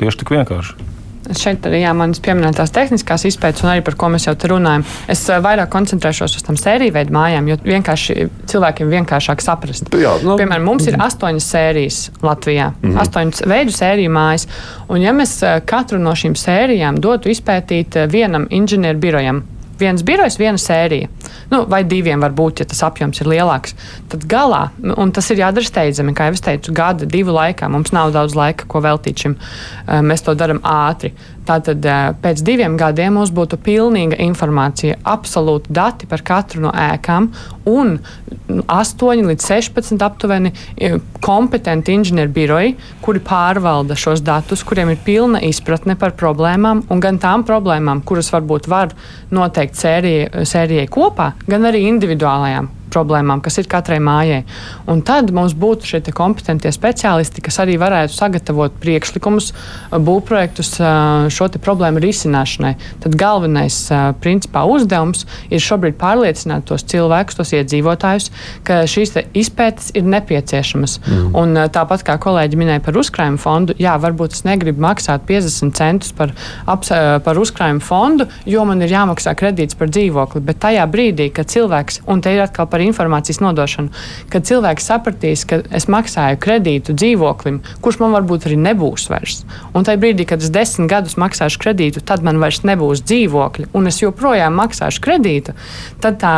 Tieši 0.00 0.22
tik 0.22 0.34
vienkārši. 0.36 0.95
Šeit 1.34 1.66
arī 1.66 1.80
jā, 1.82 1.92
manas 1.96 2.20
pieminētās 2.22 2.72
tehniskās 2.74 3.26
izpētes, 3.30 3.64
un 3.64 3.72
arī 3.72 3.82
par 3.86 3.96
ko 3.98 4.10
mēs 4.12 4.28
jau 4.28 4.34
te 4.38 4.50
runājam. 4.52 4.84
Es 5.10 5.24
uh, 5.30 5.40
vairāk 5.44 5.70
koncentrēšos 5.72 6.36
uz 6.38 6.46
tām 6.46 6.58
sēriju 6.60 6.94
veidu 6.94 7.16
mājām, 7.16 7.50
jo 7.50 7.58
vienkārši 7.64 8.28
cilvēkiem 8.52 8.92
vienkāršāk 8.92 9.42
saprast. 9.44 9.90
Jā, 9.96 10.16
nu, 10.26 10.36
Piemēram, 10.40 10.68
mums 10.68 10.86
ir 10.90 10.98
astoņas 11.02 11.50
sērijas 11.56 12.00
Latvijā, 12.22 12.70
mm 12.70 12.90
-hmm. 12.90 13.02
astoņas 13.02 13.46
veidu 13.46 13.74
sēriju 13.74 14.14
mājas. 14.14 14.46
Un 14.88 15.02
ja 15.02 15.12
mēs 15.16 15.38
uh, 15.42 15.58
katru 15.66 15.98
no 15.98 16.14
šīm 16.14 16.38
sērijām 16.38 17.00
dotu 17.00 17.32
izpētīt 17.32 17.96
uh, 17.96 18.10
vienam 18.12 18.46
inženieru 18.50 18.98
birojam, 18.98 19.42
viens 19.80 20.02
birojs, 20.06 20.38
viena 20.40 20.60
sērija. 20.60 21.10
Nu, 21.52 21.62
vai 21.70 21.82
diviem 21.86 22.22
var 22.24 22.34
būt, 22.36 22.62
ja 22.62 22.68
tas 22.68 22.82
apjoms 22.86 23.20
ir 23.22 23.30
lielāks. 23.30 23.76
Tad 24.12 24.26
galā, 24.30 24.66
un 24.96 25.12
tas 25.14 25.30
ir 25.30 25.42
jādara 25.42 25.66
steidzami, 25.68 26.14
kā 26.16 26.30
jau 26.30 26.38
es 26.38 26.44
teicu, 26.44 26.74
gada, 26.76 27.08
divu 27.08 27.34
laikā. 27.36 27.68
Mums 27.72 27.94
nav 27.96 28.14
daudz 28.16 28.36
laika, 28.38 28.68
ko 28.70 28.82
veltīt 28.84 29.24
šim. 29.24 29.38
Mēs 30.06 30.26
to 30.26 30.36
darām 30.38 30.62
ātri. 30.66 31.12
Tātad 31.46 31.84
pēc 32.22 32.42
diviem 32.46 32.74
gadiem 32.78 33.14
mums 33.16 33.30
būtu 33.34 33.58
pilnīga 33.62 34.18
informācija, 34.24 34.98
absolūti 35.06 35.70
dati 35.74 36.08
par 36.10 36.24
katru 36.26 36.64
no 36.66 36.72
ēkām 36.74 37.28
un 37.70 37.96
8 38.66 39.26
līdz 39.30 39.46
16 39.46 40.02
aptuveni 40.06 40.52
kompetenti 41.24 41.94
inženieru 41.94 42.34
biroji, 42.34 42.76
kuri 43.04 43.22
pārvalda 43.26 43.98
šos 43.98 44.24
datus, 44.26 44.64
kuriem 44.66 44.94
ir 44.94 45.02
pilna 45.06 45.42
izpratne 45.46 45.98
par 45.98 46.16
problēmām 46.18 46.86
un 46.90 47.02
gan 47.02 47.20
tām 47.22 47.46
problēmām, 47.46 48.02
kuras 48.06 48.32
varbūt 48.34 48.70
var 48.70 48.94
noteikt 49.34 49.78
sērijai, 49.78 50.46
sērijai 50.46 50.90
kopā, 50.90 51.32
gan 51.46 51.70
arī 51.70 51.86
individuālajām 51.92 52.75
problēmām, 52.96 53.44
kas 53.44 53.60
ir 53.60 53.68
katrai 53.70 54.00
mājai. 54.02 54.42
Un 54.90 55.04
tad 55.06 55.30
mums 55.36 55.54
būtu 55.56 55.92
šie 55.92 56.02
kompetentie 56.16 56.72
speciālisti, 56.72 57.44
kas 57.44 57.60
arī 57.62 57.76
varētu 57.80 58.16
sagatavot 58.16 58.80
priekšlikumus, 58.82 59.52
būvprojektus 59.92 60.76
šo 61.36 61.48
problēmu 61.62 62.00
risināšanai. 62.02 62.74
Tad 63.04 63.16
galvenais 63.18 63.76
principā, 64.22 64.64
uzdevums 64.68 65.24
ir 65.50 65.62
šobrīd 65.62 65.98
pārliecināt 66.00 66.66
tos 66.68 66.84
cilvēkus, 66.90 67.38
tos 67.38 67.52
iedzīvotājus, 67.56 68.30
ka 68.66 68.82
šīs 68.90 69.14
izpētes 69.36 69.92
ir 69.96 70.06
nepieciešamas. 70.10 70.98
Mm. 71.04 71.28
Un, 71.38 71.60
tāpat 71.72 72.04
kā 72.06 72.16
kolēģi 72.22 72.60
minēja 72.60 72.84
par 72.84 72.98
uzkrājumu 73.00 73.40
fondu, 73.42 73.76
jā, 73.82 73.96
varbūt 74.02 74.36
es 74.36 74.44
negribu 74.46 74.82
maksāt 74.84 75.26
50 75.28 75.76
centus 75.76 76.14
par, 76.16 76.34
par 76.64 77.40
uzkrājumu 77.40 77.84
fondu, 77.84 78.28
jo 78.48 78.64
man 78.68 78.82
ir 78.84 78.94
jāmaksā 78.94 79.36
kredīts 79.38 79.78
par 79.78 79.90
dzīvokli. 79.92 80.44
Bet 80.46 80.62
tajā 80.64 80.86
brīdī, 80.90 81.30
kad 81.34 81.50
cilvēks, 81.52 82.02
un 82.10 82.22
te 82.24 82.34
ir 82.34 82.44
atkal 82.46 82.68
par 82.70 82.84
informācijas 82.86 83.42
nodošanu. 83.42 83.92
Kad 84.32 84.48
cilvēks 84.48 84.88
sapratīs, 84.90 85.44
ka 85.48 85.60
es 85.74 85.88
maksāju 85.92 86.40
kredītu 86.42 86.96
dzīvoklim, 86.96 87.60
kurš 87.84 88.00
man 88.02 88.14
varbūt 88.16 88.48
arī 88.48 88.58
nebūs 88.62 89.08
vairs. 89.12 89.44
Un 89.76 89.86
tajā 89.86 90.00
brīdī, 90.02 90.26
kad 90.28 90.44
es 90.44 90.52
desmit 90.54 90.90
gadus 90.90 91.18
maksāšu 91.20 91.60
kredītu, 91.62 92.04
tad 92.06 92.24
man 92.26 92.40
vairs 92.42 92.62
nebūs 92.66 93.04
dzīvokļa, 93.06 93.70
un 93.76 93.90
es 93.90 94.00
joprojām 94.02 94.56
maksāšu 94.60 95.02
kredītu, 95.04 95.56
tad 96.04 96.20
tā 96.22 96.36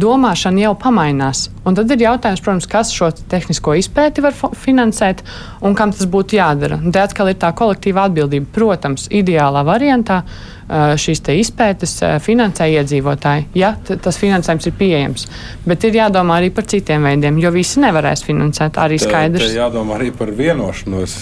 domāšana 0.00 0.66
jau 0.66 0.74
pamainās. 0.78 1.48
Un 1.66 1.76
tad 1.76 1.90
ir 1.92 2.06
jautājums, 2.06 2.40
protams, 2.40 2.68
kas 2.70 2.92
šo 2.94 3.10
tehnisko 3.30 3.74
izpēti 3.76 4.24
var 4.24 4.36
finansēt 4.56 5.20
un 5.60 5.76
kam 5.76 5.92
tas 5.92 6.08
būtu 6.08 6.38
jādara. 6.38 6.80
Un 6.80 6.94
te 6.94 7.02
atkal 7.02 7.32
ir 7.32 7.36
tā 7.40 7.52
kolektīva 7.56 8.06
atbildība. 8.08 8.48
Protams, 8.54 9.10
ideālā 9.12 9.62
variantā 9.66 10.22
šīs 10.70 11.22
izpētes 11.34 11.96
finansē 12.22 12.68
iedzīvotāji, 12.70 13.48
ja 13.58 13.72
tas 13.90 14.18
finansējums 14.20 14.68
ir 14.70 14.74
pieejams. 14.78 15.26
Bet 15.66 15.84
ir 15.88 15.98
jādomā 15.98 16.38
arī 16.40 16.52
par 16.54 16.68
citiem 16.70 17.06
veidiem, 17.08 17.40
jo 17.42 17.50
visi 17.54 17.82
nevarēs 17.82 18.22
finansēt. 18.26 18.78
Arī 18.80 19.00
skaidrs. 19.02 19.44
Te, 19.44 19.50
te 19.54 19.58
jādomā 19.58 19.96
arī 19.98 20.10
par 20.16 20.30
vienošanos. 20.36 21.16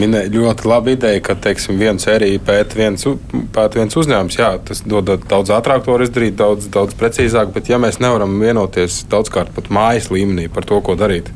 Minēja 0.00 0.32
ļoti 0.34 0.68
laba 0.70 0.94
ideja, 0.94 1.22
ka 1.28 1.36
teiksim, 1.48 1.78
viens 1.80 2.06
sērija 2.08 2.42
pēta 2.48 2.80
viens, 2.80 3.06
pēt 3.54 3.78
viens 3.78 4.00
uzņēmums. 4.00 4.40
Jā, 4.40 4.50
tas 4.70 4.82
dod 4.88 5.14
daudz 5.28 5.52
ātrāk 5.54 5.84
to 5.86 5.98
izdarīt, 6.04 6.38
daudz, 6.40 6.70
daudz 6.72 6.96
precīzāk, 6.98 7.52
bet 7.54 7.70
ja 7.70 7.80
mēs 7.82 8.00
nevaram 8.02 8.38
vienoties 8.40 9.02
daudzkārt 9.12 9.52
pat 9.56 9.72
mājas 9.74 10.10
līmenī 10.14 10.48
par 10.52 10.66
to, 10.68 10.80
ko 10.84 10.96
darīt 10.98 11.32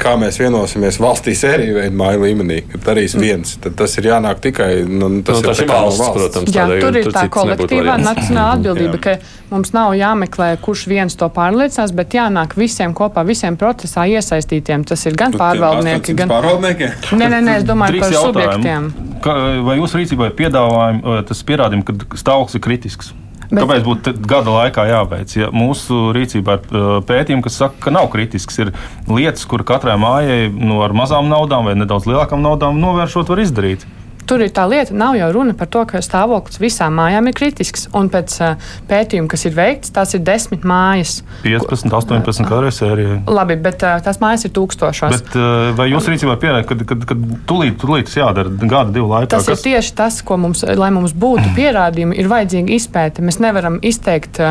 kā 0.00 0.14
mēs 0.20 0.38
vienosimies 0.40 0.98
valstī 1.02 1.34
sēriju 1.38 1.76
veidu 1.78 1.98
māju 1.98 2.22
līmenī, 2.22 2.58
kad 2.72 2.84
darīs 2.86 3.16
mm. 3.16 3.24
viens, 3.24 3.54
tad 3.62 3.76
tas 3.78 3.96
ir 4.00 4.08
jānāk 4.10 4.40
tikai 4.44 4.70
nu, 4.86 5.10
tas, 5.26 5.40
nu, 5.40 5.48
tas 5.48 5.62
ir 5.62 5.68
valsts, 5.70 6.00
valsts, 6.00 6.16
protams. 6.16 6.54
Jā, 6.54 6.64
tādēļ, 6.64 6.82
tur 6.84 6.98
ir 7.00 7.10
tā 7.14 7.24
kolektīvā 7.34 7.98
nacionāla 8.02 8.56
atbildība, 8.56 9.00
ka 9.04 9.16
mums 9.52 9.74
nav 9.76 9.94
jāmeklē, 9.98 10.50
kurš 10.64 10.86
viens 10.90 11.18
to 11.18 11.28
pārliecinās, 11.34 11.94
bet 11.98 12.18
jānāk 12.18 12.56
visiem 12.58 12.96
kopā, 12.96 13.26
visiem 13.28 13.58
procesā 13.60 14.08
iesaistītiem. 14.08 14.86
Tas 14.88 15.06
ir 15.10 15.18
gan 15.18 15.36
pārvaldnieki, 15.36 16.16
gan 16.18 16.32
pārvaldnieki. 16.32 16.92
Nē, 17.18 17.30
nē, 17.34 17.44
nē, 17.44 17.60
es 17.62 17.68
domāju 17.68 18.02
par 18.04 18.18
subjektiem. 18.18 18.90
Ka, 19.24 19.38
vai 19.66 19.80
jūsu 19.80 20.02
rīcībā 20.02 20.30
ir 20.30 20.36
piedāvājumi, 20.38 21.22
tas 21.28 21.46
pierādījumi, 21.46 21.88
ka 21.88 22.20
stāvoklis 22.20 22.58
ir 22.58 22.64
kritisks? 22.68 23.16
Bet... 23.48 23.62
Kāpēc 23.62 23.84
būtu 23.86 24.12
gada 24.28 24.52
laikā 24.52 24.84
jābeidz? 24.90 25.36
Ja 25.38 25.48
mūsu 25.54 26.10
rīcībā 26.16 26.58
ir 26.58 26.74
uh, 26.76 26.88
pētījumi, 27.08 27.44
kas 27.46 27.56
saka, 27.62 27.80
ka 27.86 27.92
nav 27.94 28.10
kritisks. 28.12 28.60
Ir 28.60 28.74
lietas, 29.08 29.46
kur 29.48 29.64
katrai 29.68 29.96
mājai 30.00 30.50
nu, 30.52 30.82
ar 30.84 30.92
mazām 30.96 31.30
naudām 31.32 31.70
vai 31.70 31.78
nedaudz 31.78 32.08
lielākām 32.10 32.44
naudām 32.44 32.80
novēršot, 32.82 33.32
var 33.32 33.44
izdarīt 33.46 33.86
tur 34.28 34.44
ir 34.44 34.52
tā 34.54 34.66
lieta, 34.68 34.94
nav 34.96 35.16
jau 35.18 35.28
runa 35.34 35.54
par 35.58 35.70
to, 35.72 35.84
ka 35.88 36.02
stāvoklis 36.04 36.60
visām 36.60 36.96
mājām 36.98 37.30
ir 37.30 37.36
kritisks. 37.36 37.88
Un 37.96 38.10
pēc 38.12 38.34
uh, 38.44 38.70
pētījuma, 38.90 39.30
kas 39.32 39.46
ir 39.48 39.56
veikts, 39.56 39.92
tās 39.94 40.14
ir 40.16 40.22
desmit 40.26 40.66
mājas. 40.68 41.22
15, 41.44 41.92
18 42.00 42.48
kādreiz 42.48 42.80
sērijā. 42.80 43.20
Labi, 43.30 43.58
bet 43.64 43.84
uh, 43.86 43.96
tās 44.04 44.20
mājas 44.22 44.46
ir 44.48 44.54
tūkstošos. 44.56 45.16
Bet, 45.16 45.38
uh, 45.38 45.70
vai 45.78 45.88
jūs 45.92 46.08
rīcībā 46.12 46.36
pierādāt, 46.42 46.68
ka, 46.68 46.78
kad, 46.92 47.06
kad 47.12 47.24
tūlīt, 47.48 47.78
tūlīt 47.80 48.10
tas 48.10 48.18
jādara 48.20 48.52
gada, 48.60 48.92
divu 48.94 49.10
laikā? 49.12 49.30
Tas 49.36 49.48
kas... 49.48 49.62
ir 49.62 49.72
tieši 49.72 49.94
tas, 49.98 50.20
ko 50.26 50.38
mums, 50.40 50.64
lai 50.66 50.90
mums 50.94 51.16
būtu 51.16 51.54
pierādījumi, 51.56 52.18
ir 52.20 52.30
vajadzīga 52.30 52.76
izpēte. 52.76 53.24
Mēs 53.24 53.40
nevaram 53.42 53.80
izteikt 53.86 54.42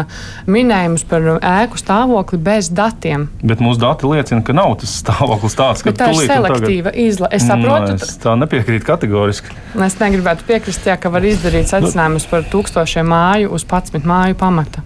minējumus 0.50 1.06
par 1.10 1.30
ēku 1.38 1.80
stāvokli 1.80 2.42
bez 2.42 2.72
datiem. 2.74 3.28
Bet 3.44 3.62
mūsu 3.64 3.82
dati 3.84 4.10
liecina, 4.10 4.44
ka 4.46 4.56
nav 4.58 4.78
tas 4.82 4.98
stāvoklis 5.04 5.58
tāds, 5.58 5.86
ka 5.86 5.94
tā 5.96 6.12
ir 6.16 6.30
selektīva 6.30 6.92
tagad... 6.92 7.02
izlase. 7.08 7.36
Es 7.38 7.48
saprotu, 7.48 7.94
no, 7.94 8.02
es 8.08 8.20
tā 8.24 8.36
nepiekrītu 8.40 8.88
kategoriski. 8.88 9.56
Es 9.76 9.98
negribētu 10.00 10.46
piekrist, 10.48 10.86
jā, 10.88 10.96
ka 11.00 11.12
var 11.14 11.26
izdarīt 11.28 11.70
secinājumus 11.72 12.28
par 12.32 12.46
tūkstošiem 12.52 13.10
māju 13.12 13.52
uz 13.58 13.68
11 13.68 14.08
māju 14.08 14.38
pamata. 14.40 14.86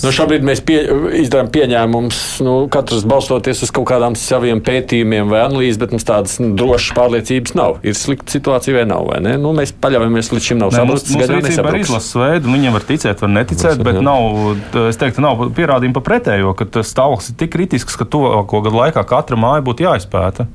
Nu, 0.00 0.10
šobrīd 0.14 0.44
mēs 0.44 0.60
pie, 0.66 0.78
izdarām 1.20 1.50
pieņēmumus, 1.52 2.18
nu, 2.44 2.54
katrs 2.72 3.04
balstoties 3.08 3.62
uz 3.64 3.72
kaut 3.74 3.86
kādām 3.90 4.16
saviem 4.18 4.62
pētījumiem 4.64 5.30
vai 5.30 5.44
analīzēm, 5.44 5.80
bet 5.84 5.94
mums 5.94 6.06
tādas 6.08 6.38
nu, 6.42 6.50
drošas 6.58 6.94
pārliecības 6.96 7.54
nav. 7.58 7.78
Ir 7.86 7.96
slikta 7.98 8.34
situācija 8.34 8.80
vai 8.80 8.86
nav? 8.90 9.06
Vai 9.10 9.20
ne? 9.24 9.36
nu, 9.40 9.52
mēs 9.56 9.72
paļaujamies 9.82 10.32
līdz 10.34 10.48
šim 10.48 10.62
nav 10.62 10.74
saprasts. 10.74 11.12
Mums, 11.14 11.30
mums 11.30 11.46
rīcībā 11.46 11.74
ir 11.74 11.84
izlases 11.84 12.18
veidi, 12.18 12.54
viņiem 12.56 12.76
var 12.76 12.86
ticēt, 12.88 13.22
var 13.24 13.32
neticēt, 13.36 13.76
Mums, 13.76 13.86
bet 13.86 14.00
jā. 14.00 14.06
nav, 14.06 14.88
es 14.90 15.00
teiktu, 15.00 15.24
nav 15.24 15.44
pierādījumi 15.56 15.96
par 16.00 16.06
pretējo, 16.08 16.56
ka 16.58 16.66
tas 16.78 16.90
stāvoklis 16.90 17.30
ir 17.32 17.38
tik 17.44 17.54
kritisks, 17.54 17.98
ka 18.00 18.08
to 18.08 18.24
kaut 18.50 18.66
gadu 18.66 18.80
laikā 18.80 19.06
katra 19.06 19.38
māja 19.38 19.64
būtu 19.66 19.86
jāizpēta 19.86 20.48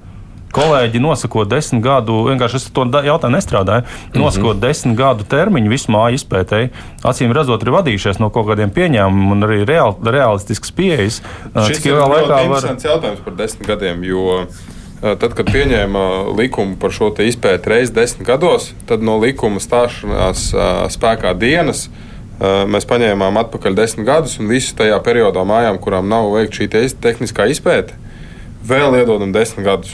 kolēģi 0.55 1.01
nosakot 1.03 1.49
desmit 1.51 1.83
gadu, 1.85 2.21
vienkārši 2.29 2.59
es 2.61 2.67
to 2.75 2.85
jautājumu 2.85 3.35
nestrādāju, 3.35 3.85
mhm. 3.85 4.19
nosakot 4.21 4.55
mm 4.55 4.59
-hmm. 4.59 4.67
desmit 4.67 4.97
gadu 4.97 5.27
termiņu 5.35 5.73
visu 5.73 5.91
māju 5.91 6.19
izpētēji, 6.19 6.71
acīm 7.03 7.33
redzot, 7.35 7.63
ir 7.63 7.73
vadījušies 7.75 8.19
no 8.19 8.29
kaut 8.29 8.47
kādiem 8.47 8.71
pieņēmumiem 8.71 9.31
un 9.31 9.49
arī 9.49 9.59
reāl, 9.65 9.95
realistisks 10.03 10.71
pieejas. 10.71 11.21
Cik 11.53 11.85
ir 11.85 11.99
ļoti 11.99 12.29
var... 12.29 12.45
interesants 12.45 12.85
jautājums 12.85 13.19
par 13.25 13.35
desmit 13.35 13.67
gadiem, 13.67 14.03
jo 14.03 14.45
Tad, 15.05 15.33
kad 15.35 15.49
pieņēma 15.51 16.33
likumu 16.37 16.77
par 16.81 16.89
šo 16.95 17.11
izpēti 17.19 17.69
reizes 17.69 17.93
desmit 17.93 18.25
gados, 18.27 18.71
tad 18.87 19.03
no 19.03 19.19
likuma 19.21 19.59
stāšanās 19.59 20.47
spēkā 20.95 21.35
dienas 21.37 21.89
mēs 22.39 22.87
paņēmām 22.89 23.37
atpakaļ 23.43 23.75
desmit 23.75 24.07
gadus, 24.07 24.39
un 24.39 24.47
visu 24.49 24.73
tajā 24.75 24.97
periodā 25.03 25.43
mājām, 25.45 25.77
kurām 25.83 26.09
nav 26.09 26.31
veikta 26.33 26.63
šī 26.63 26.95
tehniskā 27.03 27.45
izpēte, 27.51 27.93
vēl 28.65 28.97
iedodam 29.03 29.35
desmit 29.35 29.67
gadus 29.67 29.93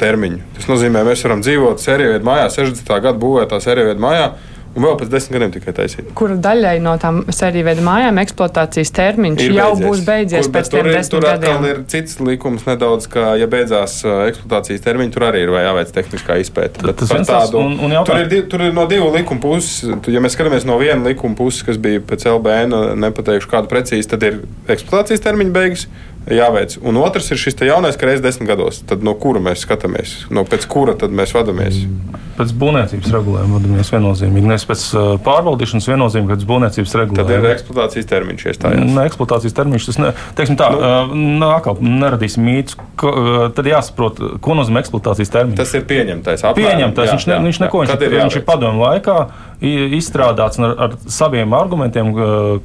termiņu. 0.00 0.44
Tas 0.58 0.70
nozīmē, 0.70 1.02
ka 1.02 1.10
mēs 1.12 1.24
varam 1.26 1.42
dzīvot 1.44 1.82
sērijā 1.82 2.22
mājā, 2.26 2.46
60. 2.60 2.94
gada 2.94 3.18
būvētā 3.18 3.60
sērijā 3.64 3.98
mājā. 4.02 4.30
Un 4.76 4.84
vēl 4.84 4.98
pēc 5.00 5.08
desmit 5.10 5.34
gadiem 5.34 5.52
tikai 5.54 5.72
taisīt. 5.74 6.10
Kura 6.18 6.36
daļai 6.38 6.74
no 6.84 6.92
tām 7.00 7.22
sēriju 7.34 7.66
veida 7.66 7.82
mājām 7.82 8.20
eksploatācijas 8.20 8.92
termiņš 8.94 9.40
ir 9.42 9.54
jau 9.56 9.70
beidzies. 9.72 9.86
būs 9.88 10.02
beidzies 10.06 10.44
Kur, 10.44 10.52
pēc 10.54 10.70
tam 10.70 10.88
desmit 10.88 11.14
tur 11.14 11.24
gadiem? 11.24 11.56
Tur 11.56 11.70
ir 11.70 11.80
cits 11.90 12.18
likums 12.22 12.66
nedaudz, 12.68 13.08
ka, 13.10 13.24
ja 13.40 13.48
beidzās 13.50 13.96
eksploatācijas 14.04 14.84
termiņš, 14.84 15.14
tur 15.16 15.26
arī 15.30 15.40
ir 15.46 15.54
jāveic 15.64 15.94
tehniskā 15.96 16.36
izpēta. 16.44 16.92
Tas 17.00 17.14
ir 17.16 17.24
tādu, 17.26 17.64
un, 17.64 17.74
un 17.88 17.96
tur, 18.06 18.20
ir, 18.22 18.44
tur 18.52 18.66
ir 18.68 18.76
no 18.76 18.84
divu 18.90 19.08
likumu 19.16 19.42
puses. 19.48 19.88
Ja 20.06 20.22
mēs 20.22 20.36
skatāmies 20.36 20.68
no 20.68 20.76
viena 20.78 21.00
likuma 21.08 21.34
puses, 21.40 21.64
kas 21.66 21.80
bija 21.80 22.04
pēc 22.04 22.28
LBN, 22.36 23.00
nepateikšu 23.08 23.50
kādu 23.50 23.72
precīzi, 23.72 24.12
tad 24.12 24.28
ir 24.28 24.42
eksploatācijas 24.68 25.26
termiņa 25.26 25.56
beigas 25.58 25.88
jāveic. 26.32 26.76
Un 26.84 26.98
otrs 27.00 27.30
ir 27.32 27.40
šis 27.40 27.58
jaunais, 27.68 27.96
ka 27.98 28.08
reizes 28.08 28.24
desmit 28.24 28.50
gados. 28.50 28.82
Tad 28.88 29.04
no 29.06 29.14
kura 29.18 29.42
mēs 29.42 29.64
skatāmies? 29.64 30.14
No 30.34 30.44
pēc 30.48 30.66
kura 30.70 30.94
tad 30.98 31.14
mēs 31.14 31.34
vadāmies? 31.36 31.80
Pēc 32.38 32.52
būvniecības 32.54 33.10
regulējuma 33.16 33.58
vadāmies 33.58 33.90
viennozīmīgi. 33.90 34.50
Nevis 34.52 34.66
pēc 34.68 34.84
uh, 34.94 35.08
pārvaldīšanas 35.26 35.88
viennozīmīgi, 35.90 36.30
pēc 36.36 36.44
būvniecības 36.46 36.94
regulējuma. 37.00 37.32
Tad 37.32 37.34
ir 37.34 37.50
eksploatācijas 37.56 38.10
termiņš. 38.12 38.46
Ne, 38.94 39.06
eksploatācijas 39.08 39.56
termiņš 39.58 39.88
tas 39.88 39.98
ne, 39.98 40.12
tā, 40.60 40.70
nu, 41.10 41.48
uh, 41.48 41.56
atkal 41.56 41.82
neradīsim 41.82 42.46
mītus. 42.46 42.78
Uh, 42.78 43.48
tad 43.56 43.66
jāsaprot, 43.66 44.22
ko 44.44 44.58
nozīmē 44.60 44.84
eksploatācijas 44.84 45.34
termiņš. 45.34 45.58
Tas 45.58 45.74
ir 45.74 45.86
pieņemtais. 45.90 46.46
Apmēram, 46.46 46.78
pieņemtais. 46.78 47.10
Jā, 47.10 47.18
viņš, 47.18 47.26
ne, 47.26 47.34
jā, 47.34 47.42
viņš 47.48 47.62
neko, 47.64 47.84
jā, 47.88 47.98
viņš, 47.98 48.16
viņš 48.22 48.38
ir 48.38 48.46
padomu 48.46 48.86
laikā 48.86 49.18
izstrādāts 49.60 50.60
ar, 50.62 50.74
ar 50.86 50.96
saviem 51.10 51.54
argumentiem, 51.56 52.12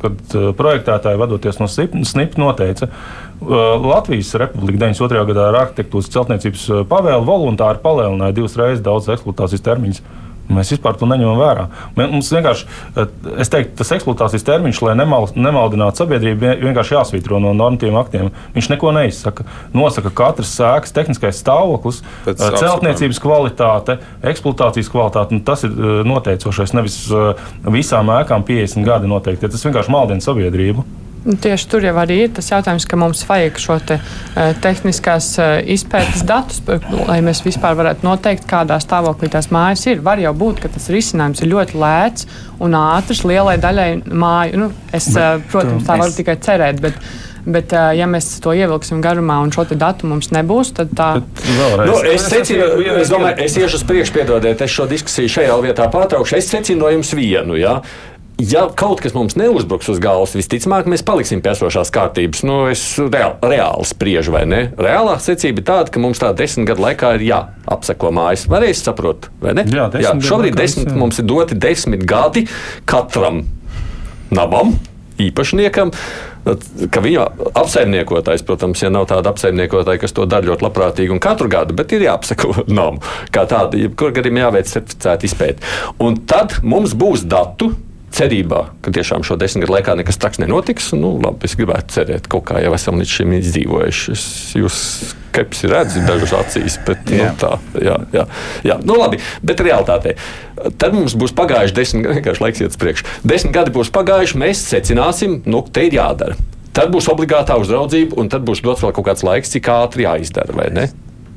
kad 0.01 0.35
projektētāji 0.59 1.21
vadoties 1.21 1.57
no 1.61 1.69
SNIP 1.69 2.37
noteica. 2.37 2.89
Latvijas 3.43 4.33
Republika 4.39 4.85
92. 4.85 5.23
gadā 5.31 5.47
ar 5.49 5.59
arhitektūras 5.63 6.11
celtniecības 6.13 6.67
pavēlu 6.91 7.25
voluntāri 7.27 7.81
palielināja 7.83 8.37
divas 8.37 8.57
reizes 8.59 8.85
daudz 8.85 9.09
eksploatācijas 9.11 9.65
termiņus. 9.65 10.03
Mēs 10.51 10.73
vispār 10.73 10.97
to 10.99 11.07
neņemam 11.07 11.37
vērā. 11.39 11.65
Mums 11.95 12.31
vienkārši, 12.33 12.65
es 13.39 13.51
teiktu, 13.51 13.77
tas 13.79 13.93
eksploatācijas 13.95 14.43
termiņš, 14.47 14.81
lai 14.83 14.95
nemal, 14.99 15.29
nemaldinātu 15.35 16.03
sabiedrību, 16.03 16.49
vienkārši 16.65 16.97
jāsvītro 16.97 17.39
no 17.43 17.53
normatīviem 17.57 17.99
aktiem. 18.01 18.31
Viņš 18.55 18.69
neko 18.73 18.91
neizsaka. 18.97 19.45
Nosaka 19.73 20.11
katras 20.13 20.51
sēkas 20.57 20.91
tehniskais 20.95 21.39
stāvoklis, 21.39 22.01
Pēc 22.25 22.43
celtniecības 22.43 23.17
apsakām. 23.17 23.29
kvalitāte, 23.29 23.97
eksploatācijas 24.33 24.91
kvalitāte. 24.91 25.39
Tas 25.47 25.63
ir 25.63 25.71
noteicošais. 26.07 26.75
Nevis 26.75 26.99
visām 27.63 28.11
ēkām 28.19 28.43
50 28.47 28.83
gadi 28.87 29.07
noteikti. 29.07 29.47
Tas 29.49 29.63
vienkārši 29.63 29.95
maldina 29.95 30.23
sabiedrību. 30.23 30.83
Tieši 31.23 31.67
tur 31.71 31.85
jau 31.85 31.93
arī 32.01 32.17
ir 32.25 32.31
tas 32.35 32.49
jautājums, 32.51 32.83
ka 32.89 32.97
mums 32.99 33.21
vajag 33.27 33.59
šo 33.63 33.77
te, 33.87 33.95
uh, 33.95 34.51
tehniskās 34.63 35.29
uh, 35.39 35.55
izpētes 35.75 36.25
datus, 36.27 36.59
lai 37.07 37.21
mēs 37.23 37.45
vispār 37.45 37.77
varētu 37.79 38.03
noteikt, 38.03 38.43
kādā 38.49 38.75
stāvoklī 38.83 39.31
tās 39.31 39.47
mājas 39.53 39.85
ir. 39.87 40.03
Var 40.03 40.19
jau 40.25 40.33
būt, 40.35 40.59
ka 40.63 40.71
tas 40.73 40.89
risinājums 40.91 41.43
ir 41.43 41.53
ļoti 41.53 41.79
lēts 41.79 42.27
un 42.63 42.75
ātrs 42.75 43.23
lielai 43.23 43.55
daļai 43.63 43.91
māju. 44.11 44.65
Nu, 44.65 44.71
es, 44.91 45.13
uh, 45.15 45.37
protams, 45.51 45.87
tā 45.87 45.95
varu 46.01 46.11
es... 46.11 46.19
tikai 46.19 46.41
cerēt. 46.43 46.83
Bet, 46.83 46.99
Bet, 47.43 47.73
ja 47.75 48.05
mēs 48.07 48.29
to 48.39 48.53
ievilksim 48.55 49.01
garumā 49.03 49.41
un 49.43 49.49
šo 49.51 49.65
datu 49.75 50.07
mums 50.07 50.29
nebūs, 50.31 50.69
tad 50.77 50.93
tā 50.95 51.09
ir. 51.19 51.25
Nu, 51.89 51.97
es 52.07 52.29
secinu, 52.31 52.69
es 53.01 53.11
domāju, 53.11 53.35
es 53.43 53.57
iešu 53.59 53.81
uz 53.81 53.83
priekšu, 53.89 54.13
piedodiet, 54.15 54.63
es 54.63 54.71
šo 54.71 54.87
diskusiju 54.87 55.31
šajā 55.33 55.57
vietā 55.65 55.89
pārtraukšu. 55.91 56.37
Es 56.39 56.47
secinu 56.47 56.85
no 56.85 56.93
jums 56.93 57.11
vienu. 57.19 57.59
Ja? 57.59 57.81
Ja 58.51 58.65
kaut 58.75 59.01
kas 59.03 59.15
mums 59.15 59.37
neuzbruks 59.39 59.89
uz 59.93 59.99
galvas, 60.03 60.35
visticamāk, 60.37 60.87
mēs 60.89 61.05
paliksim 61.05 61.41
pie 61.43 61.53
esošās 61.53 61.91
kārtības. 61.93 62.43
Nu, 62.47 62.59
es 62.71 62.83
reāli, 62.99 63.37
reāli 63.53 63.87
spriežu, 63.87 64.33
vai 64.35 64.43
ne? 64.49 64.61
Reālā 64.79 65.17
secība 65.23 65.63
ir 65.63 65.67
tāda, 65.67 65.93
ka 65.93 66.01
mums 66.03 66.21
tā 66.21 66.33
desmit 66.37 66.69
gadu 66.71 66.85
laikā 66.85 67.15
ir 67.17 67.27
jāapseko 67.29 68.13
mājas. 68.15 68.47
Varēs 68.51 68.83
saprot, 68.87 69.29
vai 69.43 69.55
ne? 69.59 69.67
Jā, 69.69 69.89
jā 70.03 70.15
šobrīd 70.23 70.57
desmit, 70.59 70.91
jā. 70.91 70.99
mums 70.99 71.21
ir 71.21 71.29
doti 71.29 71.57
desmit 71.59 72.05
gadi 72.09 72.45
katram 72.89 73.43
namam, 74.33 74.75
īpašniekam. 75.21 75.93
ka 76.91 76.99
viņa 76.99 77.23
apsaimniekotājs, 77.55 78.43
protams, 78.43 78.81
ja 78.83 78.89
nav 78.91 79.05
tāda 79.07 79.31
apsaimniekotāja, 79.31 80.01
kas 80.01 80.11
to 80.11 80.25
dara 80.27 80.49
ļoti 80.49 80.65
labprātīgi 80.65 81.13
un 81.15 81.21
katru 81.23 81.47
gadu, 81.47 81.75
bet 81.77 81.93
ir 81.95 82.03
jāapsako 82.09 82.65
namu. 82.79 82.99
Kā 83.31 83.45
tāda, 83.47 83.79
jebkur 83.79 84.11
gadījumā 84.17 84.47
jāveic 84.47 84.67
certificēta 84.73 85.29
izpēta. 85.29 85.73
Un 86.03 86.19
tad 86.27 86.59
mums 86.67 86.97
būs 86.99 87.23
datu 87.29 87.71
cerībā, 88.13 88.61
ka 88.85 88.93
tiešām 88.93 89.25
šo 89.25 89.37
desmit 89.41 89.65
gadu 89.65 89.75
laikā 89.77 89.95
nekas 89.99 90.19
traks 90.21 90.39
nenotiks. 90.41 90.91
Nu, 90.97 91.15
labi, 91.21 91.47
es 91.47 91.57
gribētu 91.57 91.97
cerēt, 91.97 92.27
ka 92.27 92.37
kaut 92.37 92.47
kā 92.51 92.61
jau 92.63 92.73
esam 92.77 93.01
līdz 93.01 93.17
šim 93.17 93.35
izdzīvojuši. 93.39 94.13
Es, 94.13 94.25
jūs 94.59 94.79
skepsi 95.33 95.69
redzu 95.71 96.03
dažas 96.05 96.35
acīs, 96.37 96.77
bet 96.85 97.09
nu, 97.09 97.27
tā, 97.41 97.55
jā, 97.81 97.97
jā, 98.13 98.25
jā. 98.67 98.79
Nu, 98.85 98.97
labi, 99.01 99.19
bet 99.45 99.63
realitātē. 99.65 100.15
Tad 100.79 100.95
mums 100.95 101.17
būs 101.19 101.33
pagājuši 101.37 101.77
desmit 101.77 102.05
gadi, 102.05 102.17
vienkārši 102.21 102.45
laiks 102.45 102.63
iet 102.63 102.75
uz 102.75 102.81
priekšu. 102.81 103.09
Desmit 103.25 103.55
gadi 103.57 103.73
būs 103.75 103.93
pagājuši, 103.93 104.41
mēs 104.45 104.65
secināsim, 104.69 105.41
nu, 105.49 105.65
te 105.73 105.87
ir 105.89 105.97
jādara. 105.97 106.37
Tad 106.73 106.89
būs 106.93 107.09
obligātā 107.11 107.57
uzraudzība, 107.61 108.17
un 108.21 108.29
tad 108.33 108.45
būs 108.45 108.63
dots 108.65 108.81
vēl 108.85 108.93
kaut 108.97 109.09
kāds 109.11 109.25
laiks, 109.25 109.53
cik 109.53 109.69
ātri 109.73 110.07
jāizdara, 110.07 110.55
vai 110.57 110.71
ne? 110.73 110.89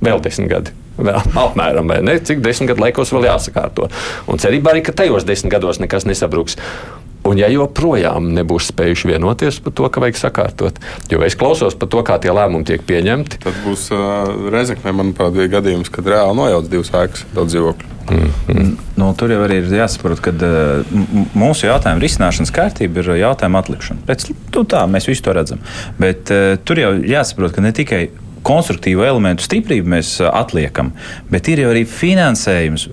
Vēl 0.05 0.21
desmit 0.25 0.53
gadi. 0.53 0.86
Vēl, 0.97 1.19
apmēram, 1.47 1.89
vai 1.93 2.03
ne? 2.05 2.19
Cik 2.21 2.45
desmit 2.45 2.73
gadu 2.73 2.87
laikos 2.87 3.13
vēl 3.15 3.29
jāsakārto. 3.31 3.91
Un 4.31 4.43
cerībā 4.43 4.73
arī, 4.73 4.85
ka 4.87 4.97
tajos 4.97 5.29
desmit 5.29 5.57
gados 5.57 5.83
nekas 5.83 6.09
nesabruks. 6.09 6.57
Un 7.27 7.41
ja 7.41 7.49
joprojām 7.51 8.29
nebūs 8.37 8.69
spējuši 8.71 9.11
vienoties 9.11 9.59
par 9.65 9.75
to, 9.75 9.89
ka 9.91 10.03
vajag 10.03 10.19
sakārtot, 10.21 10.79
jo 11.11 11.25
es 11.27 11.35
klausos 11.39 11.75
par 11.79 11.91
to, 11.91 12.03
kā 12.07 12.21
tie 12.23 12.31
lēmumi 12.31 12.69
tiek 12.69 12.85
pieņemti. 12.87 13.41
Tad 13.43 13.57
būs 13.65 13.89
uh, 13.95 14.31
Rezekne, 14.55 14.95
manuprāt, 14.95 15.35
bija 15.35 15.57
gadījums, 15.57 15.91
kad 15.91 16.07
reāli 16.07 16.39
nojauc 16.39 16.71
divas 16.71 16.93
ēkas, 16.95 17.27
daudz 17.35 17.57
dzīvokļu. 17.57 17.95
Mm 18.07 18.29
-hmm. 18.47 18.75
nu, 19.03 19.09
tur 19.19 19.33
jau 19.35 19.41
arī 19.43 19.57
ir 19.59 19.73
jāsaprot, 19.81 20.21
ka 20.23 20.31
mūsu 21.35 21.67
jautājuma 21.67 21.99
risināšanas 22.05 22.55
kārtība 22.55 23.03
ir 23.03 23.11
jautājuma 23.19 23.59
atlikšana. 23.59 24.07
Pēc, 24.07 24.29
tu, 24.55 24.63
tā, 24.63 24.85
mēs 24.87 25.09
visi 25.11 25.23
to 25.27 25.35
redzam. 25.35 25.59
Bet 25.99 26.31
uh, 26.31 26.55
tur 26.65 26.79
jau 26.79 26.95
jāsaprot, 26.95 27.53
ka 27.53 27.61
ne 27.61 27.73
tikai 27.75 28.05
konstruktīvu 28.47 29.05
elementu 29.07 29.47
stiprību 29.47 29.97
mēs 29.97 30.17
atliekam, 30.31 30.93
bet 31.33 31.51
ir 31.53 31.65
jau 31.65 31.73
arī 31.75 31.85
finansējums 31.89 32.89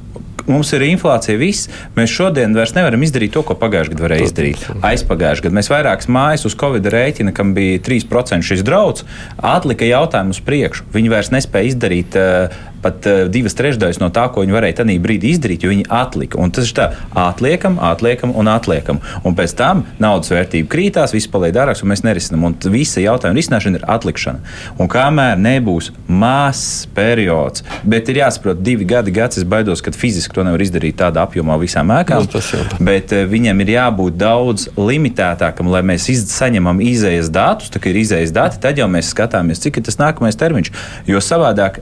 mums 0.48 0.74
ir 0.76 0.84
inflācija, 0.88 1.38
viss. 1.40 1.70
Mēs 1.98 2.12
šodien 2.12 2.56
vairs 2.58 2.74
nevaram 2.76 3.04
izdarīt 3.06 3.34
to, 3.36 3.44
ko 3.48 3.56
pagājušajā 3.60 3.96
gadā 3.96 4.06
varēja 4.08 4.28
izdarīt. 4.28 4.66
Aizpagājušajā 4.84 5.48
gadā 5.48 5.58
mēs 5.60 5.72
vairākas 5.72 6.10
mājas 6.12 6.44
uz 6.50 6.58
Covid 6.60 6.90
rēķina, 6.94 7.34
kam 7.36 7.54
bija 7.56 7.80
3% 7.86 8.44
šis 8.50 8.66
draudz, 8.68 9.06
atlika 9.40 9.88
jautājumu 9.88 10.36
uz 10.36 10.42
priekšu. 10.44 10.90
Viņi 10.96 11.14
vairs 11.14 11.32
nespēja 11.34 11.72
izdarīt 11.72 12.20
uh, 12.20 12.62
pat 12.84 13.08
uh, 13.10 13.24
divas 13.32 13.56
trešdaļas 13.58 14.02
no 14.02 14.10
tā, 14.14 14.28
ko 14.34 14.44
viņi 14.44 14.56
varēja 14.56 14.80
tajā 14.82 15.00
brīdī 15.04 15.34
izdarīt, 15.34 15.64
jo 15.64 15.72
viņi 15.72 15.88
atlika. 15.94 16.40
Un 16.42 16.54
tas 16.54 16.70
ir 16.70 16.78
tā, 16.78 16.90
atliekam, 17.18 17.80
atliekam 17.82 18.34
un 18.38 18.50
atliekam. 18.52 19.02
Un 19.24 19.38
pēc 19.38 19.56
tam 19.60 19.86
naudas 20.04 20.32
vērtība 20.34 20.70
krītās, 20.72 21.16
viss 21.16 21.30
paliek 21.32 21.56
dārgāks, 21.56 21.84
un 21.84 21.92
mēs 21.94 22.04
nerisinām. 22.06 22.48
Un 22.50 22.58
visa 22.74 23.04
jautājuma 23.04 23.40
risināšana 23.40 23.80
ir 23.80 23.88
atlikšana. 23.96 24.56
Un 24.82 24.92
kamēr 24.92 25.40
nebūs 25.42 25.92
mazs 26.08 26.86
periods, 26.96 27.64
bet 27.88 28.12
ir 28.12 28.22
jāsaprot, 28.24 28.62
divi 28.64 28.88
gadi, 28.90 29.14
gads 29.16 29.40
es 29.42 29.48
baidos, 29.48 29.84
ka 29.84 29.94
fiziski 29.96 30.36
to 30.36 30.46
nevar 30.46 30.62
izdarīt 30.64 31.00
tādā 31.02 31.24
apjomā 31.28 31.58
visām 31.62 31.92
ēkām. 31.96 32.28
Nu, 32.28 32.86
bet 32.86 33.16
uh, 33.16 33.26
viņam 33.30 33.64
ir 33.64 33.74
jābūt 33.76 34.18
daudz 34.20 34.68
limitētākam, 34.78 35.72
lai 35.74 35.84
mēs 35.94 36.10
iz, 36.14 36.26
saņemam 36.34 36.82
izējas 36.84 37.32
datus. 37.34 37.72
Tā 37.74 37.82
kā 37.82 37.92
ir 37.92 38.02
izējas 38.04 38.34
dati, 38.36 38.62
tad 38.64 38.80
jau 38.82 38.90
mēs 38.92 39.12
skatāmies, 39.14 39.62
cik 39.64 39.80
ir 39.80 39.88
tas 39.88 40.00
nākamais 40.02 40.38
termiņš. 40.40 40.74
Jo 41.10 41.22
savādāk 41.24 41.82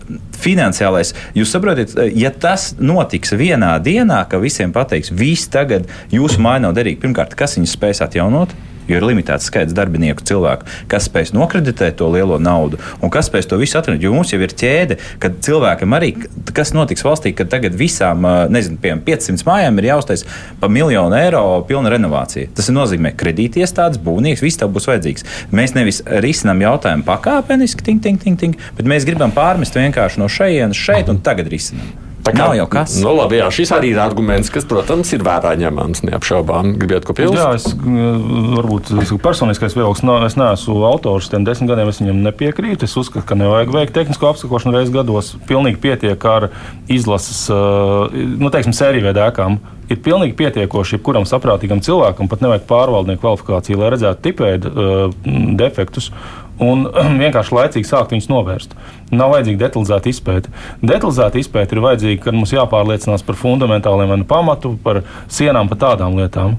finansiālais, 0.92 1.14
jūs 1.36 1.52
saprotat, 1.52 1.96
ja 2.16 2.32
tas 2.32 2.76
notiks 2.80 3.34
vienā 3.34 3.80
dienā, 3.84 4.28
ka 4.30 4.40
visiem 4.40 4.72
pateiks, 4.72 5.12
viss 5.12 5.50
tagad 5.50 5.88
jūsu 6.12 6.42
māja 6.42 6.68
nav 6.68 6.76
derīga, 6.76 7.02
pirmkārt, 7.02 7.36
kas 7.36 7.58
viņus 7.58 7.76
spēs 7.78 8.02
atjaunot? 8.04 8.54
Jo 8.88 9.00
ir 9.00 9.06
limitēts 9.06 9.48
skaits 9.50 9.76
darbinieku 9.78 10.26
cilvēku, 10.28 10.68
kas 10.92 11.08
spēs 11.10 11.34
nokreditēt 11.36 11.98
to 12.00 12.10
lielo 12.14 12.40
naudu 12.42 12.80
un 13.02 13.14
kas 13.14 13.30
spēs 13.30 13.50
to 13.50 13.60
visu 13.62 13.80
atrast. 13.80 14.02
Jo 14.02 14.14
mums 14.16 14.34
jau 14.34 14.40
ir 14.42 14.54
ķēde, 14.58 14.98
kad 15.22 15.40
cilvēkam 15.46 15.96
arī, 15.98 16.14
kas 16.56 16.74
notiks 16.76 17.06
valstī, 17.06 17.34
kad 17.38 17.52
tagad 17.52 17.76
visām, 17.78 18.26
nezinu, 18.54 18.80
piemēram, 18.82 19.04
500 19.08 19.48
mājām 19.48 19.82
ir 19.82 19.90
jāuztais 19.92 20.26
pa 20.62 20.70
miljonu 20.72 21.18
eiro 21.18 21.44
pilna 21.68 21.94
renovācija. 21.94 22.52
Tas 22.58 22.72
nozīmē 22.74 23.14
kredītiestādes, 23.20 24.02
būvnieks, 24.04 24.44
viss 24.46 24.62
tev 24.62 24.74
būs 24.76 24.90
vajadzīgs. 24.92 25.28
Mēs 25.56 25.76
nevis 25.78 26.04
risinām 26.24 26.64
jautājumu 26.66 27.08
pakāpeniski, 27.08 27.86
ting, 27.88 28.04
ting, 28.04 28.22
ting, 28.22 28.40
ting, 28.40 28.60
bet 28.78 28.90
mēs 28.90 29.08
gribam 29.08 29.34
pārmest 29.36 29.78
vienkārši 29.78 30.22
no 30.22 30.32
šejienes 30.32 30.88
šeit 30.88 31.12
un 31.12 31.22
tagad 31.26 31.52
risinām. 31.52 32.11
Tā 32.22 32.34
kā, 32.36 32.46
nav 32.46 32.54
jau 32.58 32.68
kas. 32.70 32.96
Nu, 33.02 33.14
labi, 33.18 33.40
jā, 33.40 33.48
šis 33.54 33.72
arī 33.74 33.92
ir 33.96 34.02
arguments, 34.04 34.52
kas, 34.54 34.66
protams, 34.70 35.10
ir 35.16 35.24
vērā 35.26 35.56
ņemams. 35.58 36.04
Neapšaubām, 36.06 36.76
gribiet 36.78 37.06
ko 37.08 37.16
piebilst. 37.18 37.40
Jā, 37.40 37.50
es 37.58 37.66
varbūt 38.58 38.92
es 39.02 39.14
personiskais 39.24 39.76
viedoklis, 39.78 40.04
no, 40.06 40.20
es 40.28 40.38
neesmu 40.40 40.78
autors 40.90 41.32
tiem 41.32 41.46
desmit 41.48 41.72
gadiem, 41.72 41.90
es 41.90 42.02
viņam 42.04 42.22
nepiekrītu. 42.28 42.86
Es 42.86 42.98
uzskatu, 43.02 43.26
ka 43.28 43.38
nevajag 43.40 43.74
veikt 43.74 43.98
tehnisko 43.98 44.32
apsakošanu 44.32 44.78
reizes 44.78 44.94
gados. 44.94 45.34
Pilnīgi 45.50 45.82
pietiek 45.82 46.28
ar 46.30 46.52
izlases, 46.92 47.48
nu, 47.52 48.54
teiksim, 48.54 48.76
sēriju 48.78 49.10
veidēkām. 49.10 49.58
Ir 49.92 50.00
pilnīgi 50.00 50.38
pietiekoši 50.40 50.96
jebkuram 50.96 51.26
saprātīgam 51.28 51.82
cilvēkam, 51.84 52.30
pat 52.32 52.46
nevajag 52.46 52.64
pārvaldnieku 52.70 53.26
kvalifikāciju, 53.26 53.82
lai 53.82 53.90
redzētu 53.92 54.24
tipēdu 54.24 54.72
uh, 54.72 55.02
defektus 55.60 56.14
un 56.60 56.88
vienkārši 57.22 57.56
laicīgi 57.58 57.90
sākt 57.90 58.16
viņus 58.16 58.30
novērst. 58.32 58.76
Nav 59.12 59.36
vajadzīga 59.36 59.66
detalizēta 59.68 60.12
izpēta. 60.12 60.52
Detalizēta 60.82 61.40
izpēta 61.42 61.78
ir 61.78 61.86
vajadzīga, 61.86 62.24
kad 62.26 62.38
mums 62.38 62.56
jāpārliecinās 62.56 63.26
par 63.28 63.40
fundamentāliem 63.40 64.26
pamatu, 64.30 64.76
par 64.84 65.04
sienām, 65.32 65.72
par 65.72 65.82
tādām 65.86 66.20
lietām. 66.20 66.58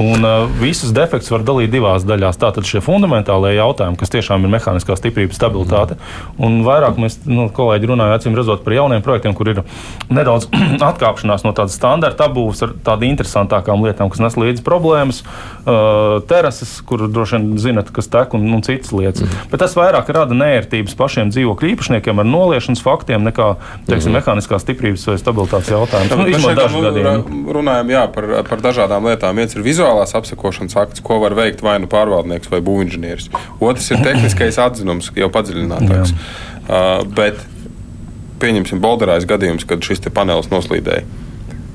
Un 0.00 0.24
uh, 0.24 0.48
visus 0.60 0.94
defektus 0.96 1.28
var 1.32 1.42
dalīt 1.44 1.68
divās 1.72 2.06
daļās. 2.08 2.38
Tātad 2.40 2.64
šie 2.64 2.80
fundamentālie 2.84 3.52
jautājumi, 3.58 3.98
kas 4.00 4.12
tiešām 4.14 4.46
ir 4.46 4.52
mehāniskā 4.54 4.96
stiprība, 4.96 5.36
stabilitāte. 5.36 5.98
Un 6.40 6.62
vairāk 6.64 6.96
mēs, 7.00 7.18
nu, 7.28 7.50
kolēģi, 7.52 7.90
runājam, 7.90 8.16
acīm 8.16 8.38
redzot, 8.38 8.62
par 8.64 8.76
jauniem 8.78 9.04
projektiem, 9.04 9.36
kur 9.36 9.50
ir 9.52 9.60
nedaudz 10.18 10.48
atkāpšanās 10.90 11.44
no 11.44 11.52
tādas 11.56 11.76
standarta 11.76 12.30
apbūves 12.30 12.64
ar 12.64 12.72
tādām 12.86 13.10
interesantākām 13.10 13.84
lietām, 13.84 14.08
kas 14.12 14.22
nes 14.24 14.38
līdzi 14.40 14.64
problēmas, 14.64 15.20
uh, 15.20 16.16
terases, 16.30 16.78
kur 16.88 17.04
droši 17.04 17.36
vien 17.36 17.60
zinat, 17.60 17.92
kas 17.92 18.08
tek 18.08 18.32
un, 18.38 18.48
un 18.56 18.64
citas 18.64 18.94
lietas. 18.96 19.26
Mm. 19.26 19.50
Bet 19.52 19.64
tas 19.66 19.76
vairāk 19.76 20.08
rada 20.16 20.36
nērtības 20.36 20.96
pašiem 20.96 21.34
dzīvokļu 21.34 21.74
īpašniekiem 21.74 22.24
ar 22.24 22.28
noliešanas 22.28 22.80
faktiem 22.84 23.28
nekā, 23.28 23.52
teiksim, 23.84 24.14
mm. 24.14 24.20
mehāniskās 24.20 24.64
stiprības 24.64 25.06
vai 25.12 25.20
stabilitātes 25.20 25.72
jautājums. 25.74 26.16
Nu, 26.16 27.54
runājam 27.60 27.92
jā, 27.92 28.04
par, 28.14 28.28
par 28.48 28.64
dažādām 28.64 29.08
lietām. 29.10 29.40
Viens 29.40 29.56
ir 29.56 29.64
vizuāli 29.64 29.89
vizuālās 29.90 30.14
apsakošanas 30.14 30.76
akts, 30.76 31.02
ko 31.02 31.20
var 31.20 31.34
veikt 31.34 31.62
vai 31.62 31.78
nu 31.80 31.88
pārvaldnieks 31.90 32.50
vai 32.50 32.60
būvinženieris. 32.60 33.30
Otrs 33.60 33.90
ir 33.90 34.02
tehniskais 34.04 34.58
atzinums, 34.58 35.10
jau 35.16 35.30
padziļinātāks. 35.30 36.14
Uh, 36.70 37.02
bet 37.04 37.40
pieņemsim 38.40 38.80
bolderājas 38.80 39.26
gadījums, 39.28 39.66
kad 39.66 39.82
šis 39.82 40.00
panelis 40.14 40.50
noslīdēja. 40.50 41.04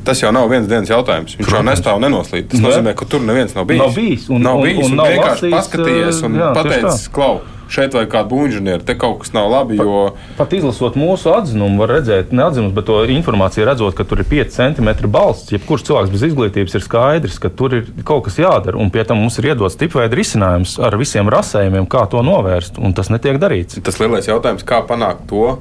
Tas 0.05 0.21
jau 0.21 0.29
nav 0.31 0.47
viens 0.51 0.67
dienas 0.69 0.89
jautājums. 0.89 1.33
Viņš 1.33 1.47
Protams. 1.47 1.57
jau 1.57 1.65
nestāv 1.65 1.99
nenoslīd. 2.03 2.47
Tas 2.51 2.61
nozīmē, 2.61 2.93
ka 2.93 3.07
tur 3.09 3.23
neviens 3.25 3.55
nav 3.57 3.65
bijis. 3.65 3.81
Nav 3.81 3.95
bijis. 3.95 4.27
Un, 4.29 4.43
nav 4.45 4.61
bijis 4.61 4.77
un, 4.77 4.85
un, 4.85 4.91
un 4.91 4.99
nav 5.01 5.09
vienkārši 5.09 5.49
lasīs, 5.49 5.55
paskatījies 5.55 6.19
un 6.27 6.37
jā, 6.37 6.49
pateicis, 6.53 7.07
klau 7.13 7.39
šeit 7.71 7.95
vajag 7.95 8.11
kādu 8.11 8.31
būvniecību, 8.33 8.85
te 8.85 8.95
kaut 8.99 9.21
kas 9.23 9.33
nav 9.35 9.49
labi. 9.51 9.79
Jo... 9.79 10.01
Pat, 10.15 10.37
pat 10.43 10.55
izlasot 10.57 10.97
mūsu 10.99 11.31
atzinumu, 11.33 11.79
var 11.81 11.95
redzēt, 11.97 12.33
ne 12.35 12.45
atzinumus, 12.47 12.75
bet 12.75 12.87
to 12.89 12.99
informāciju 13.15 13.67
redzot, 13.69 13.95
ka 13.97 14.05
tur 14.07 14.21
ir 14.21 14.29
5 14.31 14.55
cm 14.55 14.91
balsts. 15.11 15.53
Jebkurš 15.55 15.87
cilvēks 15.89 16.13
bez 16.13 16.27
izglītības 16.29 16.77
ir 16.77 16.85
skaidrs, 16.85 17.39
ka 17.41 17.51
tur 17.53 17.79
ir 17.79 17.89
kaut 18.07 18.27
kas 18.27 18.39
jādara. 18.41 18.79
Un 18.81 18.91
pie 18.93 19.05
tam 19.07 19.21
mums 19.23 19.39
ir 19.41 19.51
iedots 19.51 19.79
tipveida 19.79 20.17
risinājums 20.17 20.77
ar 20.83 20.97
visiem 20.99 21.29
rasējumiem, 21.31 21.89
kā 21.91 22.05
to 22.11 22.23
novērst. 22.25 22.79
Un 22.81 22.95
tas 22.97 23.11
netiek 23.13 23.39
darīts. 23.41 23.81
Tas 23.85 23.99
lielais 24.01 24.29
jautājums, 24.29 24.65
kā 24.67 24.81
panākt 24.87 25.27
to, 25.31 25.55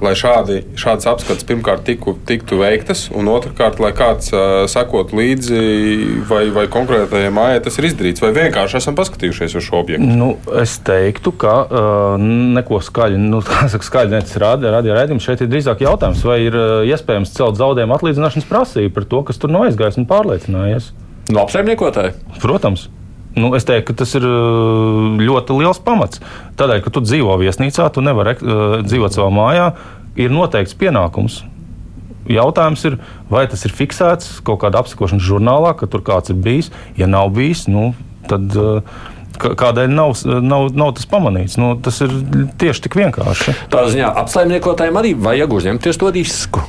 lai 0.00 0.14
šādi, 0.16 0.62
šādas 0.80 1.08
apskates 1.10 1.44
pirmkārt 1.48 1.84
tiku, 1.86 2.14
tiktu 2.26 2.60
veiktas, 2.60 3.06
un 3.16 3.28
otrkārt, 3.32 3.80
lai 3.82 3.92
kāds 3.96 4.32
uh, 4.32 4.64
sekot 4.70 5.12
līdzi, 5.16 5.60
vai, 6.28 6.46
vai 6.54 6.66
konkrētajai 6.72 7.32
mājai 7.34 7.60
tas 7.66 7.76
ir 7.80 7.90
izdarīts, 7.90 8.24
vai 8.24 8.32
vienkārši 8.36 8.78
esam 8.80 8.96
paskatījušies 8.98 9.58
uz 9.60 9.66
šo 9.66 9.80
objektu. 9.82 10.08
Nu, 10.20 10.32
es 10.60 10.78
teiktu, 10.86 11.34
ka 11.36 11.49
uh, 11.58 12.14
neko 12.56 12.80
skaļi, 12.84 13.18
nu, 13.20 13.40
saka, 13.46 13.82
skaļi 13.86 14.22
radio 14.40 14.96
raidījums. 14.96 15.26
Šeit 15.26 15.44
ir 15.44 15.50
drīzāk 15.52 15.84
jautājums, 15.84 16.22
vai 16.26 16.40
ir 16.46 16.56
uh, 16.56 16.80
iespējams 16.88 17.34
celt 17.36 17.58
zaudējumu 17.60 17.96
atlīdzināšanas 17.96 18.48
prasību 18.48 18.94
par 18.96 19.08
to, 19.10 19.22
kas 19.28 19.40
tur 19.40 19.52
nav 19.52 19.68
aizgājis 19.68 20.00
un 20.00 20.08
pārliecinājies. 20.10 20.90
No 21.30 21.44
nu? 21.44 21.50
Protams. 22.42 22.88
Nu, 23.36 23.52
es 23.54 23.62
teiktu, 23.66 23.92
ka 23.92 24.00
tas 24.02 24.16
ir 24.18 24.24
ļoti 25.22 25.54
liels 25.60 25.78
pamats. 25.86 26.18
Tādēļ, 26.58 26.80
ka 26.82 26.90
tu 26.90 27.02
dzīvo 27.04 27.36
viesnīcā, 27.38 27.86
tu 27.94 28.02
nevari 28.02 28.34
uh, 28.40 28.80
dzīvot 28.82 29.14
savā 29.14 29.30
mājā, 29.34 29.70
ir 30.18 30.34
noteikts 30.34 30.74
pienākums. 30.78 31.44
Jautājums 32.30 32.82
ir, 32.86 32.98
vai 33.30 33.44
tas 33.50 33.62
ir 33.66 33.74
fiksēts 33.74 34.40
kaut 34.46 34.60
kādā 34.64 34.82
apsakošanas 34.82 35.24
žurnālā, 35.24 35.72
ka 35.78 35.88
tur 35.90 36.02
kāds 36.06 36.34
ir 36.34 36.38
bijis. 36.42 36.70
Ja 36.98 37.08
nav 37.10 37.30
bijis, 37.34 37.64
nu, 37.70 37.92
tad 38.30 38.50
uh, 38.58 38.82
kādēļ 39.40 39.90
nav, 39.94 40.14
nav, 40.44 40.68
nav 40.76 40.94
tas 40.98 41.08
pamanīts. 41.10 41.56
Nu, 41.60 41.72
tas 41.82 42.00
ir 42.04 42.12
tieši 42.60 42.86
tik 42.86 43.00
vienkārši. 43.00 43.56
Tā 43.72 43.86
ziņā 43.90 44.12
apsaimniekotājiem 44.24 45.00
arī 45.00 45.16
vajag 45.18 45.58
uzņemties 45.60 46.00
to 46.00 46.12
risku. 46.14 46.64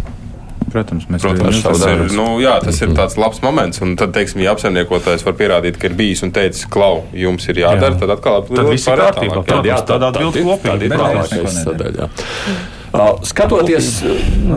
Protams, 0.71 1.07
mēs 1.11 1.23
Protams, 1.25 1.59
tas 1.65 1.81
ir, 1.83 2.03
nu, 2.15 2.25
jā, 2.39 2.53
tas 2.63 2.77
ir 2.79 2.93
tāds 2.95 3.17
labs 3.19 3.41
moments. 3.43 3.81
Un 3.83 3.97
tad, 3.99 4.13
teiksim, 4.15 4.39
ja 4.45 4.53
apsaimniekotājs 4.55 5.25
var 5.27 5.35
pierādīt, 5.39 5.79
ka 5.79 5.89
ir 5.89 5.97
bijis 5.99 6.23
un 6.23 6.31
teicis, 6.35 6.63
klau, 6.71 7.03
jums 7.11 7.49
ir 7.51 7.59
jādara, 7.65 7.91
jā. 7.91 8.03
tad 8.05 8.13
atkal 8.15 8.45
tad 8.47 8.69
viss 8.71 8.87
ir 8.87 9.01
kārtībā. 9.03 9.43
Tad 9.49 9.67
jā, 9.67 9.81
tādā 9.89 10.13
atbildi 10.13 10.45
kopīgi. 10.47 10.93
Tā 10.95 11.09
ir 11.41 11.49
sadaļa. 11.57 12.07
Skatoties 12.91 14.01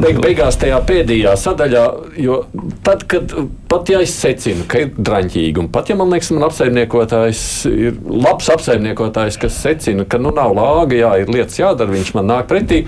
beig, 0.03 0.17
beigās 0.19 0.57
tajā 0.59 0.81
pēdējā 0.89 1.35
sadaļā, 1.39 1.83
jo 2.19 2.41
tad, 2.87 3.05
kad 3.11 3.31
pat 3.71 3.91
ja 3.93 4.01
es 4.03 4.15
secinu, 4.19 4.65
ka 4.71 4.81
ir 4.83 4.95
draņķīgi, 4.97 5.61
un 5.63 5.69
pat 5.75 5.93
ja 5.93 5.97
man 5.99 6.11
liekas, 6.11 6.33
man 6.35 6.49
apsaimniekotājs 6.49 7.43
ir 7.71 8.01
labs 8.11 8.49
apsaimniekotājs, 8.57 9.39
kas 9.39 9.61
secina, 9.63 10.07
ka 10.07 10.19
nu 10.19 10.33
nav 10.35 10.55
lāga, 10.59 10.99
jā, 10.99 11.13
ir 11.23 11.31
lietas 11.31 11.61
jādara, 11.61 11.95
viņš 11.95 12.11
man 12.19 12.27
nāk 12.33 12.51
pretī. 12.51 12.83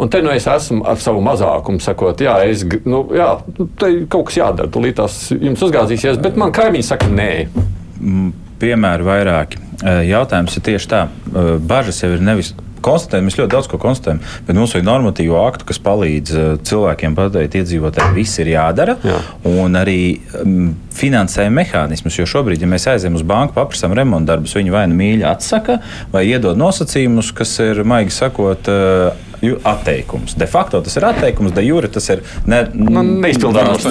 Un 0.00 0.10
te 0.12 0.20
nu 0.24 0.32
es 0.32 0.44
esmu 0.48 0.84
ar 0.88 1.00
savu 1.00 1.22
mazākumu, 1.24 1.80
sakot, 1.84 2.20
jā, 2.24 2.34
es, 2.48 2.64
nu, 2.88 3.04
jā, 3.16 3.30
te 3.80 3.90
kaut 4.12 4.28
kas 4.28 4.40
jādara, 4.40 4.68
tūlīt 4.72 4.98
tās 5.00 5.22
jums 5.32 5.62
uzgāzīsies, 5.68 6.20
bet 6.20 6.36
man 6.40 6.52
kaimiņi 6.52 6.88
saka, 6.88 7.08
nē. 7.12 7.30
Piemēri 8.60 9.08
vairāki. 9.08 9.62
Jautājums 10.08 10.56
ir 10.58 10.64
tieši 10.68 10.90
tā. 10.90 11.06
Bažas 11.68 12.02
jau 12.04 12.12
ir 12.14 12.24
nevis 12.24 12.52
konstatējam, 12.84 13.28
mēs 13.28 13.38
ļoti 13.40 13.52
daudz 13.54 13.70
ko 13.70 13.80
konstatējam, 13.82 14.20
bet 14.46 14.58
mums 14.58 14.76
vajag 14.76 14.86
normatīvu 14.88 15.38
aktu, 15.40 15.68
kas 15.70 15.82
palīdz 15.82 16.36
cilvēkiem 16.68 17.16
pateikt, 17.18 17.58
iedzīvotājiem, 17.62 18.14
viss 18.18 18.42
ir 18.42 18.52
jādara. 18.54 18.98
Jā. 19.06 19.18
Un 19.48 19.78
arī 19.78 19.98
um, 20.42 20.72
finansējuma 20.96 21.62
mehānismus, 21.62 22.20
jo 22.20 22.28
šobrīd, 22.28 22.62
ja 22.62 22.70
mēs 22.70 22.88
aizējām 22.92 23.18
uz 23.18 23.26
banku, 23.26 23.56
paprasām 23.58 23.96
remonta 23.96 24.34
darbus, 24.34 24.56
viņi 24.58 24.74
vai 24.74 24.86
nu 24.90 24.98
mīļi 24.98 25.28
atsaka, 25.28 25.80
vai 26.12 26.26
iedod 26.30 26.60
nosacījumus, 26.60 27.32
kas 27.36 27.58
ir, 27.64 27.84
maigi 27.88 28.14
sakot, 28.18 28.72
uh, 28.72 29.28
atteikums. 29.64 30.34
De 30.34 30.46
facto 30.46 30.80
tas 30.80 30.94
ir 30.96 31.04
atteikums, 31.04 31.52
de 31.54 31.64
jure 31.66 31.88
tas 31.90 32.06
ir 32.14 32.22
ne, 32.46 32.62
nu, 32.74 33.02
neizpildāms. 33.24 33.82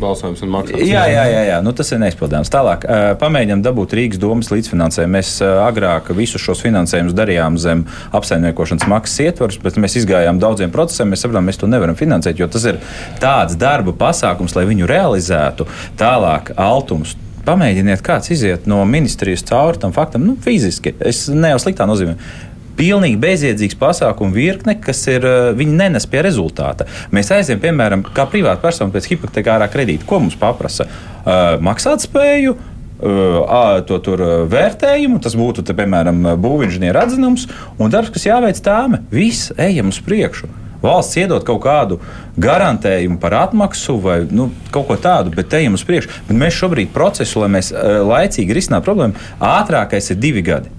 balsojums 0.00 0.40
un 0.44 0.52
maksājums. 0.54 0.88
Jā, 0.88 1.04
jā, 1.10 1.24
jā, 1.28 1.42
jā. 1.50 1.58
Nu, 1.64 1.74
tas 1.76 1.92
ir 1.92 2.00
neizpildāms. 2.00 2.50
Tālāk, 2.52 2.86
pamēģinām 3.20 3.64
dabūt 3.66 3.96
Rīgas 3.98 4.20
domas 4.22 4.48
līdzfinansējumu. 4.52 5.12
Mēs 5.18 5.34
agrāk 5.44 6.08
visus 6.16 6.42
šos 6.44 6.64
finansējumus 6.64 7.16
darījām 7.16 7.58
zem 7.60 7.84
apsaimniekošanas 8.16 8.88
maksas 8.90 9.24
ietvaros, 9.26 9.58
bet 9.62 9.78
mēs 9.80 9.96
izgājām 10.02 10.40
daudziem 10.42 10.72
procesiem. 10.74 11.12
Mēs 11.12 11.24
sapratām, 11.24 11.46
mēs 11.48 11.60
to 11.60 11.70
nevaram 11.70 11.98
finansēt, 11.98 12.40
jo 12.40 12.48
tas 12.50 12.66
ir 12.70 12.80
tāds 13.22 13.58
darba 13.60 13.94
pasākums, 13.96 14.56
lai 14.58 14.66
viņu 14.70 14.88
realizētu. 14.90 15.66
Tālāk, 16.00 16.54
altums 16.60 17.16
pamēģiniet, 17.46 18.02
kāds 18.04 18.30
iziet 18.34 18.68
no 18.70 18.82
ministrijas 18.88 19.44
cauri 19.48 19.80
tam 19.80 19.94
faktam, 19.96 20.26
nu, 20.26 20.36
fiziski. 20.44 20.94
Es 21.00 21.26
ne 21.32 21.54
jau 21.54 21.60
sliktā 21.62 21.88
nozīmē 21.88 22.18
pilnīgi 22.80 23.18
bezjēdzīgs 23.20 23.76
pasākumu 23.76 24.32
virkne, 24.32 24.76
kas 24.80 25.02
ir, 25.12 25.26
eh, 25.26 25.52
viņi 25.56 25.76
nenes 25.76 26.06
pie 26.08 26.22
rezultāta. 26.24 26.86
Mēs 27.12 27.32
aizējām, 27.36 27.60
piemēram, 27.60 28.04
kā 28.16 28.24
privāta 28.30 28.62
persona 28.62 28.92
pēc 28.94 29.10
hipotekārā 29.10 29.68
kredīta. 29.68 30.06
Ko 30.06 30.20
mums 30.20 30.36
paprasa? 30.40 30.86
Uh, 31.20 31.58
maksātspēju, 31.60 32.54
uh, 32.56 32.79
to 33.88 33.98
tur 34.04 34.22
vērtējumu, 34.50 35.20
tas 35.24 35.36
būtu, 35.38 35.64
te, 35.66 35.76
piemēram, 35.76 36.34
būvinženieru 36.40 37.00
atzinums 37.00 37.46
un 37.78 37.92
darbs, 37.92 38.12
kas 38.14 38.26
jāveic 38.28 38.60
tāme. 38.64 39.04
Viss, 39.12 39.52
ejam 39.58 39.92
uz 39.92 40.00
priekšu. 40.04 40.50
Valsts 40.80 41.18
iedod 41.20 41.44
kaut 41.44 41.60
kādu 41.66 41.98
garantējumu 42.40 43.18
par 43.20 43.36
atmaksu 43.42 43.98
vai 44.00 44.22
nu, 44.32 44.48
kaut 44.72 44.88
ko 44.88 44.96
tādu, 44.96 45.32
bet 45.36 45.52
ejam 45.58 45.76
uz 45.76 45.84
priekšu. 45.84 46.24
Bet 46.28 46.40
mēs 46.40 46.56
šobrīd 46.56 46.92
procesu, 46.94 47.42
lai 47.42 47.50
mēs 47.58 47.72
laicīgi 48.08 48.56
risinātu 48.56 48.88
problēmu, 48.88 49.28
ātrākais 49.44 50.12
ir 50.14 50.20
divi 50.20 50.44
gadi 50.46 50.72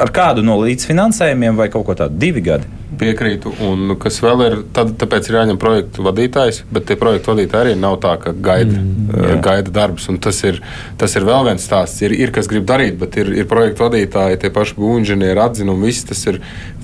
ar 0.00 0.12
kādu 0.14 0.44
no 0.44 0.56
līdzfinansējumiem 0.62 1.58
vai 1.58 1.68
kaut 1.72 1.86
ko 1.88 1.96
tādu- 1.98 2.18
divi 2.24 2.42
gadi. 2.44 2.68
Piekrītu, 3.00 3.52
un 3.64 3.94
kas 4.00 4.18
vēl 4.20 4.42
ir, 4.44 4.56
tad, 4.76 4.92
tāpēc 5.00 5.30
ir 5.30 5.38
jāņem 5.38 5.60
projektu 5.60 6.04
vadītājs, 6.04 6.62
bet 6.72 6.84
tie 6.90 6.96
projektu 7.00 7.32
vadītāji 7.32 7.70
arī 7.70 7.76
nav 7.80 7.96
tā, 8.02 8.16
ka 8.20 8.34
gaida, 8.36 8.76
mm, 8.76 9.12
uh, 9.14 9.30
gaida 9.44 9.72
darbs. 9.72 10.08
Tas 10.20 10.42
ir, 10.44 10.60
tas 11.00 11.16
ir 11.16 11.24
vēl 11.28 11.48
viens 11.48 11.64
stāsts. 11.64 12.02
Ir, 12.04 12.12
ir 12.12 12.34
kas 12.36 12.50
grib 12.50 12.66
darīt, 12.68 12.98
bet 13.00 13.16
ir, 13.20 13.32
ir 13.40 13.48
projektu 13.48 13.86
vadītāji, 13.86 14.42
tie 14.42 14.52
paši 14.52 14.76
būvniecības 14.76 15.44
atzinumi, 15.46 15.88
visi 15.88 16.04
tas 16.10 16.20
ir, 16.28 16.42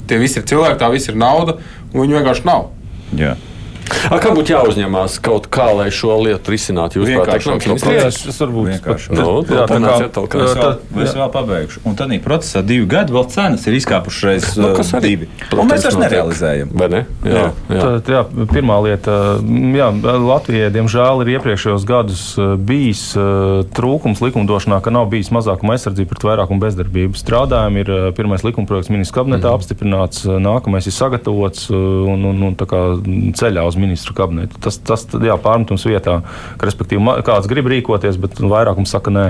tie 0.09 0.21
visi 0.23 0.41
ir 0.41 0.49
cilvēki, 0.49 0.81
tā 0.81 0.89
viss 0.95 1.13
ir 1.13 1.21
nauda, 1.21 1.59
un 1.93 2.01
viņi 2.01 2.19
vienkārši 2.21 2.49
nav. 2.49 2.71
Jā. 3.21 3.37
A, 3.87 4.19
kā 4.23 4.33
būtu 4.35 4.55
jāuzņemās 4.55 5.19
kaut 5.25 5.49
kā, 5.53 5.69
lai 5.77 5.89
šo 5.95 6.17
lietu 6.23 6.53
risinātu? 6.55 7.01
Jūs 7.01 7.11
prāt, 7.27 8.17
tas 8.27 8.41
varbūt 8.43 8.69
vienkārši. 8.73 9.15
Nu, 9.15 9.27
jā, 9.47 9.65
tā 9.69 9.79
kā, 9.83 9.95
tā 10.15 10.25
kā, 10.31 10.43
es, 10.47 10.55
vēl, 10.59 10.75
es 11.05 11.15
vēl 11.17 11.31
pabeigšu. 11.35 11.83
Un 11.87 11.99
tad 11.99 12.15
procesā 12.25 12.63
divi 12.67 12.87
gadi 12.91 13.15
vēl 13.15 13.27
cenas 13.33 13.67
ir 13.67 13.77
izkāpušas 13.79 14.27
reiz 14.27 14.49
nu, 14.59 14.73
uh, 14.73 14.99
divi. 15.03 15.29
Un 15.55 15.71
mēs 15.71 15.87
vairs 15.87 15.99
nerealizējam. 16.01 16.73
Vai 16.79 16.89
ne? 16.93 17.03
Jā, 17.27 17.45
jā. 17.71 17.85
Tā, 18.07 18.15
jā, 18.17 18.23
pirmā 18.53 18.79
lieta, 18.87 19.17
jā, 19.77 19.91
Latvijai, 20.27 20.71
diemžēl, 20.75 21.23
ir 21.25 21.33
iepriekšējos 21.37 21.87
gadus 21.89 22.25
uh, 22.41 22.55
bijis 22.59 23.05
uh, 23.19 23.63
trūkums 23.77 24.23
likumdošanā, 24.25 24.81
ka 24.85 24.95
nav 24.95 25.11
bijis 25.13 25.33
mazākuma 25.35 25.77
aizsardzība 25.77 26.15
pret 26.15 26.29
vairākumu 26.31 26.63
bezdarbību. 26.63 27.19
Strādājumi 27.19 27.85
ir 27.85 27.93
pirmais 28.17 28.47
likumprojekts 28.47 28.93
ministrs 28.93 29.15
kabinetā 29.17 29.51
mm. 29.51 29.59
apstiprināts, 29.59 30.27
nākamais 30.27 30.87
ir 30.89 30.95
sagatavots 30.95 31.69
un, 31.75 32.27
un, 32.31 32.47
un 32.51 33.35
ceļā 33.37 33.67
uz 33.67 33.76
uz 33.77 33.83
ministru 33.83 34.17
kabinetu. 34.17 34.59
Tas, 34.63 34.79
tas 34.81 35.05
jā, 35.13 35.37
pārmetums 35.41 35.85
vietā, 35.87 36.19
ka 36.57 36.69
respektīvi 36.69 37.21
kāds 37.27 37.49
grib 37.51 37.69
rīkoties, 37.71 38.19
bet 38.21 38.41
vairākums 38.41 38.93
saka 38.95 39.13
nē. 39.13 39.27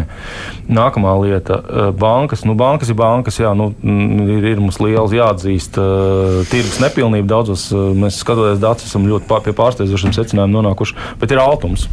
Nākamā 0.71 1.15
lieta- 1.23 1.59
bankas. 2.05 2.45
Nu, 2.47 2.55
bankas 2.55 2.91
ir 2.93 2.99
bankas, 2.99 3.41
jā, 3.43 3.53
nu, 3.57 3.73
ir, 3.83 4.45
ir 4.53 4.63
mums 4.63 4.79
liels 4.83 5.15
jāatzīst 5.15 5.79
uh, 5.81 6.45
tirgus 6.51 6.79
nepilnība. 6.83 7.27
Daudzos 7.35 7.69
uh, 7.75 7.91
mēs 7.97 8.21
skatoties 8.23 8.63
datus, 8.63 8.87
esam 8.87 9.09
ļoti 9.09 9.27
pār, 9.29 9.43
pie 9.45 9.55
pārsteidzošiem 9.57 10.15
secinājumiem 10.15 10.57
nonākuši, 10.61 10.97
bet 11.21 11.35
ir 11.35 11.43
altums. 11.43 11.89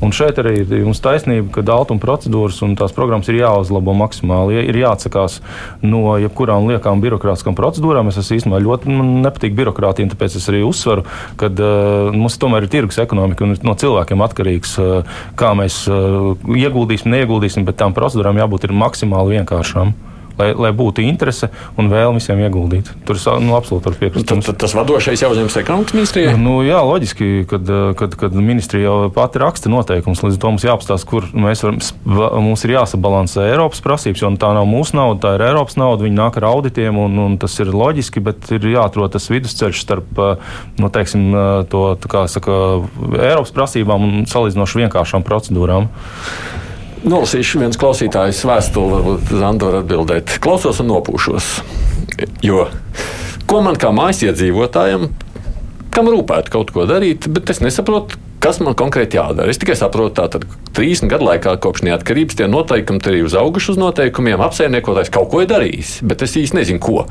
Un 0.00 0.14
šeit 0.14 0.38
arī 0.42 0.60
ir 0.62 0.74
jums 0.82 1.02
taisnība, 1.02 1.50
ka 1.56 1.64
altuma 1.74 2.02
procedūras 2.02 2.62
un 2.66 2.76
tās 2.78 2.94
programmas 2.96 3.28
ir 3.32 3.40
jāuzlabo 3.40 3.94
maksimāli. 3.96 4.60
Ir 4.66 4.80
jāatsakās 4.82 5.40
no 5.82 6.16
jebkurām 6.20 6.68
liekām 6.70 7.02
birokrātiskām 7.04 7.56
procedūrām. 7.58 8.10
Es 8.12 8.32
īstenībā 8.32 8.60
ļoti 8.62 8.96
nepatīk 9.26 9.56
birokrātiem, 9.56 10.10
tāpēc 10.12 10.38
es 10.38 10.48
arī 10.52 10.62
uzsveru, 10.66 11.06
ka 11.40 11.50
uh, 11.50 11.95
mums 12.14 12.38
tomēr 12.40 12.66
ir 12.66 12.72
tirgus 12.72 13.00
ekonomika 13.02 13.46
un 13.46 13.56
no 13.66 13.76
cilvēkiem 13.78 14.24
atkarīgs, 14.26 14.76
eh, 14.82 15.14
kā 15.38 15.52
mēs 15.58 15.82
eh, 15.90 16.18
ieguldīsim, 16.64 17.12
neieguldīsim, 17.14 17.66
bet 17.68 17.78
tām 17.82 17.96
procedūrām 17.96 18.40
jābūt 18.42 18.68
maksimāli 18.76 19.38
vienkāršām 19.38 19.94
lai, 20.38 20.50
lai 20.66 20.72
būtu 20.76 21.04
interese 21.04 21.50
un 21.80 21.90
vēlme 21.92 22.20
visiem 22.20 22.40
ieguldīt. 22.44 22.90
Tur 23.08 23.20
nu, 23.42 23.54
absolūti 23.58 23.88
varu 23.88 24.00
piekrist. 24.00 24.28
Tad, 24.30 24.42
tad 24.46 24.58
tas 24.62 24.74
vadošais 24.76 25.22
jautājums 25.24 25.56
ekonomikas 25.60 25.96
ministrijai? 25.96 26.34
Nu, 26.40 26.58
jā, 26.66 26.80
loģiski, 26.86 27.46
kad, 27.50 27.70
kad, 27.98 28.16
kad 28.20 28.36
ministrija 28.36 28.88
jau 28.88 29.10
pati 29.14 29.40
raksta 29.42 29.72
noteikumus, 29.72 30.22
līdz 30.24 30.40
to 30.42 30.52
mums 30.52 30.66
jāapstāsta, 30.66 31.08
kur 31.08 31.28
mēs 31.36 31.64
varam, 31.64 31.80
mums 32.46 32.66
ir 32.66 32.76
jāsabalansē 32.76 33.48
Eiropas 33.50 33.82
prasības, 33.84 34.24
jo 34.24 34.32
tā 34.40 34.52
nav 34.56 34.68
mūsu 34.70 34.98
nauda, 34.98 35.20
tā 35.24 35.34
ir 35.38 35.46
Eiropas 35.48 35.78
nauda, 35.80 36.06
viņi 36.06 36.18
nāk 36.18 36.40
ar 36.40 36.48
auditiem 36.50 37.00
un, 37.00 37.18
un 37.26 37.38
tas 37.40 37.56
ir 37.62 37.72
loģiski, 37.72 38.22
bet 38.24 38.50
ir 38.56 38.68
jāatrod 38.74 39.14
tas 39.16 39.30
vidusceļš 39.32 39.82
starp 39.86 40.22
nu, 40.80 40.92
teiksim, 40.92 41.28
to, 41.72 41.86
saka, 42.32 42.60
Eiropas 43.16 43.54
prasībām 43.56 44.06
un 44.06 44.30
salīdzinoši 44.30 44.84
vienkāršām 44.84 45.26
procedūrām. 45.26 45.90
Nolasīšu 47.06 47.62
viens 47.62 47.78
klausītājs 47.78 48.42
vēstuli, 48.48 48.96
varbūt 48.96 49.36
Zanda 49.38 49.68
var 49.68 49.80
atbildēt. 49.84 50.38
Klausos 50.42 50.82
un 50.82 50.90
nopūšos. 50.90 51.50
Jo 52.42 52.64
ko 53.46 53.62
man 53.64 53.78
kā 53.80 53.92
mājas 53.94 54.24
iedzīvotājam, 54.26 55.08
kam 55.94 56.10
rūpētu 56.12 56.52
kaut 56.52 56.72
ko 56.74 56.86
darīt, 56.88 57.28
bet 57.32 57.50
es 57.54 57.62
nesaprotu, 57.62 58.18
kas 58.46 58.62
man 58.62 58.76
konkrēti 58.78 59.18
jādara. 59.18 59.50
Es 59.50 59.58
tikai 59.58 59.74
saprotu, 59.78 60.22
ka 60.22 60.38
30 60.76 61.10
gadu 61.10 61.26
laikā 61.26 61.56
kopš 61.62 61.82
neatkarības 61.86 62.38
tie 62.38 62.46
noteikumi 62.50 63.02
ir 63.16 63.26
uzauguši 63.26 63.72
uz 63.72 63.80
noteikumiem, 63.80 64.42
apsaimniekotājs 64.44 65.10
kaut 65.14 65.30
ko 65.32 65.42
ir 65.42 65.50
darījis, 65.50 65.96
bet 66.06 66.22
es 66.22 66.36
īsti 66.38 66.60
nezinu, 66.60 66.82
ko. 66.82 67.06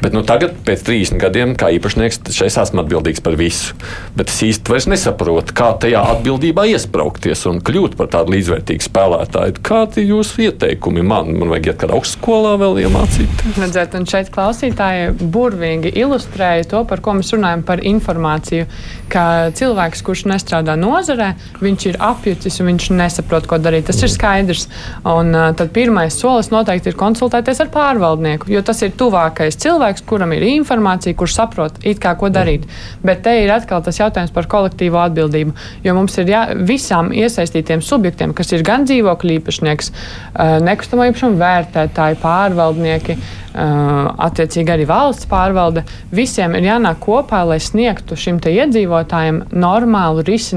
Bet 0.00 0.14
nu, 0.16 0.22
tagad, 0.24 0.54
pēc 0.64 0.84
30 0.86 1.20
gadiem, 1.20 1.52
kā 1.58 1.68
īpašnieks, 1.76 2.22
šeit 2.32 2.56
esmu 2.62 2.80
atbildīgs 2.84 3.20
par 3.24 3.36
visu. 3.36 3.74
Bet 4.16 4.32
es 4.32 4.38
īsti 4.46 4.72
vairs 4.72 4.86
nesaprotu, 4.88 5.52
kā 5.56 5.72
tajā 5.82 6.00
atbildībā 6.14 6.64
iesprāgties 6.70 7.44
un 7.50 7.60
kļūt 7.66 7.98
par 7.98 8.08
tādu 8.14 8.32
līdzvērtīgu 8.36 8.86
spēlētāju. 8.86 9.58
Kādi 9.66 10.04
ir 10.04 10.14
jūsu 10.14 10.46
ieteikumi 10.46 11.04
man? 11.04 11.34
Man 11.36 11.52
vajag 11.52 11.72
iet 11.72 11.82
kādā 11.82 11.98
augstskolā 11.98 12.54
vēl 12.62 12.80
iemācīt. 12.86 13.44
Redzēt, 13.60 13.98
un 13.98 14.08
šeit 14.08 14.32
klausītāji 14.32 15.12
burvīgi 15.20 15.92
ilustrēja 16.00 16.70
to, 16.72 16.84
par 16.88 17.04
ko 17.04 17.18
mēs 17.20 17.34
runājam 17.36 17.66
par 17.68 17.84
informāciju. 17.84 18.70
Ka 19.10 19.26
cilvēks, 19.58 20.04
kurš 20.06 20.24
nestrādā 20.30 20.69
nozarē, 20.78 21.32
viņš 21.60 21.86
ir 21.90 21.98
apjucis 22.02 22.60
un 22.60 22.70
viņš 22.70 22.88
nesaprot, 22.98 23.46
ko 23.50 23.58
darīt. 23.62 23.88
Tas 23.90 24.00
ir 24.04 24.12
skaidrs. 24.12 24.66
Un, 25.08 25.32
uh, 25.34 25.50
tad 25.56 25.72
pirmais 25.74 26.16
solis 26.16 26.50
noteikti 26.52 26.92
ir 26.92 26.98
konsultēties 27.00 27.62
ar 27.64 27.72
pārvaldnieku, 27.74 28.50
jo 28.52 28.62
tas 28.66 28.82
ir 28.84 28.94
tuvākais 28.98 29.58
cilvēks, 29.60 30.04
kuram 30.08 30.34
ir 30.36 30.46
informācija, 30.50 31.16
kurš 31.18 31.36
saprot, 31.40 31.82
kā, 32.00 32.14
ko 32.20 32.30
darīt. 32.32 32.66
Bet 33.06 33.24
te 33.26 33.36
ir 33.42 33.52
atkal 33.54 33.82
tas 33.84 34.00
jautājums 34.00 34.34
par 34.34 34.48
kolektīvo 34.50 35.00
atbildību. 35.02 35.56
Jo 35.84 35.96
mums 35.98 36.18
ir 36.20 36.30
jā, 36.30 36.46
visām 36.54 37.12
iesaistītiem 37.16 37.82
subjektiem, 37.84 38.34
kas 38.36 38.52
ir 38.54 38.64
gan 38.66 38.86
dzīvokļu 38.88 39.38
īpašnieks, 39.40 39.92
uh, 39.92 40.58
nekustamā 40.64 41.10
īpašuma 41.10 41.40
vērtētāji, 41.40 42.20
pārvaldnieki, 42.22 43.18
attiecīgi 43.50 44.70
arī 44.70 44.86
valsts 44.86 45.26
pārvalde, 45.30 45.82
visiem 46.14 46.54
ir 46.54 46.68
jānāk 46.68 47.00
kopā, 47.02 47.42
lai 47.48 47.58
sniegtu 47.62 48.14
šim 48.18 48.38
iedzīvotājiem 48.38 49.42
normālu 49.50 50.22
risinājumu, 50.26 50.49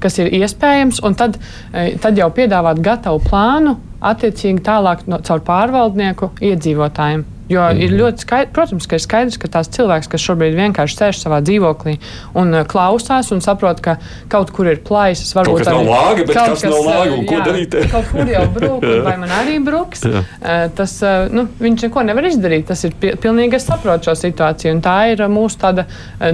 kas 0.00 0.18
ir 0.18 0.32
iespējams, 0.40 1.02
un 1.06 1.14
tad, 1.18 1.38
tad 2.02 2.18
jau 2.18 2.30
piedāvāt 2.34 2.82
gatavu 2.84 3.22
plānu 3.26 3.76
attiecīgi 4.00 4.64
tālāk 4.64 5.06
no, 5.10 5.20
caur 5.26 5.44
pārvaldnieku 5.46 6.32
iedzīvotājiem. 6.40 7.26
Jo 7.50 7.66
mm 7.66 7.78
ir 7.80 7.94
ļoti 7.96 8.24
skaidrs, 8.24 8.52
protams, 8.54 8.86
ka 8.86 8.98
ir 8.98 9.02
skaidrs, 9.02 9.36
ka 9.40 9.48
tās 9.50 9.70
cilvēks, 9.72 10.08
kas 10.10 10.22
šobrīd 10.22 10.56
vienkārši 10.58 10.96
sēž 10.98 11.20
savā 11.22 11.38
dzīvoklī 11.46 11.96
un 12.38 12.52
uh, 12.54 12.64
klausās 12.68 13.30
un 13.34 13.40
saprot, 13.44 13.80
ka 13.82 13.96
kaut 14.30 14.52
kur 14.54 14.68
ir 14.70 14.82
plaisas, 14.86 15.32
varbūt 15.36 15.64
kaut 15.64 15.70
arī, 15.72 15.84
nav 15.86 15.90
lāga, 15.90 16.26
bet 16.28 16.36
kas, 16.36 16.50
kas 16.52 16.64
nav 16.66 16.86
lāga 16.86 17.14
un 17.16 17.22
jā, 17.22 17.28
ko 17.30 17.40
darīt? 17.46 17.76
kaut 17.94 18.10
kur 18.12 18.32
jau 18.34 18.44
brūk, 18.56 18.86
vai 19.06 19.14
man 19.22 19.34
arī 19.40 19.56
bruks. 19.64 20.04
Jā. 20.06 20.24
Uh, 20.40 20.66
tas, 20.76 20.96
uh, 21.02 21.30
nu, 21.32 21.46
viņš 21.62 21.86
neko 21.88 22.04
nevar 22.10 22.28
izdarīt. 22.30 22.66
Tas 22.70 22.84
ir 22.86 22.94
pilnīgi, 23.00 23.58
es 23.58 23.66
saprotu 23.70 24.10
šo 24.10 24.18
situāciju. 24.20 24.76
Un 24.76 24.84
tā 24.84 24.98
ir 25.14 25.24
mūsu 25.32 25.62
tāda 25.64 25.86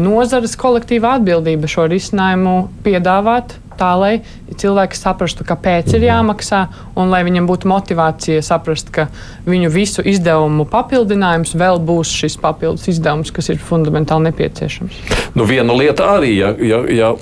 nozares 0.02 0.56
kolektīva 0.60 1.16
atbildība 1.20 1.70
šo 1.70 1.86
risinājumu 1.92 2.58
piedāvāt 2.84 3.56
tā, 3.78 3.92
lai 3.98 4.12
cilvēki 4.58 4.98
saprastu, 4.98 5.46
kāpēc 5.46 5.94
ir 5.96 6.08
jāmaksā, 6.08 6.62
un 6.98 7.12
lai 7.12 7.22
viņam 7.26 7.48
būtu 7.48 7.70
motivācija 7.70 8.42
saprast, 8.44 8.90
ka 8.94 9.08
viņu 9.46 9.70
visu 9.74 10.04
izdevumu 10.06 10.66
papildinājums 10.70 11.56
vēl 11.58 11.80
būs 11.86 12.12
šis 12.22 12.38
papildus 12.42 12.88
izdevums, 12.92 13.32
kas 13.34 13.52
ir 13.52 13.62
fundamentāli 13.62 14.30
nepieciešams. 14.30 15.00
Nu, 15.36 15.48
viena 15.48 15.76
lieta 15.76 16.12
arī, 16.16 16.34
ja, 16.40 16.52
ja, 16.60 16.82
ja 16.90 17.14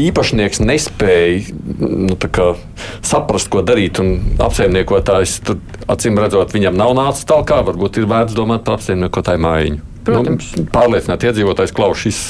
īpašnieks 0.00 0.60
nespēja 0.64 1.54
nu, 1.78 2.16
saprast, 3.04 3.50
ko 3.52 3.62
darīt, 3.66 4.00
un 4.02 4.38
apsaimniekotājs 4.42 5.38
tur 5.46 5.60
acīm 5.90 6.18
redzot, 6.18 6.54
viņam 6.54 6.78
nav 6.78 6.94
nācis 6.98 7.28
tālāk, 7.28 7.54
varbūt 7.68 8.00
ir 8.00 8.08
vērts 8.10 8.36
domāt 8.36 8.64
par 8.66 8.78
apsaimniekotāju 8.78 9.44
mājiņu. 9.44 9.82
Protams. 10.04 10.50
Nu, 10.58 10.66
pārliecināt 10.72 11.24
iedzīvotājs, 11.24 11.72
klauž 11.76 12.04
šis 12.04 12.20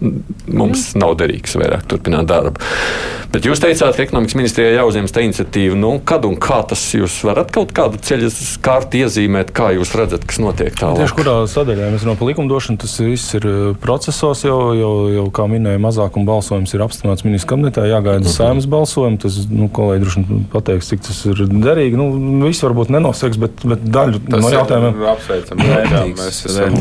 mums 0.00 0.90
nav 0.98 1.16
derīgs 1.20 1.56
vairāk 1.58 1.86
turpināt 1.90 2.28
darbu. 2.30 2.60
Bet 3.36 3.44
jūs 3.44 3.60
teicāt, 3.60 3.96
ka 3.98 4.04
ekonomikas 4.06 4.36
ministrijai 4.38 4.76
jāuzņemas 4.78 5.12
tā 5.12 5.22
iniciatīva. 5.26 5.76
Nu, 5.76 5.96
kad 6.06 6.24
un 6.24 6.38
kā 6.40 6.60
tas 6.68 6.80
jūs 6.94 7.18
varat 7.26 7.50
kaut 7.52 7.74
kādu 7.76 7.98
ceļu 8.00 8.30
kārtu 8.64 9.02
iezīmēt, 9.02 9.50
kā 9.56 9.72
jūs 9.76 9.92
redzat, 9.98 10.24
kas 10.28 10.38
notiek 10.40 10.76
tālāk? 10.78 11.02
Tieši 11.02 11.16
kurā 11.18 11.34
sadaļā 11.50 11.90
mēs 11.92 12.06
runājam 12.06 12.20
par 12.20 12.30
likumdošanu, 12.30 12.80
tas 12.80 12.94
viss 13.02 13.36
ir 13.36 13.48
uh, 13.50 13.58
procesos 13.82 14.44
jau, 14.46 14.60
jau, 14.78 14.92
jau 15.12 15.26
kā 15.36 15.48
minēja, 15.52 15.82
mazākuma 15.82 16.30
balsojums 16.30 16.72
ir 16.76 16.84
apstiprināts 16.86 17.26
ministrs 17.26 17.50
kabinetā, 17.50 17.84
jāgaida 17.90 18.24
-huh. 18.24 18.36
saimnes 18.38 18.70
balsojumu. 18.72 19.20
Tas, 19.26 19.36
nu, 19.50 19.68
kolēģi 19.68 20.04
droši 20.04 20.24
vien 20.30 20.46
pateiks, 20.52 20.88
cik 20.92 21.04
tas 21.08 21.20
ir 21.28 21.44
derīgi. 21.50 21.98
Nu, 21.98 22.08
viss 22.46 22.64
varbūt 22.64 22.94
nenoseks, 22.94 23.36
bet, 23.42 23.66
bet 23.68 23.84
daļu 23.84 24.22
tas 24.30 24.46
no 24.46 24.54
jautājumiem 24.54 25.04
apsveicam. 25.12 25.60
Mēs 26.16 26.40
esam 26.48 26.80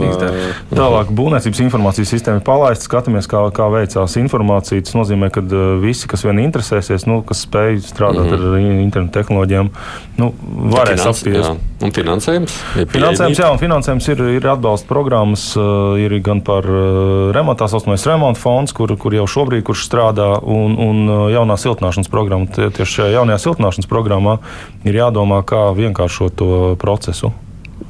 tālāk 0.71 1.11
būvniecības 1.19 1.63
informācijas 1.67 2.15
sistēma 2.15 2.43
palaista 2.45 2.87
skatāmies, 3.05 3.27
kā, 3.29 3.41
kā 3.53 3.67
veicās 3.69 4.15
informācija. 4.17 4.81
Tas 4.81 4.95
nozīmē, 4.97 5.29
ka 5.33 5.43
uh, 5.43 5.77
visi, 5.81 6.07
kas 6.09 6.25
vien 6.25 6.39
interesēsies, 6.41 7.05
nu, 7.07 7.21
kas 7.25 7.45
spēj 7.45 7.79
strādāt 7.85 8.25
mm 8.25 8.33
-hmm. 8.33 8.55
ar 8.55 8.81
internetu 8.81 9.13
tehnoloģijām, 9.19 9.69
nu, 10.17 10.33
varēs 10.73 11.01
Finans, 11.01 11.05
apspiest. 11.05 11.51
Un 11.81 11.91
finansējums? 11.91 12.57
Finansējums, 12.89 13.39
jā, 13.39 13.51
un 13.51 13.59
finansējums 13.59 14.07
ir, 14.09 14.21
ir 14.39 14.47
atbalsta 14.47 14.87
programmas, 14.87 15.55
uh, 15.55 15.99
ir 15.99 16.19
gan 16.19 16.41
par 16.41 16.65
uh, 16.65 17.31
remontu, 17.31 17.63
tā 17.63 17.69
saucamais 17.69 18.05
remonta 18.05 18.39
fonds, 18.39 18.73
kur, 18.73 18.97
kur 18.97 19.13
jau 19.13 19.27
šobrīd 19.27 19.63
kurš 19.63 19.85
strādā, 19.85 20.39
un, 20.41 20.77
un 20.77 21.31
jaunā 21.31 21.57
siltināšanas 21.57 22.09
programma. 22.09 22.45
Tieši 22.45 22.91
šajā 23.01 23.11
jaunajā 23.19 23.37
siltināšanas 23.37 23.87
programmā 23.87 24.37
ir 24.83 24.95
jādomā, 24.95 25.43
kā 25.43 25.73
vienkāršot 25.75 26.35
to 26.35 26.75
procesu. 26.79 27.31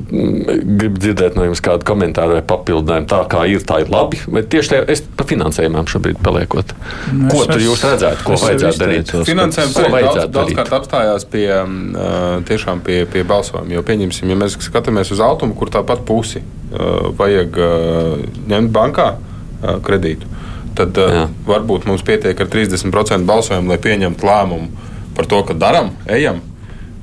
Gribu 0.06 0.99
dzirdēt 1.01 1.38
no 1.38 1.47
jums 1.47 1.62
kādu 1.66 1.86
komentāru 1.88 2.36
vai 2.38 2.43
papildinājumu. 2.45 3.08
Tā 3.10 3.22
kā 3.32 3.45
ir, 3.49 3.64
tā 3.66 3.80
ir 3.82 3.89
labi. 3.89 4.20
Vai 4.30 4.43
tieši 4.45 4.72
tā, 4.72 4.82
es 4.93 5.01
par 5.18 5.28
finansējumiem 5.30 5.89
šobrīd 5.89 6.20
paliekot. 6.26 6.74
Nu, 7.10 7.30
ko 7.32 7.41
es, 7.41 7.49
tur 7.49 7.64
jūs 7.64 7.86
redzētu, 7.88 8.26
ko 8.28 8.38
vajadzētu 8.43 8.82
darīt? 8.84 9.14
Finansējums 9.30 9.80
arī 9.82 10.03
daudz, 10.06 10.28
daudzkārt 10.36 10.76
apstājās 10.80 11.28
pie, 11.32 11.47
tiešām 12.51 12.84
pie, 12.86 13.01
pie 13.10 13.26
balsojuma. 13.28 13.74
Jo 13.74 13.86
pieņemsim, 13.88 14.30
ja 14.30 14.39
mēs 14.39 14.60
skatāmies 14.68 15.14
uz 15.16 15.24
automu, 15.26 15.58
kur 15.58 15.74
tāpat 15.74 16.06
pusi 16.08 16.43
vajag 17.18 17.62
ņemt 18.51 18.74
bankā 18.76 19.12
kredītu, 19.86 20.28
tad 20.78 20.97
Jā. 20.99 21.28
varbūt 21.47 21.88
mums 21.89 22.03
pietiek 22.06 22.38
ar 22.38 22.49
30% 22.51 23.26
balsojumu, 23.26 23.72
lai 23.72 23.80
pieņemtu 23.82 24.28
lēmumu 24.28 24.91
par 25.16 25.30
to, 25.32 25.39
ka 25.47 25.56
darām, 25.56 25.93
ejam. 26.12 26.41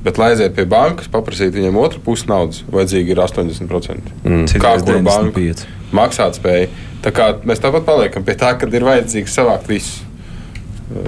Bet, 0.03 0.19
lai 0.19 0.33
aiziet 0.33 0.57
pie 0.57 0.65
bankas, 0.67 1.07
paprasīt 1.11 1.55
viņiem 1.55 1.77
otru 1.79 2.01
pusi 2.03 2.27
naudas, 2.31 2.65
vajadzīgi 2.73 3.15
ir 3.15 3.21
80%. 3.23 4.15
Mm. 4.27 4.49
Kā 4.63 4.73
kura 4.83 5.03
banka 5.07 5.45
maksāt 5.95 6.41
spēja. 6.41 6.71
Tā 7.03 7.13
kā 7.15 7.29
mēs 7.47 7.63
tāpat 7.63 7.87
paliekam 7.87 8.25
pie 8.27 8.35
tā, 8.39 8.55
ka 8.59 8.67
ir 8.71 8.87
vajadzīgs 8.87 9.37
savākt 9.39 9.71
visu. 9.71 10.03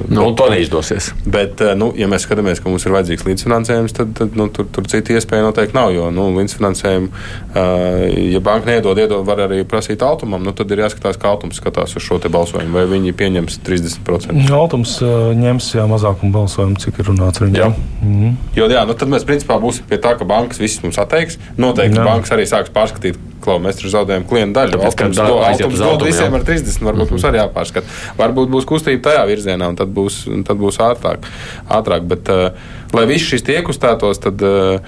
Nu, 0.09 0.25
bet, 0.25 0.37
to 0.39 0.49
neizdosies. 0.51 1.11
Bet, 1.27 1.61
eh, 1.61 1.75
nu, 1.79 1.91
ja 1.99 2.09
mēs 2.11 2.25
skatāmies, 2.27 2.61
ka 2.63 2.71
mums 2.71 2.85
ir 2.87 2.95
vajadzīgs 2.95 3.25
līdzfinansējums, 3.27 3.95
tad, 3.97 4.13
tad 4.19 4.37
nu, 4.39 4.47
tur, 4.55 4.69
tur 4.73 4.87
citu 4.91 5.17
iespēju 5.17 5.47
noteikti 5.47 5.77
nav. 5.77 5.93
Jo 5.95 6.11
nu, 6.15 6.27
līdzfinansējumu, 6.39 7.11
uh, 7.11 8.05
ja 8.35 8.41
banka 8.45 8.71
neiedod, 8.71 8.99
iedod, 9.01 9.25
var 9.27 9.45
arī 9.47 9.61
prasīt 9.69 10.05
automam, 10.07 10.45
nu, 10.45 10.55
tad 10.57 10.73
ir 10.73 10.85
jāskatās, 10.85 11.19
kā 11.21 11.31
autors 11.33 11.61
skatās 11.61 11.97
uz 11.99 12.05
šo 12.05 12.21
balsojumu. 12.25 12.75
Vai 12.75 12.87
viņi 12.91 13.15
pieņems 13.19 13.61
30%? 13.67 14.49
Autors 14.55 14.97
uh, 15.05 15.33
ņems 15.39 15.71
jā, 15.77 15.85
mazākumu 15.91 16.35
balsojumu, 16.35 16.81
cik 16.81 17.03
ir 17.03 17.11
runāts 17.13 17.43
ar 17.43 17.51
viņiem. 17.51 17.77
Mm. 18.05 18.35
Jo, 18.57 18.71
jā, 18.73 18.87
nu, 18.89 18.97
tad 18.99 19.13
mēs 19.13 19.27
principā 19.29 19.59
būsim 19.63 19.89
pie 19.91 20.01
tā, 20.03 20.17
ka 20.19 20.29
bankas 20.29 20.63
visas 20.63 20.83
mums 20.87 21.01
atteiks. 21.03 21.39
Noteikti 21.61 22.01
jā. 22.01 22.09
bankas 22.09 22.35
arī 22.35 22.49
sāks 22.49 22.73
pārskatīt 22.75 23.21
klau, 23.45 23.61
mēs 23.63 23.79
tur 23.81 23.93
zaudējam 23.93 24.27
klientu 24.29 24.59
daļu. 24.59 24.81
Altums 24.89 25.81
dod 25.81 26.05
visiem 26.07 26.35
ar 26.35 26.47
30, 26.47 26.81
varbūt 26.81 26.93
mm 26.93 27.01
-hmm. 27.01 27.17
mums 27.17 27.27
arī 27.29 27.41
jāpārskata. 27.43 27.97
Varbūt 28.19 28.53
būs 28.55 28.69
kustība 28.69 29.03
tajā 29.09 29.25
virzienā, 29.31 29.69
un 29.69 29.77
tad 29.81 29.93
būs, 29.95 30.25
tad 30.49 30.61
būs 30.61 30.81
ātrāk. 30.81 31.29
ātrāk. 31.69 32.07
Bet, 32.09 32.29
uh, 32.29 32.51
lai 32.93 33.07
viss 33.11 33.29
šis 33.31 33.45
tiek 33.47 33.69
uzstātos, 33.69 34.21
tad 34.21 34.43
uh, 34.43 34.81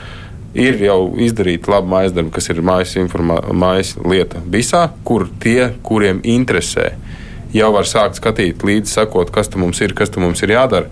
ir 0.55 0.81
jau 0.81 1.01
izdarīta 1.21 1.71
laba 1.71 1.89
mājas 1.97 2.15
darba, 2.17 2.33
kas 2.37 2.49
ir 2.49 2.63
mājas, 2.65 2.97
informā, 2.97 3.41
mājas 3.53 3.97
lieta 4.05 4.41
visā, 4.47 4.89
kur 5.05 5.29
tie, 5.43 5.73
kuriem 5.83 6.21
interesē, 6.25 6.93
jau 7.53 7.73
var 7.73 7.85
sākt 7.89 8.21
skatīt 8.21 8.65
līdzi, 8.65 8.93
sakot, 8.93 9.31
kas 9.31 9.49
tam 9.53 9.67
mums 9.67 9.81
ir, 9.81 9.95
kas 9.95 10.11
tam 10.11 10.27
mums 10.27 10.43
ir 10.43 10.57
jādara 10.57 10.89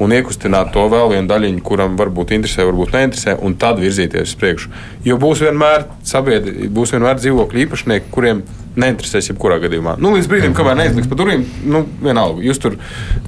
un 0.00 0.14
iekustināt 0.16 0.72
to 0.74 0.86
vēl 0.90 1.12
vienu 1.14 1.28
daļiņu, 1.30 1.60
kuram 1.64 1.98
varbūt 2.00 2.32
interesē, 2.36 2.64
varbūt 2.68 2.94
neinteresē, 2.96 3.36
un 3.44 3.56
tad 3.60 3.80
virzīties 3.82 4.32
uz 4.32 4.38
priekšu. 4.40 4.72
Jo 5.04 5.18
būs 5.20 5.44
vienmēr 5.44 5.86
sabiedrība, 6.08 6.70
būs 6.80 6.94
vienmēr 6.96 7.20
dzīvokļu 7.20 7.64
īpašnieki, 7.66 8.12
kuriem 8.14 8.42
neinteresēs 8.80 9.32
jebkurā 9.32 9.58
gadījumā. 9.60 9.96
Nu, 10.00 10.14
līdz 10.14 10.28
brīdim, 10.30 10.54
kamēr 10.56 10.78
neizliks 10.78 11.10
pa 11.10 11.18
durvīm, 11.18 11.42
nu, 11.68 11.82
vienalga. 12.04 12.44
Jūs 12.46 12.62
tur 12.62 12.78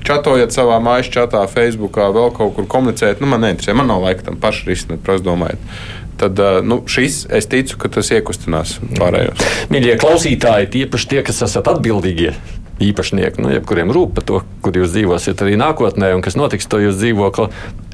čatojat 0.07 0.55
savā 0.55 0.79
mājas 0.83 1.11
čatā, 1.13 1.43
Facebookā, 1.51 2.09
vēl 2.15 2.31
kaut 2.37 2.55
kur 2.57 2.69
komunicējat. 2.71 3.21
Nu, 3.21 3.29
man 3.33 3.43
neinteresē, 3.45 3.75
man 3.77 3.91
nav 3.91 4.07
laika 4.07 4.31
tam 4.31 4.39
pašu 4.41 4.71
risināt, 4.71 5.03
prasa 5.05 5.27
domājot 5.29 5.73
tad 6.23 6.39
nu, 6.63 6.77
šis, 6.87 7.25
es 7.35 7.49
ticu, 7.51 7.75
ka 7.83 7.89
tas 7.91 8.13
iekustinās 8.15 8.77
pārējos. 8.95 9.43
Mīļie 9.75 9.97
klausītāji, 9.99 10.69
tieši 10.77 11.09
tie, 11.11 11.23
kas 11.27 11.43
esat 11.49 11.67
atbildīgie 11.73 12.37
īpašnieki, 12.89 13.43
nu, 13.43 13.55
kuriem 13.69 13.93
rūp 13.95 14.17
par 14.17 14.27
to, 14.29 14.43
kur 14.65 14.77
jūs 14.77 14.93
dzīvosiet 14.95 15.43
arī 15.45 15.57
nākotnē 15.61 16.13
un 16.17 16.25
kas 16.25 16.39
notiks 16.39 16.69
to 16.71 16.81
jūsu 16.83 16.99
dzīvokli. 17.01 17.49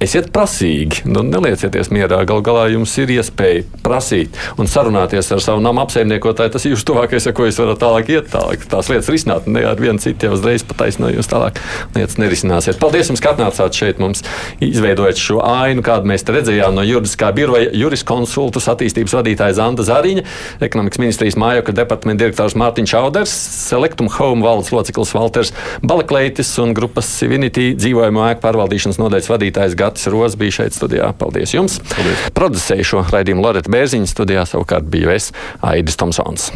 Esiet 0.04 0.28
prasīgi, 0.30 1.02
nu, 1.10 1.24
neliecieties 1.26 1.90
mierā. 1.90 2.20
Galu 2.28 2.44
galā 2.46 2.68
jums 2.70 2.92
ir 3.02 3.10
iespēja 3.16 3.64
prasīt 3.82 4.36
un 4.60 4.70
sarunāties 4.70 5.32
ar 5.34 5.42
savu 5.42 5.62
namu 5.64 5.82
apsaimniekotāju. 5.82 6.52
Tas 6.54 6.66
ir 6.68 6.76
jūsu 6.76 6.86
tuvākais, 6.92 7.26
ar 7.26 7.34
ko 7.34 7.48
jūs 7.48 7.58
varat 7.58 7.80
tālāk 7.82 8.12
iet 8.14 8.28
tālāk. 8.30 8.62
Tās 8.70 8.90
lietas 8.92 9.10
risināt, 9.10 9.48
ne 9.50 9.64
ar 9.66 9.80
vienu 9.82 9.98
citu 10.02 10.28
jau 10.28 10.36
uzreiz 10.36 10.62
pataisno 10.66 11.10
jūs 11.10 11.30
tālāk 11.30 11.58
lietas 11.96 12.14
nerisināsiet. 12.22 12.78
Paldies 12.78 13.10
jums, 13.10 13.22
ka 13.24 13.34
atnācāt 13.34 13.80
šeit 13.80 13.98
mums, 14.02 14.22
izveidojot 14.62 15.18
šo 15.18 15.40
ainu, 15.42 15.82
kādu 15.86 16.12
mēs 16.12 16.26
redzējām 16.28 16.78
no 16.78 16.86
juridiskā 16.86 17.32
biroja 17.34 17.72
juriskonsultus 17.74 18.70
attīstības 18.70 19.16
vadītāja 19.18 19.58
Zanda 19.58 19.82
Zariņa, 19.86 20.22
ekonomikas 20.62 21.02
ministrijas 21.02 21.38
mājokļa 21.42 21.74
departamenta 21.80 22.22
direktors 22.22 22.56
Mārtiņš 22.58 22.94
Auders, 23.00 23.34
Selectum 23.66 24.10
Home 24.18 24.46
valdes 24.46 24.70
loceklis 24.78 25.14
Valters 25.16 25.52
Balakleitis 25.82 26.54
un 26.62 26.72
grupas 26.78 27.10
Civinity 27.18 27.72
dzīvojamo 27.78 28.24
ēku 28.30 28.44
pārvaldīšanas 28.46 29.02
nodaļas 29.02 29.30
vadītājs 29.34 29.76
Gatis 29.78 30.08
Rozs 30.12 30.38
bija 30.40 30.60
šeit 30.62 30.78
studijā. 30.78 31.12
Paldies 31.18 31.54
jums! 31.56 31.80
Paldies. 31.92 32.26
Producēju 32.38 32.90
šo 32.94 33.04
raidījumu 33.12 33.44
Loreta 33.44 33.72
Bērziņa 33.74 34.10
studijā 34.10 34.48
savukārt 34.48 34.88
biju 34.90 35.14
es 35.18 35.32
Aidis 35.60 35.98
Tomsons. 36.00 36.52